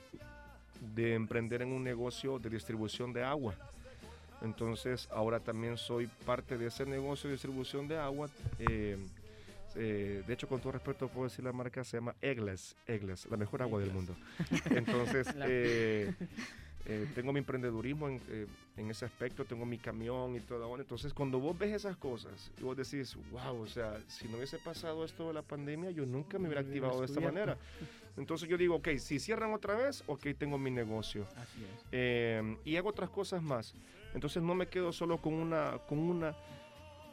de 0.95 1.15
emprender 1.15 1.63
en 1.63 1.73
un 1.73 1.85
negocio 1.85 2.39
de 2.39 2.49
distribución 2.49 3.13
de 3.13 3.23
agua. 3.23 3.55
Entonces 4.41 5.09
ahora 5.13 5.39
también 5.39 5.77
soy 5.77 6.07
parte 6.25 6.57
de 6.57 6.67
ese 6.67 6.87
negocio 6.87 7.29
de 7.29 7.35
distribución 7.35 7.87
de 7.87 7.99
agua. 7.99 8.29
eh, 8.59 8.97
eh, 9.75 10.23
de 10.27 10.35
hecho, 10.35 10.49
con 10.49 10.61
todo 10.61 10.73
respeto, 10.73 11.09
puedo 11.09 11.29
decir 11.29 11.45
la 11.45 11.53
marca 11.53 11.83
se 11.85 11.97
llama 11.97 12.15
Egles, 12.21 12.77
Egles, 12.87 13.27
la 13.31 13.37
mejor 13.37 13.63
agua 13.63 13.81
del 13.81 13.91
mundo. 13.91 14.15
Entonces, 14.71 15.27
eh, 15.47 16.13
eh, 16.85 17.07
tengo 17.15 17.33
mi 17.33 17.39
emprendedurismo 17.39 18.09
en, 18.09 18.21
eh, 18.29 18.47
en 18.77 18.91
ese 18.91 19.05
aspecto, 19.05 19.45
tengo 19.45 19.65
mi 19.65 19.79
camión 19.79 20.35
y 20.35 20.41
todo. 20.41 20.67
bueno, 20.69 20.83
Entonces, 20.83 21.13
cuando 21.15 21.39
vos 21.39 21.57
ves 21.57 21.73
esas 21.75 21.97
cosas 21.97 22.51
y 22.59 22.63
vos 22.63 22.77
decís, 22.77 23.17
wow, 23.31 23.61
o 23.61 23.67
sea, 23.67 24.01
si 24.09 24.29
no 24.29 24.37
hubiese 24.37 24.59
pasado 24.59 25.05
esto 25.05 25.29
de 25.29 25.35
la 25.35 25.43
pandemia, 25.43 25.91
yo 25.91 26.07
nunca 26.07 26.39
me 26.39 26.49
hubiera 26.49 26.63
activado 26.63 27.01
de 27.01 27.07
esta 27.07 27.21
manera. 27.21 27.57
Entonces 28.17 28.49
yo 28.49 28.59
digo, 28.59 28.77
ok, 28.77 28.89
si 28.99 29.19
cierran 29.19 29.55
otra 29.55 29.75
vez, 29.75 30.03
ok, 30.07 30.27
tengo 30.37 30.59
mi 30.59 30.71
negocio. 30.71 31.27
Así 31.37 31.65
es. 31.65 31.87
Eh, 31.93 32.57
y 32.65 32.77
hago 32.77 32.91
otras 32.91 33.11
cosas 33.11 33.43
más. 33.43 33.75
Entonces 34.15 34.43
no 34.43 34.55
me 34.55 34.67
quedo 34.67 34.93
solo 34.93 35.19
con 35.19 35.35
una, 35.35 35.79
con 35.89 35.99
una. 35.99 36.37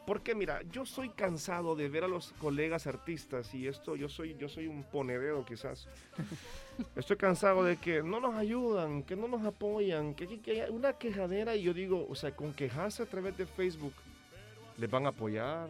Porque 0.10 0.34
mira, 0.34 0.64
yo 0.72 0.88
soy 0.88 1.10
cansado 1.10 1.76
de 1.76 1.88
ver 1.88 2.04
a 2.04 2.08
los 2.08 2.32
colegas 2.42 2.88
artistas 2.88 3.54
y 3.54 3.68
esto, 3.68 3.96
yo 3.96 4.10
soy, 4.10 4.36
yo 4.40 4.50
soy 4.50 4.66
un 4.66 4.82
ponedero 4.82 5.46
quizás. 5.46 5.88
Estoy 6.96 7.16
cansado 7.16 7.64
de 7.64 7.78
que 7.78 8.02
no 8.02 8.20
nos 8.20 8.34
ayudan, 8.34 9.04
que 9.04 9.16
no 9.16 9.28
nos 9.28 9.46
apoyan, 9.46 10.16
que, 10.16 10.26
que, 10.28 10.40
que 10.40 10.64
hay 10.64 10.72
una 10.72 10.94
quejadera 10.94 11.56
y 11.56 11.62
yo 11.62 11.76
digo, 11.76 12.08
o 12.10 12.16
sea, 12.16 12.36
con 12.36 12.54
quejarse 12.54 13.04
a 13.04 13.06
través 13.06 13.38
de 13.38 13.46
Facebook, 13.46 13.94
les 14.80 14.90
van 14.90 15.06
a 15.06 15.10
apoyar, 15.10 15.70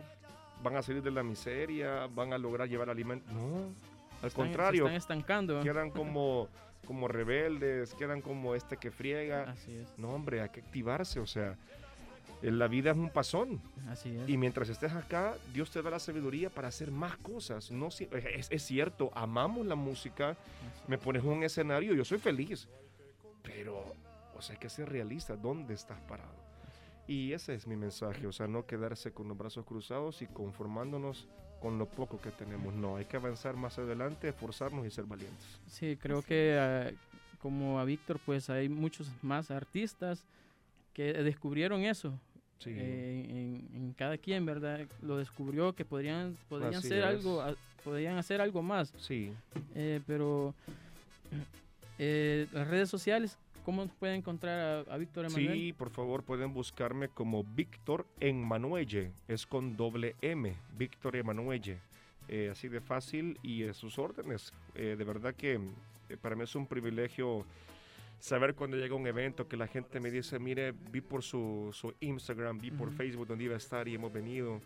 van 0.63 0.77
a 0.77 0.81
salir 0.83 1.03
de 1.03 1.11
la 1.11 1.21
miseria, 1.21 2.07
van 2.07 2.31
a 2.31 2.37
lograr 2.37 2.69
llevar 2.69 2.89
alimento. 2.89 3.29
No, 3.33 3.57
al 3.57 3.65
Están- 3.65 4.29
se 4.29 4.35
contrario, 4.35 4.83
están 4.85 4.95
estancando. 4.95 5.61
quedan 5.63 5.91
como, 5.91 6.47
como 6.87 7.09
rebeldes, 7.09 7.93
quedan 7.93 8.21
como 8.21 8.55
este 8.55 8.77
que 8.77 8.89
friega. 8.89 9.49
Así 9.51 9.75
es. 9.75 9.89
No, 9.97 10.11
hombre, 10.11 10.39
hay 10.39 10.47
que 10.47 10.61
activarse, 10.61 11.19
o 11.19 11.27
sea, 11.27 11.57
la 12.41 12.67
vida 12.67 12.91
es 12.91 12.97
un 12.97 13.09
pasón. 13.09 13.61
Así 13.87 14.15
es. 14.15 14.29
Y 14.29 14.37
mientras 14.37 14.69
estés 14.69 14.93
acá, 14.93 15.35
Dios 15.53 15.71
te 15.71 15.81
da 15.81 15.89
la 15.89 15.99
sabiduría 15.99 16.49
para 16.49 16.67
hacer 16.67 16.91
más 16.91 17.17
cosas. 17.17 17.71
No, 17.71 17.87
es, 17.87 18.47
es 18.49 18.63
cierto, 18.63 19.11
amamos 19.13 19.65
la 19.65 19.75
música, 19.75 20.37
me 20.87 20.97
pones 20.97 21.23
un 21.23 21.43
escenario, 21.43 21.93
yo 21.93 22.05
soy 22.05 22.19
feliz. 22.19 22.67
Pero, 23.43 23.83
o 24.35 24.41
sea, 24.41 24.53
hay 24.53 24.59
que 24.59 24.69
ser 24.69 24.89
realista, 24.89 25.35
¿dónde 25.35 25.73
estás 25.73 25.99
parado? 26.01 26.39
Y 27.07 27.33
ese 27.33 27.55
es 27.55 27.65
mi 27.65 27.75
mensaje, 27.75 28.27
o 28.27 28.31
sea, 28.31 28.47
no 28.47 28.67
quedarse 28.67 29.11
con 29.11 29.27
los 29.27 29.37
brazos 29.37 29.65
cruzados 29.65 30.21
y 30.21 30.27
conformándonos 30.27 31.27
con 31.59 31.77
lo 31.77 31.87
poco 31.87 32.21
que 32.21 32.31
tenemos. 32.31 32.73
No, 32.73 32.97
hay 32.97 33.05
que 33.05 33.17
avanzar 33.17 33.55
más 33.55 33.79
adelante, 33.79 34.29
esforzarnos 34.29 34.85
y 34.85 34.91
ser 34.91 35.05
valientes. 35.05 35.59
Sí, 35.67 35.97
creo 35.99 36.21
que 36.21 36.57
ah, 36.59 36.91
como 37.41 37.79
a 37.79 37.83
Víctor, 37.85 38.19
pues 38.25 38.49
hay 38.49 38.69
muchos 38.69 39.11
más 39.21 39.51
artistas 39.51 40.23
que 40.93 41.13
descubrieron 41.13 41.81
eso. 41.81 42.19
Sí. 42.59 42.71
eh, 42.75 43.25
en, 43.29 43.75
en 43.75 43.93
cada 43.93 44.17
quien, 44.17 44.45
¿verdad? 44.45 44.87
Lo 45.01 45.17
descubrió 45.17 45.73
que 45.73 45.85
podrían, 45.85 46.37
podrían 46.47 46.75
Así 46.75 46.87
hacer 46.87 46.99
es. 46.99 47.05
algo, 47.05 47.41
ah, 47.41 47.55
podrían 47.83 48.17
hacer 48.17 48.41
algo 48.41 48.61
más. 48.61 48.93
sí. 48.97 49.31
Eh, 49.75 50.01
pero 50.05 50.53
eh, 51.97 52.47
las 52.53 52.67
redes 52.67 52.89
sociales, 52.89 53.37
¿cómo 53.65 53.87
pueden 53.87 54.17
encontrar 54.17 54.85
a, 54.89 54.93
a 54.93 54.97
Víctor 54.97 55.25
Emanuel? 55.25 55.53
Sí, 55.53 55.73
por 55.73 55.89
favor, 55.89 56.23
pueden 56.23 56.53
buscarme 56.53 57.09
como 57.09 57.43
Víctor 57.43 58.05
Emanuelle. 58.19 59.11
Es 59.27 59.45
con 59.45 59.75
doble 59.75 60.15
M, 60.21 60.53
Víctor 60.77 61.15
Emanuelle. 61.15 61.79
Eh, 62.27 62.49
así 62.51 62.67
de 62.67 62.79
fácil 62.79 63.39
y 63.41 63.63
a 63.63 63.73
sus 63.73 63.97
órdenes. 63.97 64.53
Eh, 64.75 64.95
de 64.97 65.03
verdad 65.03 65.33
que 65.33 65.59
para 66.21 66.35
mí 66.35 66.43
es 66.43 66.55
un 66.55 66.67
privilegio 66.67 67.43
saber 68.19 68.55
cuando 68.55 68.77
llega 68.77 68.95
un 68.95 69.07
evento 69.07 69.47
que 69.47 69.57
la 69.57 69.67
gente 69.67 69.99
me 69.99 70.11
dice, 70.11 70.39
mire, 70.39 70.71
vi 70.71 71.01
por 71.01 71.23
su, 71.23 71.69
su 71.73 71.93
Instagram, 71.99 72.59
vi 72.59 72.71
por 72.71 72.89
Ujú. 72.89 72.97
Facebook 72.97 73.27
donde 73.27 73.45
iba 73.45 73.55
a 73.55 73.57
estar 73.57 73.87
y 73.87 73.95
hemos 73.95 74.11
venido. 74.11 74.61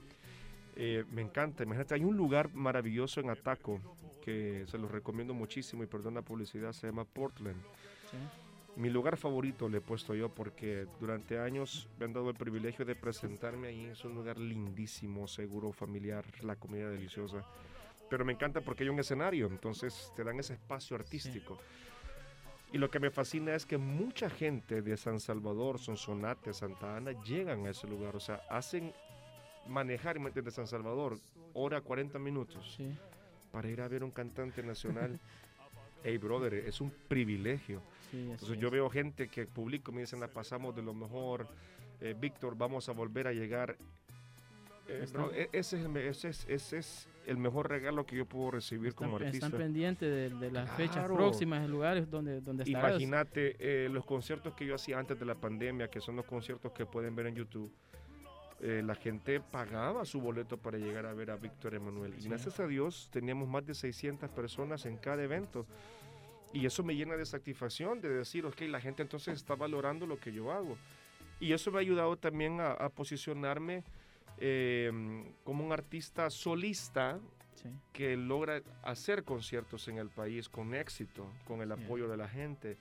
Eh, 0.76 1.06
me 1.12 1.22
encanta, 1.22 1.64
imagínate, 1.64 1.94
hay 1.94 2.04
un 2.04 2.18
lugar 2.18 2.54
maravilloso 2.54 3.20
en 3.20 3.30
Ataco 3.30 3.80
que 4.22 4.66
se 4.68 4.78
los 4.78 4.90
recomiendo 4.90 5.34
muchísimo 5.34 5.84
y 5.84 5.88
perdón 5.88 6.16
la 6.16 6.22
publicidad, 6.22 6.72
se 6.72 6.88
llama 6.88 7.06
Portland. 7.06 7.62
Sí. 8.10 8.18
Mi 8.76 8.90
lugar 8.90 9.18
favorito 9.18 9.70
le 9.70 9.78
he 9.78 9.82
puesto 9.82 10.16
yo 10.16 10.30
porque 10.30 10.88
durante 11.00 11.38
años 11.38 11.88
me 12.00 12.06
han 12.06 12.14
dado 12.14 12.32
el 12.32 12.36
privilegio 12.36 12.86
de 12.86 12.96
presentarme 12.96 13.68
ahí. 13.68 13.86
Es 13.86 14.04
un 14.04 14.16
lugar 14.16 14.40
lindísimo, 14.40 15.28
seguro, 15.28 15.72
familiar, 15.72 16.26
la 16.42 16.56
comida 16.56 16.90
deliciosa. 16.90 17.46
Pero 18.10 18.26
me 18.26 18.34
encanta 18.34 18.62
porque 18.62 18.84
hay 18.84 18.90
un 18.90 19.00
escenario, 19.00 19.46
entonces 19.46 20.12
te 20.16 20.24
dan 20.24 20.40
ese 20.40 20.54
espacio 20.54 20.96
artístico. 20.96 21.60
Y 22.74 22.80
lo 22.80 22.90
que 22.90 23.00
me 23.00 23.12
fascina 23.12 23.54
es 23.54 23.66
que 23.68 23.78
mucha 23.78 24.30
gente 24.32 24.82
de 24.82 24.98
San 24.98 25.20
Salvador, 25.20 25.78
Sonsonate, 25.80 26.54
Santa 26.54 26.98
Ana, 26.98 27.12
llegan 27.24 27.68
a 27.68 27.70
ese 27.70 27.88
lugar. 27.88 28.16
O 28.16 28.20
sea, 28.20 28.42
hacen 28.50 28.92
manejar 29.68 30.20
de 30.20 30.52
San 30.52 30.66
Salvador 30.68 31.18
hora 31.54 31.80
40 31.82 32.18
minutos 32.20 32.74
Sí, 32.76 32.98
para 33.52 33.70
ir 33.70 33.80
a 33.80 33.88
ver 33.88 34.04
un 34.04 34.10
cantante 34.10 34.64
nacional. 34.64 35.20
hey, 36.04 36.18
brother, 36.18 36.56
es 36.56 36.82
un 36.82 36.92
privilegio. 37.08 37.80
sí, 38.10 38.32
Entonces 38.32 38.58
yo 38.58 38.68
es. 38.70 38.74
veo 38.74 38.90
gente 38.90 39.28
que 39.28 39.46
publico 39.46 39.92
y 39.92 39.96
me 39.96 40.02
dicen, 40.02 40.20
la 40.20 40.28
pasamos 40.28 40.76
de 40.76 40.82
lo 40.82 40.96
mejor, 40.96 41.48
eh, 42.02 42.16
Víctor, 42.20 42.58
vamos 42.58 42.90
a 42.90 42.92
volver 42.92 43.28
a 43.28 43.34
llegar. 43.34 43.78
Eh, 44.88 45.06
bro, 45.14 45.32
e- 45.32 45.50
es 45.54 45.74
ese, 45.74 46.28
es, 46.28 46.46
ese 46.50 46.78
es 46.80 47.08
el 47.26 47.38
mejor 47.38 47.70
regalo 47.70 48.06
que 48.06 48.16
yo 48.16 48.26
puedo 48.26 48.52
recibir 48.52 48.90
Están, 48.90 49.10
como 49.10 49.18
artista. 49.18 49.46
están 49.48 49.60
pendientes 49.60 50.10
de, 50.10 50.30
de 50.38 50.52
las 50.52 50.70
fechas 50.72 50.98
Claro. 50.98 51.16
próximas, 51.16 51.68
lugares 51.70 52.10
donde, 52.10 52.42
donde. 52.42 52.64
Imagínate 52.70 53.56
eh, 53.60 53.90
los 53.90 54.06
conciertos 54.06 54.54
que 54.56 54.66
yo 54.66 54.76
hacía 54.76 55.00
antes 55.00 55.20
de 55.20 55.26
la 55.26 55.36
pandemia, 55.36 55.90
que 55.90 56.02
son 56.02 56.16
los 56.16 56.26
conciertos 56.26 56.72
que 56.74 56.86
pueden 56.86 57.16
ver 57.16 57.28
en 57.28 57.36
YouTube. 57.36 57.72
Eh, 58.62 58.82
la 58.86 58.96
gente 58.96 59.42
pagaba 59.42 60.06
su 60.06 60.22
boleto 60.22 60.58
para 60.58 60.78
llegar 60.78 61.06
a 61.06 61.14
ver 61.14 61.32
a 61.32 61.36
Víctor 61.36 61.76
Emanuel. 61.76 62.14
Y 62.18 62.28
gracias 62.30 62.60
a 62.60 62.68
Dios 62.68 63.10
teníamos 63.12 63.48
más 63.50 63.66
de 63.66 63.74
600 63.74 64.30
personas 64.30 64.86
en 64.86 64.96
cada 64.98 65.22
evento. 65.24 65.66
Y 66.54 66.66
eso 66.66 66.84
me 66.84 66.96
llena 66.96 67.18
de 67.18 67.26
satisfacción 67.26 68.00
de 68.00 68.10
decir, 68.10 68.46
ok, 68.46 68.62
la 68.70 68.80
gente 68.80 69.02
entonces 69.02 69.34
está 69.36 69.56
valorando 69.56 70.06
lo 70.06 70.18
que 70.20 70.32
yo 70.32 70.52
hago. 70.52 70.78
Y 71.40 71.52
eso 71.52 71.72
me 71.72 71.78
ha 71.78 71.82
ayudado 71.82 72.16
también 72.16 72.62
a, 72.62 72.72
a 72.74 72.90
posicionarme 72.90 73.84
eh, 74.38 75.34
como 75.44 75.66
un 75.66 75.72
artista 75.72 76.30
solista 76.30 77.20
Sí, 77.56 77.70
que 77.92 78.18
logra 78.18 78.64
hacer 78.82 79.24
conciertos 79.24 79.88
en 79.88 80.00
el 80.00 80.10
país 80.10 80.50
con 80.50 80.74
éxito, 80.74 81.28
con 81.46 81.62
el 81.62 81.72
apoyo 81.72 82.10
de 82.10 82.18
la 82.18 82.28
gente, 82.28 82.78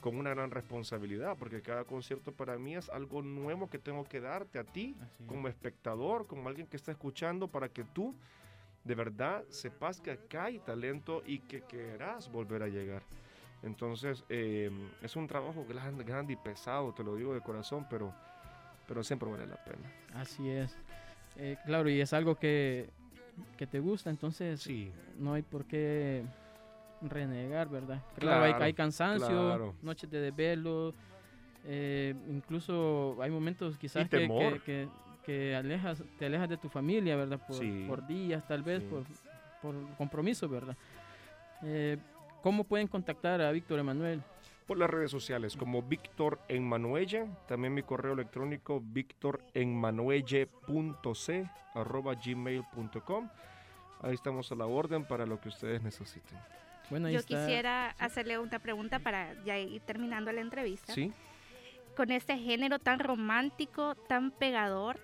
con 0.00 0.16
una 0.16 0.30
gran 0.30 0.50
responsabilidad, 0.50 1.36
porque 1.38 1.62
cada 1.62 1.84
concierto 1.84 2.32
para 2.32 2.58
mí 2.58 2.76
es 2.76 2.88
algo 2.88 3.22
nuevo 3.22 3.68
que 3.68 3.78
tengo 3.78 4.04
que 4.04 4.20
darte 4.20 4.58
a 4.58 4.64
ti 4.64 4.96
así 5.00 5.22
es. 5.22 5.28
como 5.28 5.48
espectador, 5.48 6.26
como 6.26 6.48
alguien 6.48 6.66
que 6.66 6.76
está 6.76 6.92
escuchando, 6.92 7.48
para 7.48 7.68
que 7.68 7.84
tú 7.84 8.14
de 8.84 8.94
verdad 8.94 9.44
sepas 9.50 10.00
que 10.00 10.12
acá 10.12 10.44
hay 10.44 10.58
talento 10.60 11.22
y 11.26 11.40
que 11.40 11.62
querrás 11.62 12.30
volver 12.30 12.62
a 12.62 12.68
llegar. 12.68 13.02
Entonces, 13.62 14.24
eh, 14.28 14.70
es 15.02 15.16
un 15.16 15.26
trabajo 15.26 15.64
grande, 15.68 16.04
grande 16.04 16.34
y 16.34 16.36
pesado, 16.36 16.94
te 16.94 17.02
lo 17.02 17.16
digo 17.16 17.34
de 17.34 17.40
corazón, 17.40 17.86
pero, 17.90 18.14
pero 18.88 19.04
siempre 19.04 19.30
vale 19.30 19.46
la 19.46 19.62
pena. 19.62 19.92
Así 20.14 20.48
es. 20.48 20.74
Eh, 21.36 21.56
claro, 21.64 21.88
y 21.88 22.00
es 22.00 22.12
algo 22.12 22.34
que 22.36 22.88
que 23.56 23.68
te 23.68 23.78
gusta, 23.78 24.10
entonces 24.10 24.60
Sí, 24.60 24.90
no 25.16 25.34
hay 25.34 25.42
por 25.42 25.64
qué 25.64 26.24
renegar, 27.02 27.68
¿verdad? 27.68 28.02
Claro, 28.16 28.42
hay, 28.44 28.50
Claro, 28.50 28.64
hay 28.64 28.72
cansancio, 28.74 29.28
claro. 29.28 29.74
noches 29.82 30.10
de 30.10 30.20
desvelo, 30.20 30.92
eh, 31.64 32.16
incluso 32.28 33.16
hay 33.22 33.30
momentos 33.30 33.78
quizás 33.78 34.08
que, 34.08 34.26
que, 34.26 34.60
que- 34.64 34.88
que 35.24 35.54
alejas, 35.54 36.02
te 36.18 36.26
alejas 36.26 36.48
de 36.48 36.56
tu 36.56 36.68
familia, 36.68 37.14
¿verdad? 37.14 37.38
Por, 37.46 37.56
Sí. 37.56 37.84
por 37.86 38.04
días, 38.06 38.42
tal 38.48 38.62
vez, 38.64 38.82
Sí. 38.82 38.88
por, 38.88 39.04
por 39.62 39.96
compromiso, 39.96 40.48
¿verdad? 40.48 40.76
Eh, 41.62 41.96
¿Cómo 42.42 42.64
pueden 42.64 42.88
contactar 42.88 43.40
a 43.42 43.52
Víctor 43.52 43.78
Emanuel? 43.78 44.20
Por 44.68 44.76
las 44.78 44.90
redes 44.90 45.10
sociales 45.10 45.56
como 45.56 45.82
Víctor 45.82 46.38
Enmanuelle, 46.46 47.26
también 47.48 47.72
mi 47.72 47.82
correo 47.82 48.12
electrónico 48.12 48.82
gmail.com. 51.74 53.30
Ahí 54.02 54.14
estamos 54.14 54.52
a 54.52 54.54
la 54.54 54.66
orden 54.66 55.06
para 55.06 55.24
lo 55.24 55.40
que 55.40 55.48
ustedes 55.48 55.82
necesiten. 55.82 56.38
Bueno, 56.90 57.08
ahí 57.08 57.14
Yo 57.14 57.20
está. 57.20 57.40
quisiera 57.40 57.94
hacerle 57.98 58.38
una 58.38 58.58
pregunta 58.58 58.98
para 58.98 59.42
ya 59.44 59.58
ir 59.58 59.80
terminando 59.80 60.30
la 60.32 60.42
entrevista. 60.42 60.92
¿Sí? 60.92 61.12
Con 61.96 62.10
este 62.10 62.36
género 62.36 62.78
tan 62.78 63.00
romántico, 63.00 63.94
tan 63.94 64.30
pegador, 64.32 65.00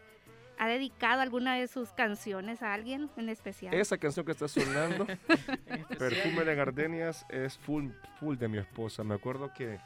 ¿ha 0.58 0.68
dedicado 0.68 1.20
alguna 1.20 1.54
de 1.54 1.68
sus 1.68 1.90
canciones 1.90 2.62
a 2.62 2.72
alguien 2.74 3.10
en 3.16 3.28
especial? 3.28 3.74
Esa 3.74 3.98
canción 3.98 4.24
que 4.26 4.32
está 4.32 4.48
sonando. 4.48 5.06
Perfume 5.98 6.44
de 6.44 6.54
Gardenias, 6.54 7.26
es 7.28 7.58
full, 7.58 7.88
full 8.20 8.36
de 8.36 8.48
mi 8.48 8.58
esposa. 8.58 9.04
Me 9.04 9.14
acuerdo 9.14 9.52
que, 9.52 9.78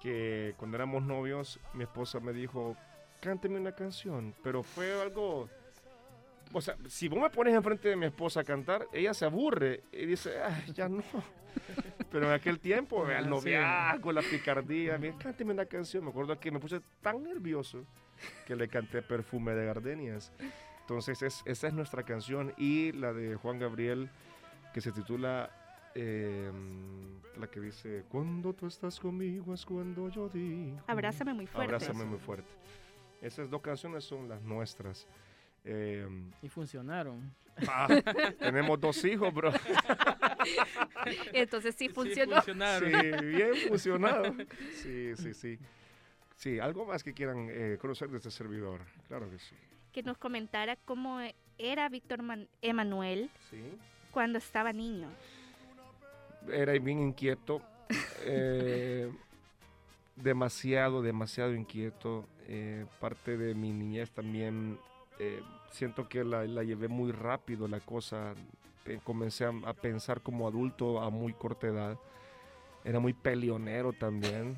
que 0.00 0.54
cuando 0.56 0.76
éramos 0.76 1.02
novios, 1.02 1.58
mi 1.74 1.84
esposa 1.84 2.20
me 2.20 2.32
dijo, 2.32 2.76
cánteme 3.20 3.58
una 3.58 3.72
canción, 3.72 4.34
pero 4.42 4.62
fue 4.62 5.00
algo... 5.00 5.48
O 6.52 6.60
sea, 6.60 6.76
si 6.88 7.06
vos 7.06 7.20
me 7.20 7.30
pones 7.30 7.54
enfrente 7.54 7.88
de 7.88 7.96
mi 7.96 8.06
esposa 8.06 8.40
a 8.40 8.44
cantar, 8.44 8.86
ella 8.92 9.14
se 9.14 9.24
aburre 9.24 9.84
y 9.92 10.04
dice, 10.06 10.42
"Ay, 10.42 10.72
ya 10.72 10.88
no. 10.88 11.04
Pero 12.10 12.26
en 12.26 12.32
aquel 12.32 12.58
tiempo, 12.58 13.04
Ah, 13.06 13.18
el 13.20 13.28
noviazgo, 13.30 14.10
la 14.10 14.20
picardía, 14.22 14.98
me 14.98 15.16
cánteme 15.16 15.52
una 15.52 15.66
canción. 15.66 16.02
Me 16.04 16.10
acuerdo 16.10 16.38
que 16.40 16.50
me 16.50 16.58
puse 16.58 16.80
tan 17.00 17.22
nervioso 17.22 17.84
que 18.46 18.56
le 18.56 18.68
canté 18.68 19.02
Perfume 19.02 19.52
de 19.54 19.66
Gardenias. 19.66 20.32
Entonces, 20.82 21.22
es- 21.22 21.42
esa 21.44 21.68
es 21.68 21.74
nuestra 21.74 22.02
canción 22.02 22.52
y 22.56 22.92
la 22.92 23.12
de 23.12 23.36
Juan 23.36 23.58
Gabriel 23.58 24.08
que 24.74 24.80
se 24.80 24.92
titula 24.92 25.50
eh, 25.94 26.50
la 27.36 27.48
que 27.48 27.58
dice 27.60 28.04
Cuando 28.08 28.52
tú 28.52 28.66
estás 28.68 29.00
conmigo 29.00 29.52
es 29.54 29.64
cuando 29.66 30.08
yo 30.08 30.28
digo. 30.28 30.80
Abrázame 30.86 31.34
muy 31.34 31.46
fuerte. 31.46 31.74
Abrázame 31.74 32.04
muy 32.04 32.18
fuerte. 32.18 32.48
Esas 33.20 33.50
dos 33.50 33.60
canciones 33.60 34.04
son 34.04 34.28
las 34.28 34.40
nuestras. 34.42 35.06
Eh, 35.64 36.06
Y 36.42 36.48
funcionaron. 36.48 37.34
ah, 37.68 37.88
tenemos 38.38 38.80
dos 38.80 39.04
hijos, 39.04 39.34
bro. 39.34 39.52
Entonces 41.32 41.74
sí 41.76 41.88
funcionó. 41.88 42.36
Sí, 42.42 42.52
funcionaron. 42.52 42.90
bien 43.30 43.50
funcionado. 43.68 44.34
Sí, 44.82 45.16
sí, 45.16 45.34
sí. 45.34 45.58
Sí, 46.40 46.58
algo 46.58 46.86
más 46.86 47.04
que 47.04 47.12
quieran 47.12 47.48
eh, 47.50 47.76
conocer 47.78 48.08
de 48.08 48.16
este 48.16 48.30
servidor. 48.30 48.80
Claro 49.08 49.28
que 49.28 49.38
sí. 49.38 49.54
Que 49.92 50.02
nos 50.02 50.16
comentara 50.16 50.76
cómo 50.86 51.18
era 51.58 51.86
Víctor 51.90 52.22
Man- 52.22 52.48
Emanuel 52.62 53.28
Sí. 53.50 53.62
cuando 54.10 54.38
estaba 54.38 54.72
niño. 54.72 55.08
era 56.50 56.72
bien 56.78 56.98
inquieto, 57.00 57.60
eh, 58.24 59.12
demasiado, 60.16 61.02
demasiado 61.02 61.54
inquieto. 61.54 62.24
eh, 62.52 62.86
parte 63.00 63.36
de 63.36 63.54
mi 63.54 63.70
niñez 63.70 64.10
también 64.10 64.76
eh, 65.20 65.40
siento 65.70 66.08
que 66.08 66.24
la, 66.24 66.44
la 66.46 66.64
llevé 66.64 66.88
muy 66.88 67.12
rápido 67.12 67.68
la 67.68 67.80
cosa. 67.80 68.32
eh, 68.86 68.98
comencé 69.04 69.44
a, 69.44 69.52
a 69.66 69.74
pensar 69.74 70.22
como 70.22 70.48
adulto 70.48 71.00
a 71.02 71.10
muy 71.10 71.34
corta 71.34 71.66
edad. 71.66 71.98
Era 72.84 72.98
muy 72.98 73.12
peleonero 73.12 73.92
también, 73.92 74.56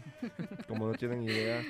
como 0.68 0.86
no 0.86 0.94
tienen 0.94 1.22
idea. 1.22 1.64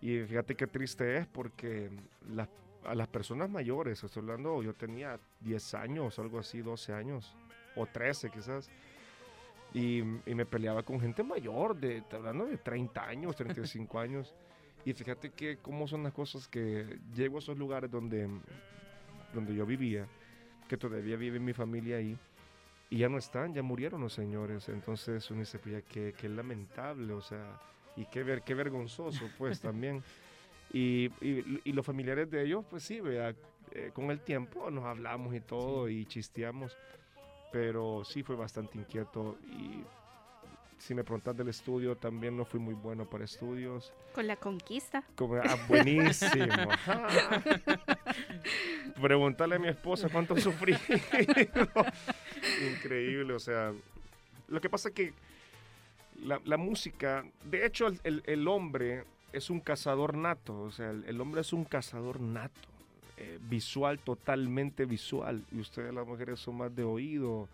Y 0.00 0.20
fíjate 0.20 0.54
qué 0.54 0.66
triste 0.66 1.16
es 1.18 1.26
porque 1.26 1.90
las- 2.28 2.48
a 2.84 2.94
las 2.94 3.08
personas 3.08 3.48
mayores, 3.48 4.02
estoy 4.04 4.20
hablando, 4.22 4.62
yo 4.62 4.74
tenía 4.74 5.18
10 5.40 5.72
años, 5.74 6.18
algo 6.18 6.38
así, 6.38 6.60
12 6.60 6.92
años, 6.92 7.34
o 7.76 7.86
13 7.86 8.28
quizás 8.30 8.70
y, 9.72 9.98
y 10.26 10.34
me 10.34 10.44
peleaba 10.46 10.82
con 10.82 11.00
gente 11.00 11.22
mayor, 11.22 11.76
de, 11.76 12.02
hablando 12.12 12.46
de 12.46 12.58
30 12.58 13.04
años, 13.06 13.34
35 13.36 13.98
años. 13.98 14.34
Y 14.84 14.92
fíjate 14.92 15.30
que 15.30 15.56
cómo 15.56 15.88
son 15.88 16.02
las 16.02 16.12
cosas 16.12 16.46
que 16.46 16.98
llego 17.14 17.36
a 17.36 17.38
esos 17.40 17.56
lugares 17.56 17.90
donde, 17.90 18.28
donde 19.32 19.54
yo 19.54 19.64
vivía, 19.64 20.06
que 20.68 20.76
todavía 20.76 21.16
vive 21.16 21.40
mi 21.40 21.52
familia 21.54 21.96
ahí, 21.96 22.16
y 22.90 22.98
ya 22.98 23.08
no 23.08 23.18
están, 23.18 23.54
ya 23.54 23.62
murieron 23.62 24.00
los 24.00 24.12
señores. 24.12 24.68
Entonces 24.68 25.30
uno 25.30 25.40
dice, 25.40 25.58
pues 25.58 25.74
ya 25.74 25.82
qué, 25.82 26.14
qué 26.16 26.28
lamentable, 26.28 27.12
o 27.12 27.20
sea, 27.22 27.60
y 27.96 28.04
qué, 28.06 28.22
ver, 28.22 28.42
qué 28.42 28.54
vergonzoso, 28.54 29.28
pues 29.38 29.60
también. 29.60 30.02
Y, 30.72 31.06
y- 31.20 31.60
y 31.64 31.72
los 31.72 31.84
familiares 31.86 32.30
de 32.30 32.42
ellos, 32.44 32.64
pues 32.68 32.82
sí, 32.82 33.00
vea, 33.00 33.34
eh, 33.72 33.90
con 33.94 34.10
el 34.10 34.20
tiempo 34.20 34.70
nos 34.70 34.84
hablamos 34.84 35.34
y 35.34 35.40
todo 35.40 35.88
y 35.88 36.04
chisteamos 36.06 36.76
pero 37.52 38.02
sí 38.04 38.24
fue 38.24 38.34
bastante 38.34 38.76
inquieto 38.78 39.38
y 39.48 39.84
si 40.76 40.92
me 40.92 41.04
preguntas 41.04 41.36
del 41.36 41.46
estudio, 41.48 41.96
también 41.96 42.36
no 42.36 42.44
fui 42.44 42.58
muy 42.58 42.74
bueno 42.74 43.08
para 43.08 43.24
estudios. 43.24 43.92
Con 44.12 44.26
la 44.26 44.34
conquista. 44.34 45.04
Como, 45.14 45.36
ah, 45.36 45.56
buenísimo. 45.68 46.52
ajá. 46.72 47.40
Preguntarle 49.00 49.54
a 49.54 49.58
mi 49.60 49.68
esposa 49.68 50.08
cuánto 50.08 50.36
sufrí. 50.36 50.74
Increíble, 52.62 53.32
o 53.34 53.38
sea, 53.38 53.72
lo 54.48 54.60
que 54.60 54.68
pasa 54.70 54.88
es 54.90 54.94
que 54.94 55.12
la, 56.22 56.40
la 56.44 56.56
música, 56.56 57.24
de 57.44 57.66
hecho 57.66 57.86
el, 57.86 58.00
el- 58.04 58.22
el 58.26 58.48
hombre 58.48 59.04
es 59.32 59.50
un 59.50 59.60
cazador 59.60 60.16
nato, 60.16 60.60
o 60.60 60.70
sea, 60.70 60.90
el, 60.90 61.04
el 61.06 61.20
hombre 61.20 61.40
es 61.40 61.52
un 61.52 61.64
cazador 61.64 62.20
nato, 62.20 62.68
eh, 63.16 63.38
visual, 63.42 63.98
totalmente 63.98 64.84
visual, 64.84 65.44
y 65.50 65.58
ustedes 65.60 65.92
las 65.92 66.06
mujeres 66.06 66.38
son 66.40 66.56
más 66.58 66.74
de 66.74 66.84
oído, 66.84 67.48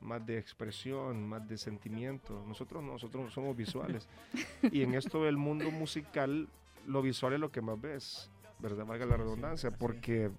más 0.00 0.24
de 0.26 0.38
expresión, 0.38 1.26
más 1.28 1.46
de 1.48 1.56
sentimiento. 1.58 2.44
Nosotros 2.46 2.82
no, 2.82 2.92
nosotros 2.92 3.32
somos 3.32 3.56
visuales. 3.56 4.08
y 4.70 4.82
en 4.82 4.94
esto 4.94 5.24
del 5.24 5.36
mundo 5.36 5.70
musical, 5.70 6.48
lo 6.86 7.02
visual 7.02 7.32
es 7.34 7.40
lo 7.40 7.50
que 7.50 7.60
más 7.62 7.80
ves, 7.80 8.30
¿verdad? 8.58 8.84
Valga 8.86 9.04
la 9.06 9.16
redundancia, 9.16 9.70
porque 9.70 10.30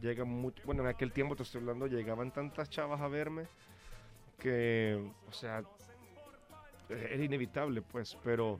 llega 0.00 0.24
mucho, 0.24 0.62
bueno, 0.64 0.82
en 0.82 0.88
aquel 0.88 1.12
tiempo 1.12 1.36
te 1.36 1.42
estoy 1.42 1.60
hablando, 1.60 1.86
llegaban 1.86 2.30
tantas 2.30 2.68
chavas 2.70 3.00
a 3.00 3.08
verme 3.08 3.46
que, 4.38 5.00
o 5.28 5.32
sea, 5.32 5.62
era 6.88 7.24
inevitable, 7.24 7.80
pues, 7.82 8.16
pero 8.22 8.58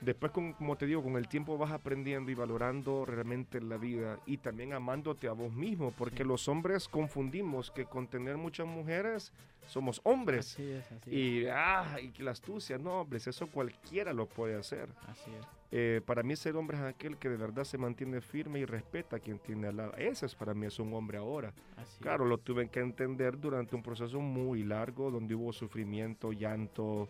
después, 0.00 0.32
con- 0.32 0.52
como 0.54 0.76
te 0.76 0.86
digo, 0.86 1.02
con 1.02 1.16
el 1.16 1.28
tiempo 1.28 1.56
vas 1.56 1.70
aprendiendo 1.70 2.30
y 2.30 2.34
valorando 2.34 3.04
realmente 3.06 3.60
la 3.60 3.76
vida 3.76 4.18
y 4.26 4.38
también 4.38 4.72
amándote 4.72 5.28
a 5.28 5.32
vos 5.32 5.52
mismo, 5.52 5.92
porque 5.92 6.18
Sí. 6.18 6.24
los 6.24 6.48
hombres 6.48 6.88
confundimos 6.88 7.70
que 7.70 7.84
con 7.86 8.08
tener 8.08 8.36
muchas 8.36 8.66
mujeres 8.66 9.32
somos 9.66 10.00
hombres. 10.04 10.52
Así 10.52 10.68
es, 10.70 10.90
así 10.92 11.10
es. 11.10 11.16
Y, 11.16 11.46
ah, 11.48 11.96
y 12.02 12.10
que 12.10 12.22
la 12.22 12.32
astucia, 12.32 12.76
no, 12.76 13.00
hombres, 13.02 13.26
eso 13.26 13.46
cualquiera 13.46 14.12
lo 14.12 14.26
puede 14.26 14.56
hacer. 14.56 14.88
Así 15.08 15.30
es. 15.30 15.46
Eh, 15.76 16.00
para 16.06 16.22
mí 16.22 16.36
ser 16.36 16.54
hombre 16.54 16.76
es 16.76 16.84
aquel 16.84 17.16
que 17.16 17.28
de 17.28 17.36
verdad 17.36 17.64
se 17.64 17.78
mantiene 17.78 18.20
firme 18.20 18.60
y 18.60 18.64
respeta 18.64 19.16
a 19.16 19.18
quien 19.18 19.40
tiene 19.40 19.66
al 19.66 19.76
lado. 19.78 19.92
Ese 19.96 20.24
es 20.24 20.36
para 20.36 20.54
mí 20.54 20.66
es 20.66 20.78
un 20.78 20.94
hombre 20.94 21.18
ahora. 21.18 21.52
Así 21.76 21.98
Claro, 22.00 22.26
lo 22.26 22.38
tuve 22.38 22.68
que 22.68 22.78
entender 22.78 23.40
durante 23.40 23.74
un 23.74 23.82
proceso 23.82 24.20
muy 24.20 24.62
largo 24.62 25.10
donde 25.10 25.34
hubo 25.34 25.52
sufrimiento, 25.52 26.32
llanto, 26.32 27.08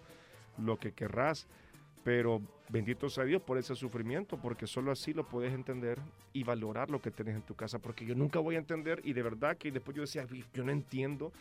lo 0.56 0.78
que 0.78 0.92
querrás. 0.92 1.46
Pero 2.04 2.40
bendito 2.70 3.10
sea 3.10 3.24
Dios 3.24 3.42
por 3.42 3.58
ese 3.58 3.74
sufrimiento, 3.74 4.38
porque 4.38 4.66
solo 4.66 4.92
así 4.92 5.12
lo 5.12 5.28
puedes 5.28 5.52
entender 5.52 5.98
y 6.32 6.42
valorar 6.42 6.88
lo 6.88 7.02
que 7.02 7.10
tenés 7.10 7.34
en 7.34 7.42
tu 7.42 7.54
casa. 7.54 7.78
Porque 7.80 8.06
yo 8.06 8.14
nunca 8.14 8.38
voy 8.38 8.54
a 8.54 8.60
entender 8.60 9.02
y 9.04 9.12
de 9.12 9.22
verdad 9.22 9.58
que 9.58 9.70
después 9.70 9.94
yo 9.94 10.00
decía, 10.00 10.24
"Vi, 10.24 10.42
yo 10.54 10.64
no 10.64 10.72
entiendo 10.72 11.32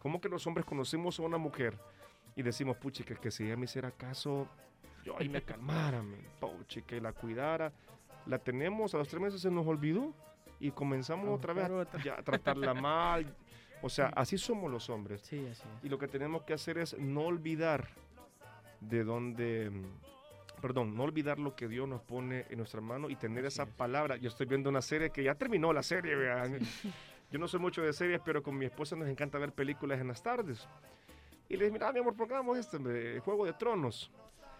cómo 0.00 0.20
que 0.20 0.28
los 0.28 0.44
hombres 0.48 0.66
conocemos 0.66 1.20
a 1.20 1.22
una 1.22 1.38
mujer 1.38 1.78
y 2.34 2.42
decimos, 2.42 2.76
puchica, 2.78 3.14
que 3.14 3.30
si 3.30 3.44
ella 3.44 3.56
me 3.56 3.66
hiciera 3.66 3.92
caso, 3.92 4.48
yo 5.04 5.16
ahí 5.18 5.28
me 5.28 5.42
calmara, 5.42 6.02
puchica, 6.40 6.96
y 6.96 7.00
la 7.00 7.12
cuidara. 7.12 7.72
La 8.26 8.38
tenemos, 8.38 8.94
a 8.94 8.98
los 8.98 9.08
tres 9.08 9.20
meses 9.20 9.40
se 9.40 9.50
nos 9.50 9.66
olvidó 9.66 10.12
y 10.58 10.70
comenzamos 10.70 11.28
otra 11.28 11.52
vez 11.52 11.70
otra. 11.70 12.02
ya, 12.02 12.14
a 12.14 12.22
tratarla 12.22 12.72
mal. 12.74 13.26
O 13.82 13.90
sea, 13.90 14.06
así 14.16 14.38
somos 14.38 14.70
los 14.70 14.88
hombres. 14.88 15.20
Sí, 15.22 15.46
así 15.50 15.62
es. 15.62 15.84
Y 15.84 15.88
lo 15.90 15.98
que 15.98 16.08
tenemos 16.08 16.42
que 16.42 16.54
hacer 16.54 16.78
es 16.78 16.98
no 16.98 17.22
olvidar 17.22 17.86
de 18.80 19.04
dónde, 19.04 19.70
perdón, 20.62 20.96
no 20.96 21.02
olvidar 21.02 21.38
lo 21.38 21.54
que 21.54 21.68
Dios 21.68 21.86
nos 21.86 22.00
pone 22.00 22.46
en 22.48 22.58
nuestra 22.58 22.80
mano 22.80 23.10
y 23.10 23.16
tener 23.16 23.44
Así 23.44 23.56
esa 23.56 23.62
es. 23.64 23.68
palabra. 23.70 24.16
Yo 24.16 24.30
estoy 24.30 24.46
viendo 24.46 24.70
una 24.70 24.80
serie 24.80 25.10
que 25.10 25.22
ya 25.22 25.34
terminó 25.34 25.72
la 25.72 25.82
serie, 25.82 26.14
vean. 26.14 26.58
Yo 27.30 27.38
no 27.38 27.48
soy 27.48 27.60
mucho 27.60 27.82
de 27.82 27.92
series, 27.92 28.20
pero 28.24 28.42
con 28.42 28.56
mi 28.56 28.64
esposa 28.64 28.96
nos 28.96 29.08
encanta 29.08 29.38
ver 29.38 29.52
películas 29.52 30.00
en 30.00 30.08
las 30.08 30.22
tardes. 30.22 30.66
Y 31.48 31.56
le 31.56 31.64
dije, 31.64 31.72
mira, 31.72 31.92
mi 31.92 31.98
amor, 31.98 32.14
pongamos 32.14 32.56
este, 32.56 33.18
Juego 33.20 33.44
de 33.44 33.52
Tronos. 33.54 34.10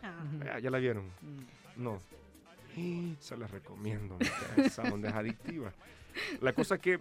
Ah, 0.04 0.58
¿Ya 0.60 0.70
la 0.70 0.78
vieron? 0.78 1.06
Mm, 1.22 1.82
No. 1.82 2.00
Se 3.20 3.36
las 3.36 3.50
recomiendo. 3.50 4.18
onda 4.92 5.08
es 5.08 5.14
adictiva. 5.14 5.72
La 6.40 6.52
cosa 6.52 6.78
que 6.78 6.98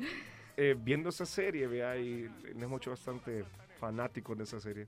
eh, 0.55 0.75
viendo 0.77 1.09
esa 1.09 1.25
serie, 1.25 1.65
vea, 1.67 1.97
y 1.97 2.29
hemos 2.59 2.79
hecho 2.79 2.91
bastante 2.91 3.43
fanáticos 3.79 4.37
de 4.37 4.43
esa 4.43 4.59
serie. 4.59 4.87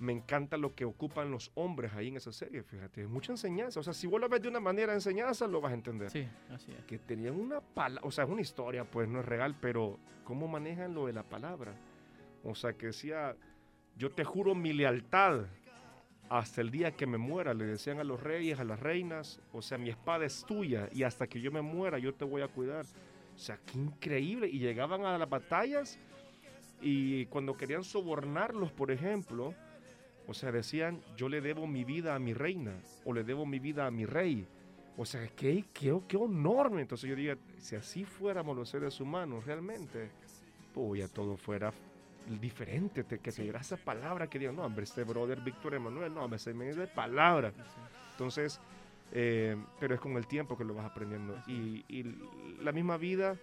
Me 0.00 0.12
encanta 0.12 0.56
lo 0.56 0.74
que 0.74 0.84
ocupan 0.84 1.30
los 1.30 1.52
hombres 1.54 1.92
ahí 1.94 2.08
en 2.08 2.16
esa 2.16 2.32
serie, 2.32 2.64
fíjate. 2.64 3.06
Mucha 3.06 3.30
enseñanza. 3.32 3.78
O 3.78 3.82
sea, 3.84 3.92
si 3.92 4.08
vos 4.08 4.20
lo 4.20 4.28
ves 4.28 4.42
de 4.42 4.48
una 4.48 4.58
manera 4.58 4.92
enseñanza, 4.92 5.46
lo 5.46 5.60
vas 5.60 5.70
a 5.70 5.74
entender. 5.76 6.10
Sí, 6.10 6.26
así 6.52 6.72
es. 6.72 6.84
Que 6.86 6.98
tenían 6.98 7.38
una 7.38 7.60
palabra, 7.60 8.04
o 8.04 8.10
sea, 8.10 8.24
es 8.24 8.30
una 8.30 8.40
historia, 8.40 8.82
pues 8.84 9.08
no 9.08 9.20
es 9.20 9.26
real, 9.26 9.54
pero 9.60 10.00
cómo 10.24 10.48
manejan 10.48 10.92
lo 10.94 11.06
de 11.06 11.12
la 11.12 11.22
palabra. 11.22 11.72
O 12.42 12.56
sea, 12.56 12.72
que 12.72 12.86
decía, 12.86 13.36
yo 13.96 14.10
te 14.10 14.24
juro 14.24 14.56
mi 14.56 14.72
lealtad 14.72 15.44
hasta 16.28 16.60
el 16.60 16.70
día 16.70 16.92
que 16.92 17.06
me 17.06 17.18
muera, 17.18 17.54
le 17.54 17.66
decían 17.66 17.98
a 17.98 18.04
los 18.04 18.22
reyes, 18.22 18.58
a 18.58 18.64
las 18.64 18.80
reinas, 18.80 19.40
o 19.52 19.60
sea, 19.60 19.78
mi 19.78 19.90
espada 19.90 20.24
es 20.24 20.44
tuya 20.46 20.88
y 20.92 21.02
hasta 21.02 21.26
que 21.26 21.40
yo 21.40 21.52
me 21.52 21.62
muera 21.62 21.98
yo 21.98 22.14
te 22.14 22.24
voy 22.24 22.42
a 22.42 22.48
cuidar. 22.48 22.86
O 23.34 23.38
sea, 23.38 23.58
qué 23.66 23.78
increíble. 23.78 24.48
Y 24.48 24.58
llegaban 24.58 25.04
a 25.04 25.18
las 25.18 25.28
batallas 25.28 25.98
y 26.80 27.26
cuando 27.26 27.56
querían 27.56 27.84
sobornarlos, 27.84 28.72
por 28.72 28.90
ejemplo, 28.90 29.54
o 30.26 30.34
sea, 30.34 30.52
decían, 30.52 31.00
yo 31.16 31.28
le 31.28 31.40
debo 31.40 31.66
mi 31.66 31.84
vida 31.84 32.14
a 32.14 32.18
mi 32.18 32.32
reina 32.34 32.72
o 33.04 33.12
le 33.12 33.24
debo 33.24 33.44
mi 33.44 33.58
vida 33.58 33.86
a 33.86 33.90
mi 33.90 34.06
rey. 34.06 34.46
O 34.96 35.04
sea, 35.04 35.26
qué, 35.28 35.64
qué, 35.72 35.98
qué 36.06 36.16
honor. 36.16 36.78
Entonces 36.78 37.08
yo 37.08 37.16
diría, 37.16 37.36
si 37.58 37.76
así 37.76 38.04
fuéramos 38.04 38.56
los 38.56 38.68
seres 38.68 39.00
humanos 39.00 39.44
realmente, 39.44 40.10
pues 40.74 41.00
ya 41.00 41.08
todo 41.08 41.36
fuera 41.36 41.72
diferente, 42.40 43.04
te, 43.04 43.18
que 43.18 43.32
se 43.32 43.42
diera 43.42 43.60
esa 43.60 43.76
palabra 43.76 44.28
que 44.28 44.38
digan, 44.38 44.56
no, 44.56 44.64
hombre, 44.64 44.84
este 44.84 45.04
brother 45.04 45.40
Víctor 45.40 45.74
Emanuel, 45.74 46.14
no, 46.14 46.24
hombre, 46.24 46.38
se 46.38 46.54
me 46.54 46.72
de 46.72 46.86
palabra. 46.86 47.52
Entonces, 48.12 48.60
eh, 49.12 49.56
pero 49.78 49.94
es 49.94 50.00
con 50.00 50.16
el 50.16 50.26
tiempo 50.26 50.56
que 50.56 50.64
lo 50.64 50.74
vas 50.74 50.86
aprendiendo. 50.86 51.36
Y, 51.46 51.84
y 51.88 52.16
la 52.60 52.72
misma 52.72 52.96
vida 52.96 53.36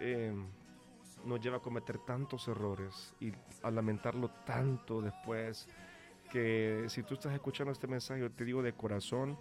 eh, 0.00 0.34
nos 1.24 1.40
lleva 1.40 1.58
a 1.58 1.60
cometer 1.60 1.98
tantos 1.98 2.48
errores 2.48 3.14
y 3.20 3.32
a 3.62 3.70
lamentarlo 3.70 4.30
tanto 4.46 5.00
después 5.00 5.68
que 6.30 6.84
si 6.88 7.02
tú 7.02 7.14
estás 7.14 7.32
escuchando 7.32 7.72
este 7.72 7.86
mensaje, 7.86 8.20
yo 8.20 8.30
te 8.30 8.44
digo 8.44 8.62
de 8.62 8.72
corazón, 8.72 9.38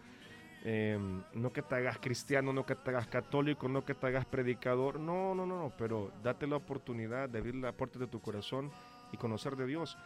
eh, 0.63 0.99
no 1.33 1.53
que 1.53 1.61
te 1.61 1.75
hagas 1.75 1.99
cristiano, 1.99 2.51
no 2.51 2.65
que 2.65 2.75
te 2.75 2.89
hagas 2.89 3.07
católico, 3.07 3.67
no 3.67 3.85
que 3.85 3.93
te 3.93 4.07
hagas 4.07 4.25
predicador, 4.25 4.99
no, 4.99 5.35
no, 5.35 5.45
no, 5.45 5.63
no, 5.63 5.73
pero 5.77 6.11
date 6.23 6.47
la 6.47 6.57
oportunidad 6.57 7.29
de 7.29 7.39
abrir 7.39 7.55
la 7.55 7.71
puerta 7.71 7.99
de 7.99 8.07
tu 8.07 8.19
corazón 8.19 8.71
y 9.11 9.17
conocer 9.17 9.55
de 9.55 9.65
Dios. 9.65 9.97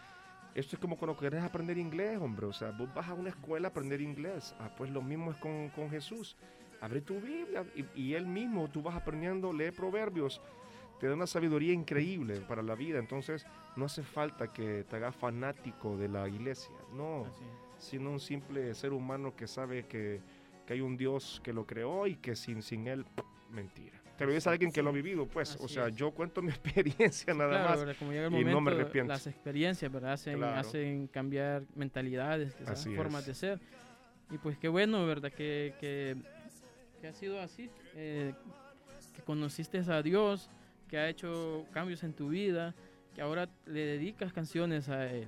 Esto 0.54 0.76
es 0.76 0.82
como 0.82 0.98
cuando 0.98 1.18
querés 1.18 1.44
aprender 1.44 1.78
inglés, 1.78 2.20
hombre, 2.20 2.46
o 2.46 2.54
sea, 2.54 2.72
vos 2.72 2.94
vas 2.94 3.08
a 3.08 3.14
una 3.14 3.30
escuela 3.30 3.70
a 3.70 3.72
aprender 3.72 4.02
inglés, 4.02 4.54
ah, 4.60 4.70
pues 4.78 4.92
lo 4.92 5.02
mismo 5.02 5.32
es 5.32 5.38
con, 5.38 5.70
con 5.70 5.90
Jesús. 5.90 6.36
Abre 6.82 7.00
tu 7.02 7.22
Biblia 7.22 7.64
y, 7.76 7.86
y 7.96 8.14
él 8.16 8.26
mismo, 8.26 8.68
tú 8.70 8.82
vas 8.82 8.96
aprendiendo, 8.96 9.54
lee 9.54 9.72
proverbios, 9.72 10.42
te 11.00 11.08
da 11.08 11.16
una 11.16 11.28
sabiduría 11.28 11.74
increíble 11.74 12.42
para 12.42 12.62
la 12.62 12.76
vida. 12.76 13.00
Entonces, 13.00 13.46
no 13.76 13.86
hace 13.86 14.04
falta 14.04 14.54
que 14.54 14.84
te 14.84 14.96
hagas 14.98 15.16
fanático 15.16 15.98
de 15.98 16.08
la 16.08 16.28
iglesia, 16.28 16.76
no, 16.94 17.26
sino 17.80 18.12
un 18.12 18.20
simple 18.20 18.76
ser 18.76 18.94
humano 18.94 19.36
que 19.36 19.48
sabe 19.48 19.88
que, 19.88 20.22
que, 20.72 20.76
hay 20.76 20.82
un 20.82 20.98
Dios 20.98 21.42
que 21.44 21.54
lo 21.54 21.66
creó 21.66 22.08
y 22.08 22.16
que 22.16 22.36
sin, 22.36 22.62
sin 22.62 22.88
él, 22.88 23.06
mentira. 23.50 23.98
Te 24.18 24.26
lo 24.26 24.34
dice 24.34 24.50
alguien 24.50 24.72
que 24.72 24.84
lo 24.84 24.90
ha 24.90 24.94
vivido, 24.94 25.26
pues, 25.26 25.58
o 25.60 25.68
sea, 25.68 25.88
es. 25.88 25.96
yo 25.96 26.12
cuento 26.12 26.42
mi 26.42 26.50
experiencia 26.52 27.34
nada 27.34 27.50
claro, 27.50 27.70
más 27.70 27.80
¿verdad? 27.80 27.96
Como 27.98 28.12
llega 28.12 28.28
el 28.28 28.34
y 28.34 28.36
momento, 28.36 28.52
no 28.52 28.62
me 28.62 28.72
arrepiento. 28.72 29.14
Las 29.14 29.28
experiencias, 29.28 29.92
¿verdad? 29.92 30.14
Hacen, 30.14 30.38
Claro. 30.38 30.60
hacen 30.60 31.08
cambiar 31.08 31.64
mentalidades, 31.76 32.56
formas 32.96 33.22
es. 33.22 33.28
de 33.28 33.34
ser. 33.34 33.60
Y 34.30 34.38
pues 34.38 34.58
qué 34.58 34.68
bueno, 34.68 35.06
¿verdad? 35.06 35.32
Que, 35.32 35.74
que, 35.80 36.16
que 37.02 37.08
ha 37.08 37.14
sido 37.14 37.42
así, 37.42 37.70
eh, 37.96 38.34
que 39.16 39.22
conociste 39.24 39.80
a 39.80 40.02
Dios, 40.02 40.50
que 40.88 40.98
ha 40.98 41.10
hecho 41.10 41.66
cambios 41.74 42.04
en 42.04 42.14
tu 42.14 42.30
vida, 42.30 42.76
que 43.16 43.22
ahora 43.22 43.50
le 43.66 43.86
dedicas 43.86 44.32
canciones 44.32 44.88
a 44.88 45.08
Él. 45.08 45.28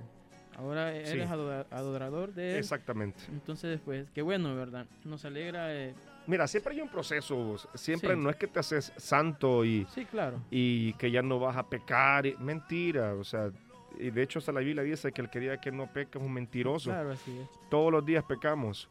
Ahora 0.56 0.92
eres 0.94 1.10
Sí. 1.10 1.20
adora- 1.20 1.66
adorador 1.70 2.32
de 2.32 2.52
Él. 2.52 2.58
Exactamente. 2.58 3.20
Entonces, 3.32 3.80
pues, 3.84 4.08
qué 4.14 4.22
bueno, 4.22 4.54
¿verdad? 4.54 4.86
Nos 5.04 5.24
alegra. 5.24 5.74
eh, 5.74 5.94
Mira, 6.26 6.46
siempre 6.46 6.72
hay 6.74 6.80
un 6.80 6.88
proceso, 6.88 7.56
siempre 7.74 8.14
Sí. 8.14 8.20
no 8.20 8.30
es 8.30 8.36
que 8.36 8.46
te 8.46 8.58
haces 8.58 8.92
santo 8.96 9.64
y, 9.64 9.86
sí, 9.94 10.04
claro. 10.06 10.38
y 10.50 10.94
que 10.94 11.10
ya 11.10 11.20
no 11.22 11.38
vas 11.38 11.56
a 11.56 11.68
pecar. 11.68 12.24
mentira, 12.38 13.14
o 13.14 13.24
sea, 13.24 13.50
y 13.98 14.10
de 14.10 14.22
hecho 14.22 14.38
hasta 14.38 14.50
la 14.52 14.60
Biblia 14.60 14.82
dice 14.82 15.12
que 15.12 15.20
el 15.20 15.28
que 15.28 15.38
diga 15.40 15.60
que 15.60 15.70
no 15.70 15.86
peca 15.92 16.18
es 16.18 16.24
un 16.24 16.32
mentiroso. 16.32 16.90
Claro, 16.90 17.10
así 17.12 17.36
es. 17.38 17.48
Todos 17.68 17.92
los 17.92 18.04
días 18.06 18.24
pecamos, 18.24 18.88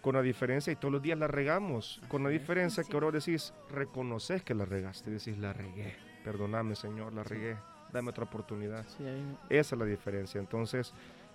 con 0.00 0.14
la 0.14 0.22
diferencia, 0.22 0.72
y 0.72 0.76
todos 0.76 0.92
los 0.92 1.02
días 1.02 1.18
la 1.18 1.26
regamos, 1.26 2.00
con 2.08 2.22
la 2.22 2.28
diferencia 2.28 2.84
que 2.84 2.92
ahora 2.94 3.10
decís, 3.10 3.52
reconoces 3.70 4.42
que 4.44 4.54
la 4.54 4.64
regaste, 4.64 5.10
decís, 5.10 5.36
la 5.38 5.52
regué, 5.52 5.96
perdóname 6.22 6.76
Señor, 6.76 7.12
la 7.12 7.24
regué, 7.24 7.56
dame 7.96 8.10
otra 8.10 8.24
oportunidad. 8.24 8.84
Sí, 8.96 9.04
Esa 9.50 9.74
es 9.74 9.78
la 9.78 9.84
diferencia. 9.86 10.38
Entonces, 10.38 10.92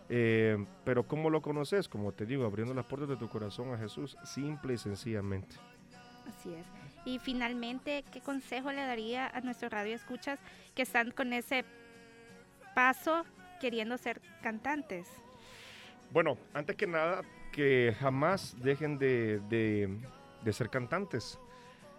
eh, 0.10 0.64
pero 0.86 1.04
¿cómo 1.08 1.30
lo 1.30 1.42
conoces? 1.42 1.88
Como 1.90 2.12
te 2.12 2.26
digo, 2.26 2.46
abriendo 2.46 2.74
las 2.74 2.86
puertas 2.86 3.10
de 3.10 3.18
tu 3.18 3.28
corazón 3.30 3.74
a 3.74 3.78
Jesús, 3.78 4.18
simple 4.24 4.74
y 4.74 4.78
sencillamente. 4.78 5.56
Así 6.28 6.54
es. 6.54 6.66
Y 7.06 7.18
finalmente, 7.20 8.04
¿qué 8.12 8.22
consejo 8.22 8.72
le 8.72 8.82
daría 8.82 9.28
a 9.28 9.42
nuestro 9.42 9.70
radio 9.70 9.96
escuchas 9.96 10.40
que 10.76 10.84
están 10.84 11.12
con 11.12 11.34
ese 11.34 11.66
paso 12.76 13.24
queriendo 13.60 13.98
ser 13.98 14.22
cantantes? 14.42 15.08
Bueno, 16.12 16.38
antes 16.54 16.76
que 16.76 16.88
nada, 16.88 17.22
que 17.52 17.96
jamás 18.00 18.56
dejen 18.62 18.98
de, 18.98 19.40
de- 19.50 19.98
de 20.44 20.54
ser 20.54 20.70
cantantes. 20.70 21.40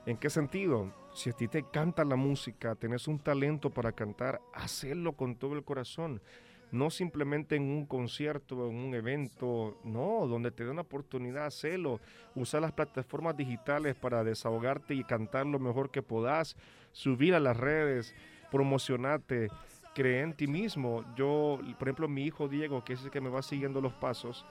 ¿En 0.06 0.16
qué 0.16 0.28
sentido? 0.30 0.92
Si 1.14 1.28
a 1.28 1.32
ti 1.34 1.46
te 1.46 1.62
canta 1.64 2.04
la 2.04 2.16
música, 2.16 2.74
tenés 2.74 3.06
un 3.06 3.18
talento 3.18 3.68
para 3.68 3.92
cantar, 3.92 4.40
hacelo 4.54 5.12
con 5.12 5.36
todo 5.36 5.54
el 5.54 5.62
corazón. 5.62 6.22
No 6.70 6.88
simplemente 6.88 7.56
en 7.56 7.64
un 7.64 7.84
concierto, 7.84 8.70
en 8.70 8.76
un 8.76 8.94
evento, 8.94 9.78
no, 9.84 10.26
donde 10.26 10.50
te 10.50 10.64
den 10.64 10.72
una 10.72 10.82
oportunidad, 10.82 11.44
hacelo. 11.44 12.00
Usar 12.34 12.62
las 12.62 12.72
plataformas 12.72 13.36
digitales 13.36 13.94
para 13.94 14.24
desahogarte 14.24 14.94
y 14.94 15.04
cantar 15.04 15.44
lo 15.44 15.58
mejor 15.58 15.90
que 15.90 16.00
podás. 16.00 16.56
Subir 16.92 17.34
a 17.34 17.40
las 17.40 17.58
redes, 17.58 18.14
promocionarte, 18.50 19.48
cree 19.94 20.22
en 20.22 20.32
ti 20.32 20.46
mismo. 20.46 21.04
Yo, 21.14 21.60
por 21.78 21.88
ejemplo, 21.88 22.08
mi 22.08 22.24
hijo 22.24 22.48
Diego, 22.48 22.82
que 22.82 22.94
es 22.94 23.04
el 23.04 23.10
que 23.10 23.20
me 23.20 23.28
va 23.28 23.42
siguiendo 23.42 23.82
los 23.82 23.92
pasos, 23.92 24.46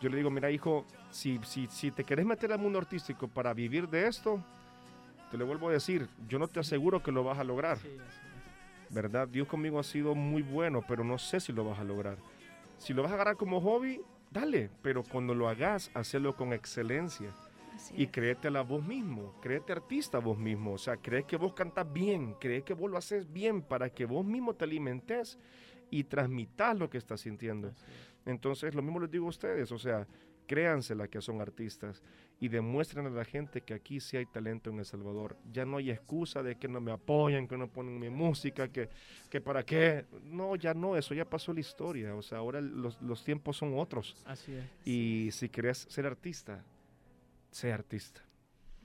yo 0.00 0.08
le 0.08 0.16
digo, 0.16 0.30
mira 0.30 0.50
hijo, 0.50 0.86
si, 1.10 1.38
si, 1.44 1.66
si 1.66 1.90
te 1.90 2.04
querés 2.04 2.24
meter 2.24 2.52
al 2.52 2.58
mundo 2.58 2.78
artístico 2.78 3.28
para 3.28 3.52
vivir 3.52 3.86
de 3.88 4.06
esto, 4.06 4.42
te 5.30 5.36
lo 5.36 5.46
vuelvo 5.46 5.68
a 5.68 5.72
decir, 5.72 6.08
yo 6.28 6.38
no 6.38 6.48
te 6.48 6.60
aseguro 6.60 7.02
que 7.02 7.12
lo 7.12 7.24
vas 7.24 7.38
a 7.38 7.44
lograr, 7.44 7.78
sí. 7.78 7.88
¿verdad? 8.90 9.28
Dios 9.28 9.48
conmigo 9.48 9.78
ha 9.78 9.84
sido 9.84 10.14
muy 10.14 10.42
bueno, 10.42 10.82
pero 10.86 11.04
no 11.04 11.18
sé 11.18 11.40
si 11.40 11.52
lo 11.52 11.64
vas 11.64 11.78
a 11.78 11.84
lograr. 11.84 12.18
Si 12.78 12.92
lo 12.92 13.02
vas 13.02 13.12
a 13.12 13.14
agarrar 13.14 13.36
como 13.36 13.60
hobby, 13.60 14.00
dale, 14.30 14.70
pero 14.82 15.02
cuando 15.02 15.34
lo 15.34 15.48
hagas, 15.48 15.90
hacelo 15.94 16.36
con 16.36 16.52
excelencia 16.52 17.30
Así 17.74 17.94
y 17.96 18.06
créete 18.06 18.48
a 18.48 18.50
la 18.50 18.62
voz 18.62 18.84
mismo, 18.84 19.34
créete 19.40 19.72
artista 19.72 20.18
vos 20.18 20.38
mismo, 20.38 20.74
o 20.74 20.78
sea, 20.78 20.96
cree 20.96 21.24
que 21.24 21.36
vos 21.36 21.52
cantas 21.54 21.92
bien, 21.92 22.34
cree 22.34 22.62
que 22.62 22.74
vos 22.74 22.90
lo 22.90 22.96
haces 22.96 23.30
bien 23.32 23.62
para 23.62 23.90
que 23.90 24.06
vos 24.06 24.24
mismo 24.24 24.54
te 24.54 24.64
alimentes 24.64 25.38
y 25.90 26.04
transmitas 26.04 26.76
lo 26.78 26.88
que 26.88 26.98
estás 26.98 27.20
sintiendo. 27.20 27.72
Entonces, 28.24 28.74
lo 28.74 28.82
mismo 28.82 29.00
les 29.00 29.10
digo 29.10 29.26
a 29.26 29.30
ustedes, 29.30 29.70
o 29.72 29.78
sea, 29.78 30.06
créansela 30.46 31.08
que 31.08 31.20
son 31.20 31.40
artistas 31.40 32.02
y 32.40 32.48
demuestren 32.48 33.06
a 33.06 33.10
la 33.10 33.24
gente 33.24 33.62
que 33.62 33.74
aquí 33.74 34.00
sí 34.00 34.16
hay 34.16 34.26
talento 34.26 34.70
en 34.70 34.78
El 34.78 34.84
Salvador. 34.84 35.36
Ya 35.52 35.64
no 35.64 35.78
hay 35.78 35.90
excusa 35.90 36.42
de 36.42 36.56
que 36.56 36.68
no 36.68 36.80
me 36.80 36.92
apoyan, 36.92 37.48
que 37.48 37.56
no 37.56 37.68
ponen 37.68 37.98
mi 37.98 38.10
música, 38.10 38.68
que, 38.68 38.88
que 39.30 39.40
para 39.40 39.64
qué. 39.64 40.04
No, 40.24 40.56
ya 40.56 40.74
no, 40.74 40.96
eso 40.96 41.14
ya 41.14 41.24
pasó 41.24 41.52
la 41.52 41.60
historia. 41.60 42.14
O 42.14 42.22
sea, 42.22 42.38
ahora 42.38 42.60
los, 42.60 43.00
los 43.00 43.24
tiempos 43.24 43.56
son 43.56 43.78
otros. 43.78 44.16
Así 44.24 44.52
es. 44.52 44.64
Y 44.86 45.30
si 45.32 45.48
querés 45.48 45.86
ser 45.88 46.06
artista, 46.06 46.62
sé 47.50 47.72
artista. 47.72 48.22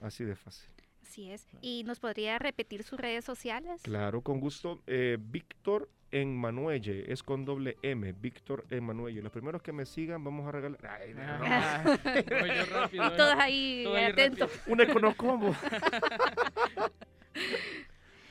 Así 0.00 0.24
de 0.24 0.34
fácil. 0.34 0.68
Así 1.02 1.30
es. 1.30 1.46
¿Y 1.60 1.84
nos 1.84 2.00
podría 2.00 2.38
repetir 2.38 2.84
sus 2.84 2.98
redes 2.98 3.24
sociales? 3.24 3.82
Claro, 3.82 4.22
con 4.22 4.40
gusto. 4.40 4.80
Eh, 4.86 5.18
Víctor 5.20 5.90
Emanuelle, 6.12 7.10
es 7.10 7.22
con 7.22 7.44
doble 7.44 7.76
M, 7.82 8.12
Víctor 8.12 8.66
Emanuelle. 8.70 9.22
Los 9.22 9.32
primeros 9.32 9.62
que 9.62 9.72
me 9.72 9.86
sigan, 9.86 10.22
vamos 10.22 10.46
a 10.46 10.52
regalar. 10.52 10.84
Ay, 10.86 11.14
no, 11.14 11.38
no. 11.38 11.44
Ah, 11.44 11.82
voy 12.04 12.48
yo 12.54 12.66
rápido. 12.66 13.12
Todos 13.16 13.34
ahí 13.38 13.84
atentos. 13.86 14.50
rápido. 14.50 14.72
Un 14.72 14.80
econocombo. 14.82 15.56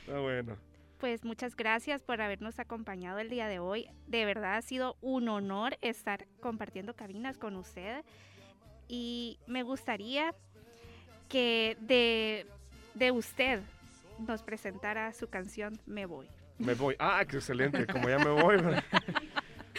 Está 0.00 0.18
bueno. 0.20 0.56
Pues 0.98 1.24
muchas 1.24 1.56
gracias 1.56 2.02
por 2.02 2.20
habernos 2.20 2.60
acompañado 2.60 3.18
el 3.18 3.28
día 3.28 3.48
de 3.48 3.58
hoy. 3.58 3.88
De 4.06 4.24
verdad 4.24 4.56
ha 4.56 4.62
sido 4.62 4.96
un 5.00 5.28
honor 5.28 5.76
estar 5.80 6.28
compartiendo 6.40 6.94
cabinas 6.94 7.38
con 7.38 7.56
usted. 7.56 8.04
Y 8.86 9.40
me 9.48 9.64
gustaría 9.64 10.32
que 11.28 11.76
de, 11.80 12.46
de 12.94 13.10
usted 13.10 13.60
nos 14.26 14.42
presentara 14.42 15.12
su 15.12 15.28
canción 15.28 15.78
Me 15.86 16.06
Voy. 16.06 16.26
Me 16.58 16.74
voy. 16.74 16.94
Ah, 16.98 17.24
qué 17.26 17.36
excelente. 17.38 17.86
Como 17.86 18.08
ya 18.08 18.18
me 18.18 18.30
voy. 18.30 18.56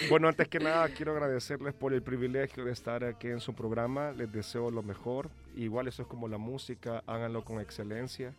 Bueno, 0.10 0.28
antes 0.28 0.48
que 0.48 0.58
nada, 0.60 0.90
quiero 0.90 1.12
agradecerles 1.12 1.72
por 1.76 1.94
el 1.94 2.02
privilegio 2.02 2.66
de 2.66 2.72
estar 2.72 3.04
aquí 3.04 3.28
en 3.28 3.40
su 3.40 3.54
programa. 3.54 4.12
Les 4.12 4.30
deseo 4.32 4.72
lo 4.72 4.82
mejor. 4.82 5.30
Igual 5.56 5.88
eso 5.88 6.02
es 6.02 6.08
como 6.08 6.28
la 6.28 6.40
música, 6.40 7.04
háganlo 7.06 7.46
con 7.46 7.62
excelencia. 7.62 8.34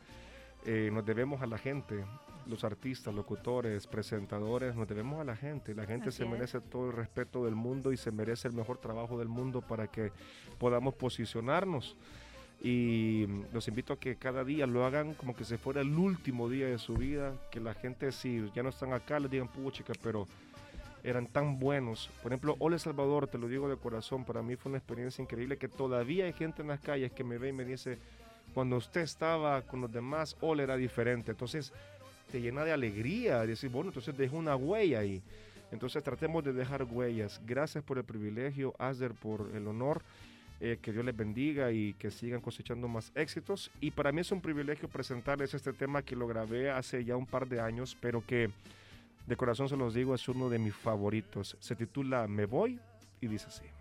eh, 0.67 0.91
nos 0.93 1.07
debemos 1.07 1.43
a 1.43 1.47
la 1.47 1.57
gente, 1.57 2.05
los 2.47 2.65
artistas, 2.65 3.15
locutores, 3.15 3.87
presentadores, 3.87 4.75
nos 4.75 4.89
debemos 4.89 5.21
a 5.21 5.25
la 5.25 5.37
gente. 5.37 5.77
La 5.77 5.87
gente 5.87 6.09
Así 6.09 6.19
se 6.19 6.25
es. 6.25 6.31
merece 6.31 6.61
todo 6.61 6.91
el 6.91 6.97
respeto 6.97 7.45
del 7.45 7.55
mundo 7.55 7.93
y 7.93 7.97
se 7.97 8.11
merece 8.11 8.49
el 8.49 8.55
mejor 8.55 8.79
trabajo 8.79 9.17
del 9.17 9.29
mundo 9.29 9.63
para 9.63 9.87
que 9.87 10.11
podamos 10.59 10.95
posicionarnos. 10.95 11.97
Y 12.65 13.27
mm, 13.29 13.53
los 13.53 13.69
invito 13.69 13.93
a 13.93 14.01
que 14.01 14.17
cada 14.17 14.43
día 14.43 14.67
lo 14.67 14.87
hagan 14.87 15.13
como 15.13 15.37
que 15.37 15.45
si 15.45 15.59
fuera 15.59 15.83
el 15.83 15.97
último 15.97 16.49
día 16.49 16.67
de 16.67 16.79
su 16.79 16.95
vida, 16.95 17.35
que 17.51 17.61
la 17.61 17.75
gente 17.75 18.11
si 18.11 18.51
ya 18.55 18.63
no 18.63 18.71
están 18.71 18.95
acá 18.95 19.21
les 19.21 19.31
digan 19.31 19.49
puchica, 19.49 19.93
pero 20.03 20.27
eran 21.05 21.27
tan 21.27 21.59
buenos. 21.59 22.09
Por 22.23 22.33
ejemplo, 22.33 22.57
Ole 22.59 22.79
Salvador, 22.79 23.27
te 23.29 23.37
lo 23.37 23.49
digo 23.49 23.69
de 23.69 23.77
corazón, 23.77 24.25
para 24.25 24.43
mí 24.43 24.57
fue 24.57 24.71
una 24.71 24.79
experiencia 24.79 25.21
increíble 25.21 25.59
que 25.59 25.69
todavía 25.69 26.25
hay 26.25 26.33
gente 26.33 26.63
en 26.63 26.69
las 26.69 26.81
calles 26.81 27.13
que 27.13 27.23
me 27.23 27.37
ve 27.37 27.51
y 27.51 27.53
me 27.53 27.67
dice, 27.67 27.99
cuando 28.55 28.77
usted 28.77 29.03
estaba 29.03 29.61
con 29.61 29.83
los 29.83 29.93
demás, 29.93 30.35
Ole 30.41 30.63
era 30.63 30.77
diferente. 30.77 31.33
Entonces, 31.33 31.71
te 32.33 32.41
llena 32.41 32.65
de 32.65 32.73
alegría, 32.73 33.41
de 33.41 33.49
decir, 33.49 33.69
bueno, 33.69 33.91
entonces 33.91 34.17
dejo 34.17 34.39
una 34.39 34.57
huella 34.57 35.01
ahí. 35.01 35.23
Entonces 35.71 36.03
tratemos 36.03 36.43
de 36.43 36.55
dejar 36.55 36.85
huellas. 36.85 37.41
Gracias 37.45 37.85
por 37.85 37.99
el 37.99 38.05
privilegio, 38.05 38.75
Asder, 38.79 39.13
por 39.13 39.51
el 39.55 39.67
honor. 39.67 40.03
Eh, 40.61 40.79
que 40.81 40.93
Dios 40.93 41.05
les 41.05 41.17
bendiga 41.17 41.73
y 41.73 41.95
que 41.95 42.11
sigan 42.11 42.41
cosechando 42.41 42.87
más 42.89 43.13
éxitos. 43.15 43.71
Y 43.81 43.91
para 43.91 44.13
mí 44.13 44.21
es 44.21 44.31
un 44.33 44.41
privilegio 44.41 44.89
presentarles 44.89 45.53
este 45.53 45.73
tema 45.73 46.03
que 46.03 46.17
lo 46.17 46.27
grabé 46.27 46.71
hace 46.71 47.05
ya 47.05 47.17
un 47.17 47.27
par 47.27 47.49
de 47.49 47.61
años, 47.61 47.97
pero 48.01 48.25
que 48.25 48.51
de 49.27 49.37
corazón 49.37 49.69
se 49.69 49.77
los 49.77 49.95
digo, 49.95 50.15
es 50.15 50.29
uno 50.29 50.49
de 50.49 50.59
mis 50.59 50.75
favoritos. 50.75 51.57
Se 51.61 51.75
titula 51.75 52.29
Me 52.29 52.47
voy 52.47 52.79
y 53.21 53.27
dice 53.27 53.47
así. 53.49 53.74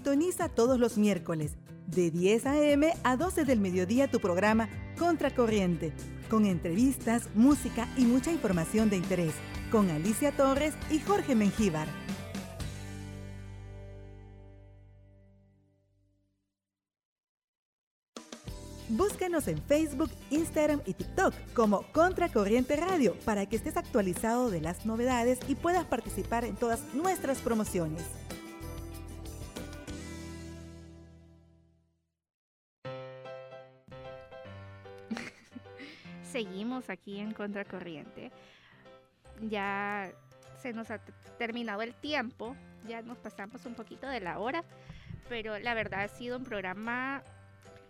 Sintoniza 0.00 0.48
todos 0.48 0.80
los 0.80 0.96
miércoles 0.96 1.58
de 1.86 2.10
10 2.10 2.46
a.m. 2.46 2.90
a 3.04 3.18
12 3.18 3.44
del 3.44 3.60
mediodía 3.60 4.10
tu 4.10 4.18
programa 4.18 4.70
Contracorriente, 4.98 5.92
con 6.30 6.46
entrevistas, 6.46 7.28
música 7.34 7.86
y 7.98 8.06
mucha 8.06 8.32
información 8.32 8.88
de 8.88 8.96
interés, 8.96 9.34
con 9.70 9.90
Alicia 9.90 10.32
Torres 10.32 10.72
y 10.90 11.00
Jorge 11.00 11.34
Mengíbar. 11.34 11.86
Búscanos 18.88 19.48
en 19.48 19.62
Facebook, 19.62 20.10
Instagram 20.30 20.80
y 20.86 20.94
TikTok 20.94 21.34
como 21.52 21.82
Contracorriente 21.92 22.76
Radio 22.76 23.16
para 23.26 23.44
que 23.44 23.56
estés 23.56 23.76
actualizado 23.76 24.50
de 24.50 24.62
las 24.62 24.86
novedades 24.86 25.40
y 25.46 25.56
puedas 25.56 25.84
participar 25.84 26.46
en 26.46 26.56
todas 26.56 26.80
nuestras 26.94 27.40
promociones. 27.40 28.02
Seguimos 36.42 36.88
aquí 36.88 37.18
en 37.18 37.32
Contracorriente. 37.32 38.30
Ya 39.42 40.10
se 40.58 40.72
nos 40.72 40.90
ha 40.90 40.98
terminado 41.38 41.82
el 41.82 41.94
tiempo, 41.94 42.56
ya 42.88 43.02
nos 43.02 43.18
pasamos 43.18 43.66
un 43.66 43.74
poquito 43.74 44.06
de 44.08 44.20
la 44.20 44.38
hora, 44.38 44.64
pero 45.28 45.58
la 45.58 45.74
verdad 45.74 46.04
ha 46.04 46.08
sido 46.08 46.38
un 46.38 46.44
programa 46.44 47.22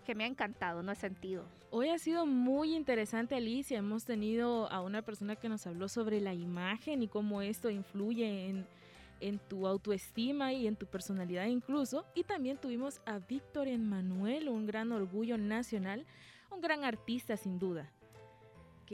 que 0.04 0.14
me 0.14 0.24
ha 0.24 0.26
encantado, 0.26 0.82
no 0.82 0.90
he 0.92 0.96
sentido. 0.96 1.44
Hoy 1.70 1.90
ha 1.90 1.98
sido 1.98 2.26
muy 2.26 2.74
interesante, 2.74 3.36
Alicia. 3.36 3.78
Hemos 3.78 4.04
tenido 4.04 4.68
a 4.72 4.80
una 4.80 5.02
persona 5.02 5.36
que 5.36 5.48
nos 5.48 5.64
habló 5.68 5.88
sobre 5.88 6.20
la 6.20 6.34
imagen 6.34 7.02
y 7.04 7.08
cómo 7.08 7.42
esto 7.42 7.70
influye 7.70 8.48
en, 8.48 8.66
en 9.20 9.38
tu 9.38 9.68
autoestima 9.68 10.52
y 10.52 10.66
en 10.66 10.74
tu 10.74 10.86
personalidad 10.86 11.46
incluso. 11.46 12.04
Y 12.16 12.24
también 12.24 12.56
tuvimos 12.56 13.00
a 13.06 13.18
Víctor 13.18 13.68
Emanuel, 13.68 14.48
un 14.48 14.66
gran 14.66 14.90
orgullo 14.90 15.38
nacional, 15.38 16.04
un 16.50 16.60
gran 16.60 16.82
artista 16.84 17.36
sin 17.36 17.60
duda. 17.60 17.92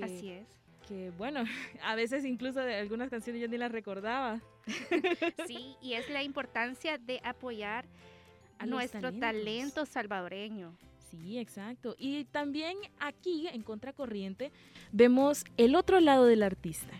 Así 0.02 0.30
es. 0.30 0.46
Que 0.88 1.10
bueno, 1.18 1.44
a 1.84 1.94
veces 1.94 2.24
incluso 2.24 2.60
de 2.60 2.76
algunas 2.76 3.10
canciones 3.10 3.42
yo 3.42 3.48
ni 3.48 3.58
las 3.58 3.72
recordaba. 3.72 4.40
Sí, 5.46 5.76
y 5.80 5.92
es 5.92 6.10
la 6.10 6.24
importancia 6.24 6.98
de 6.98 7.20
apoyar 7.22 7.84
a 8.58 8.66
nuestro 8.66 9.12
talento 9.12 9.86
salvadoreño. 9.86 10.76
Sí, 11.10 11.38
exacto. 11.38 11.94
Y 11.98 12.24
también 12.24 12.76
aquí 12.98 13.46
en 13.48 13.62
Contracorriente 13.62 14.50
vemos 14.92 15.44
el 15.56 15.76
otro 15.76 16.00
lado 16.00 16.24
del 16.24 16.42
artista. 16.42 16.94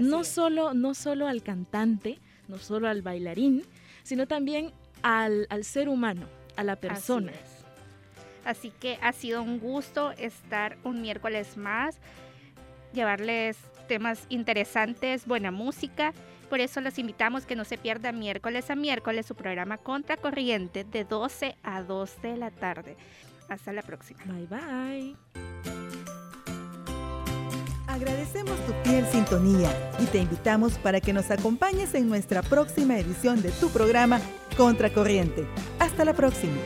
no 0.00 0.24
solo, 0.24 0.74
no 0.74 0.94
solo 0.94 1.28
al 1.28 1.42
cantante, 1.42 2.18
no 2.48 2.58
solo 2.58 2.88
al 2.88 3.02
bailarín, 3.02 3.62
sino 4.02 4.26
también 4.26 4.72
al, 5.02 5.46
ser 5.62 5.88
humano, 5.88 6.26
a 6.56 6.64
la 6.64 6.76
persona. 6.76 7.32
Así, 7.32 7.62
Así 8.44 8.72
que 8.80 8.98
ha 9.02 9.12
sido 9.12 9.42
un 9.42 9.60
gusto 9.60 10.10
estar 10.12 10.76
un 10.82 11.00
miércoles 11.00 11.56
más, 11.56 11.98
llevarles 12.92 13.56
temas 13.88 14.26
interesantes, 14.28 15.26
buena 15.26 15.50
música. 15.50 16.12
Por 16.48 16.60
eso 16.60 16.80
los 16.80 16.98
invitamos 16.98 17.46
que 17.46 17.56
no 17.56 17.64
se 17.64 17.78
pierdan 17.78 18.18
miércoles 18.18 18.70
a 18.70 18.76
miércoles 18.76 19.26
su 19.26 19.34
programa 19.34 19.78
Contracorriente 19.78 20.84
de 20.84 21.04
12 21.04 21.56
a 21.62 21.82
2 21.82 22.22
de 22.22 22.36
la 22.36 22.50
tarde. 22.50 22.96
Hasta 23.48 23.72
la 23.72 23.82
próxima. 23.82 24.20
Bye 24.26 24.46
bye. 24.46 25.16
Agradecemos 27.86 28.58
tu 28.64 28.72
fiel 28.84 29.06
sintonía 29.06 29.70
y 29.98 30.06
te 30.06 30.18
invitamos 30.18 30.78
para 30.78 31.00
que 31.00 31.12
nos 31.12 31.30
acompañes 31.30 31.94
en 31.94 32.08
nuestra 32.08 32.42
próxima 32.42 32.98
edición 32.98 33.42
de 33.42 33.50
tu 33.50 33.68
programa 33.68 34.20
Contracorriente. 34.56 35.46
Hasta 35.78 36.04
la 36.04 36.14
próxima. 36.14 36.56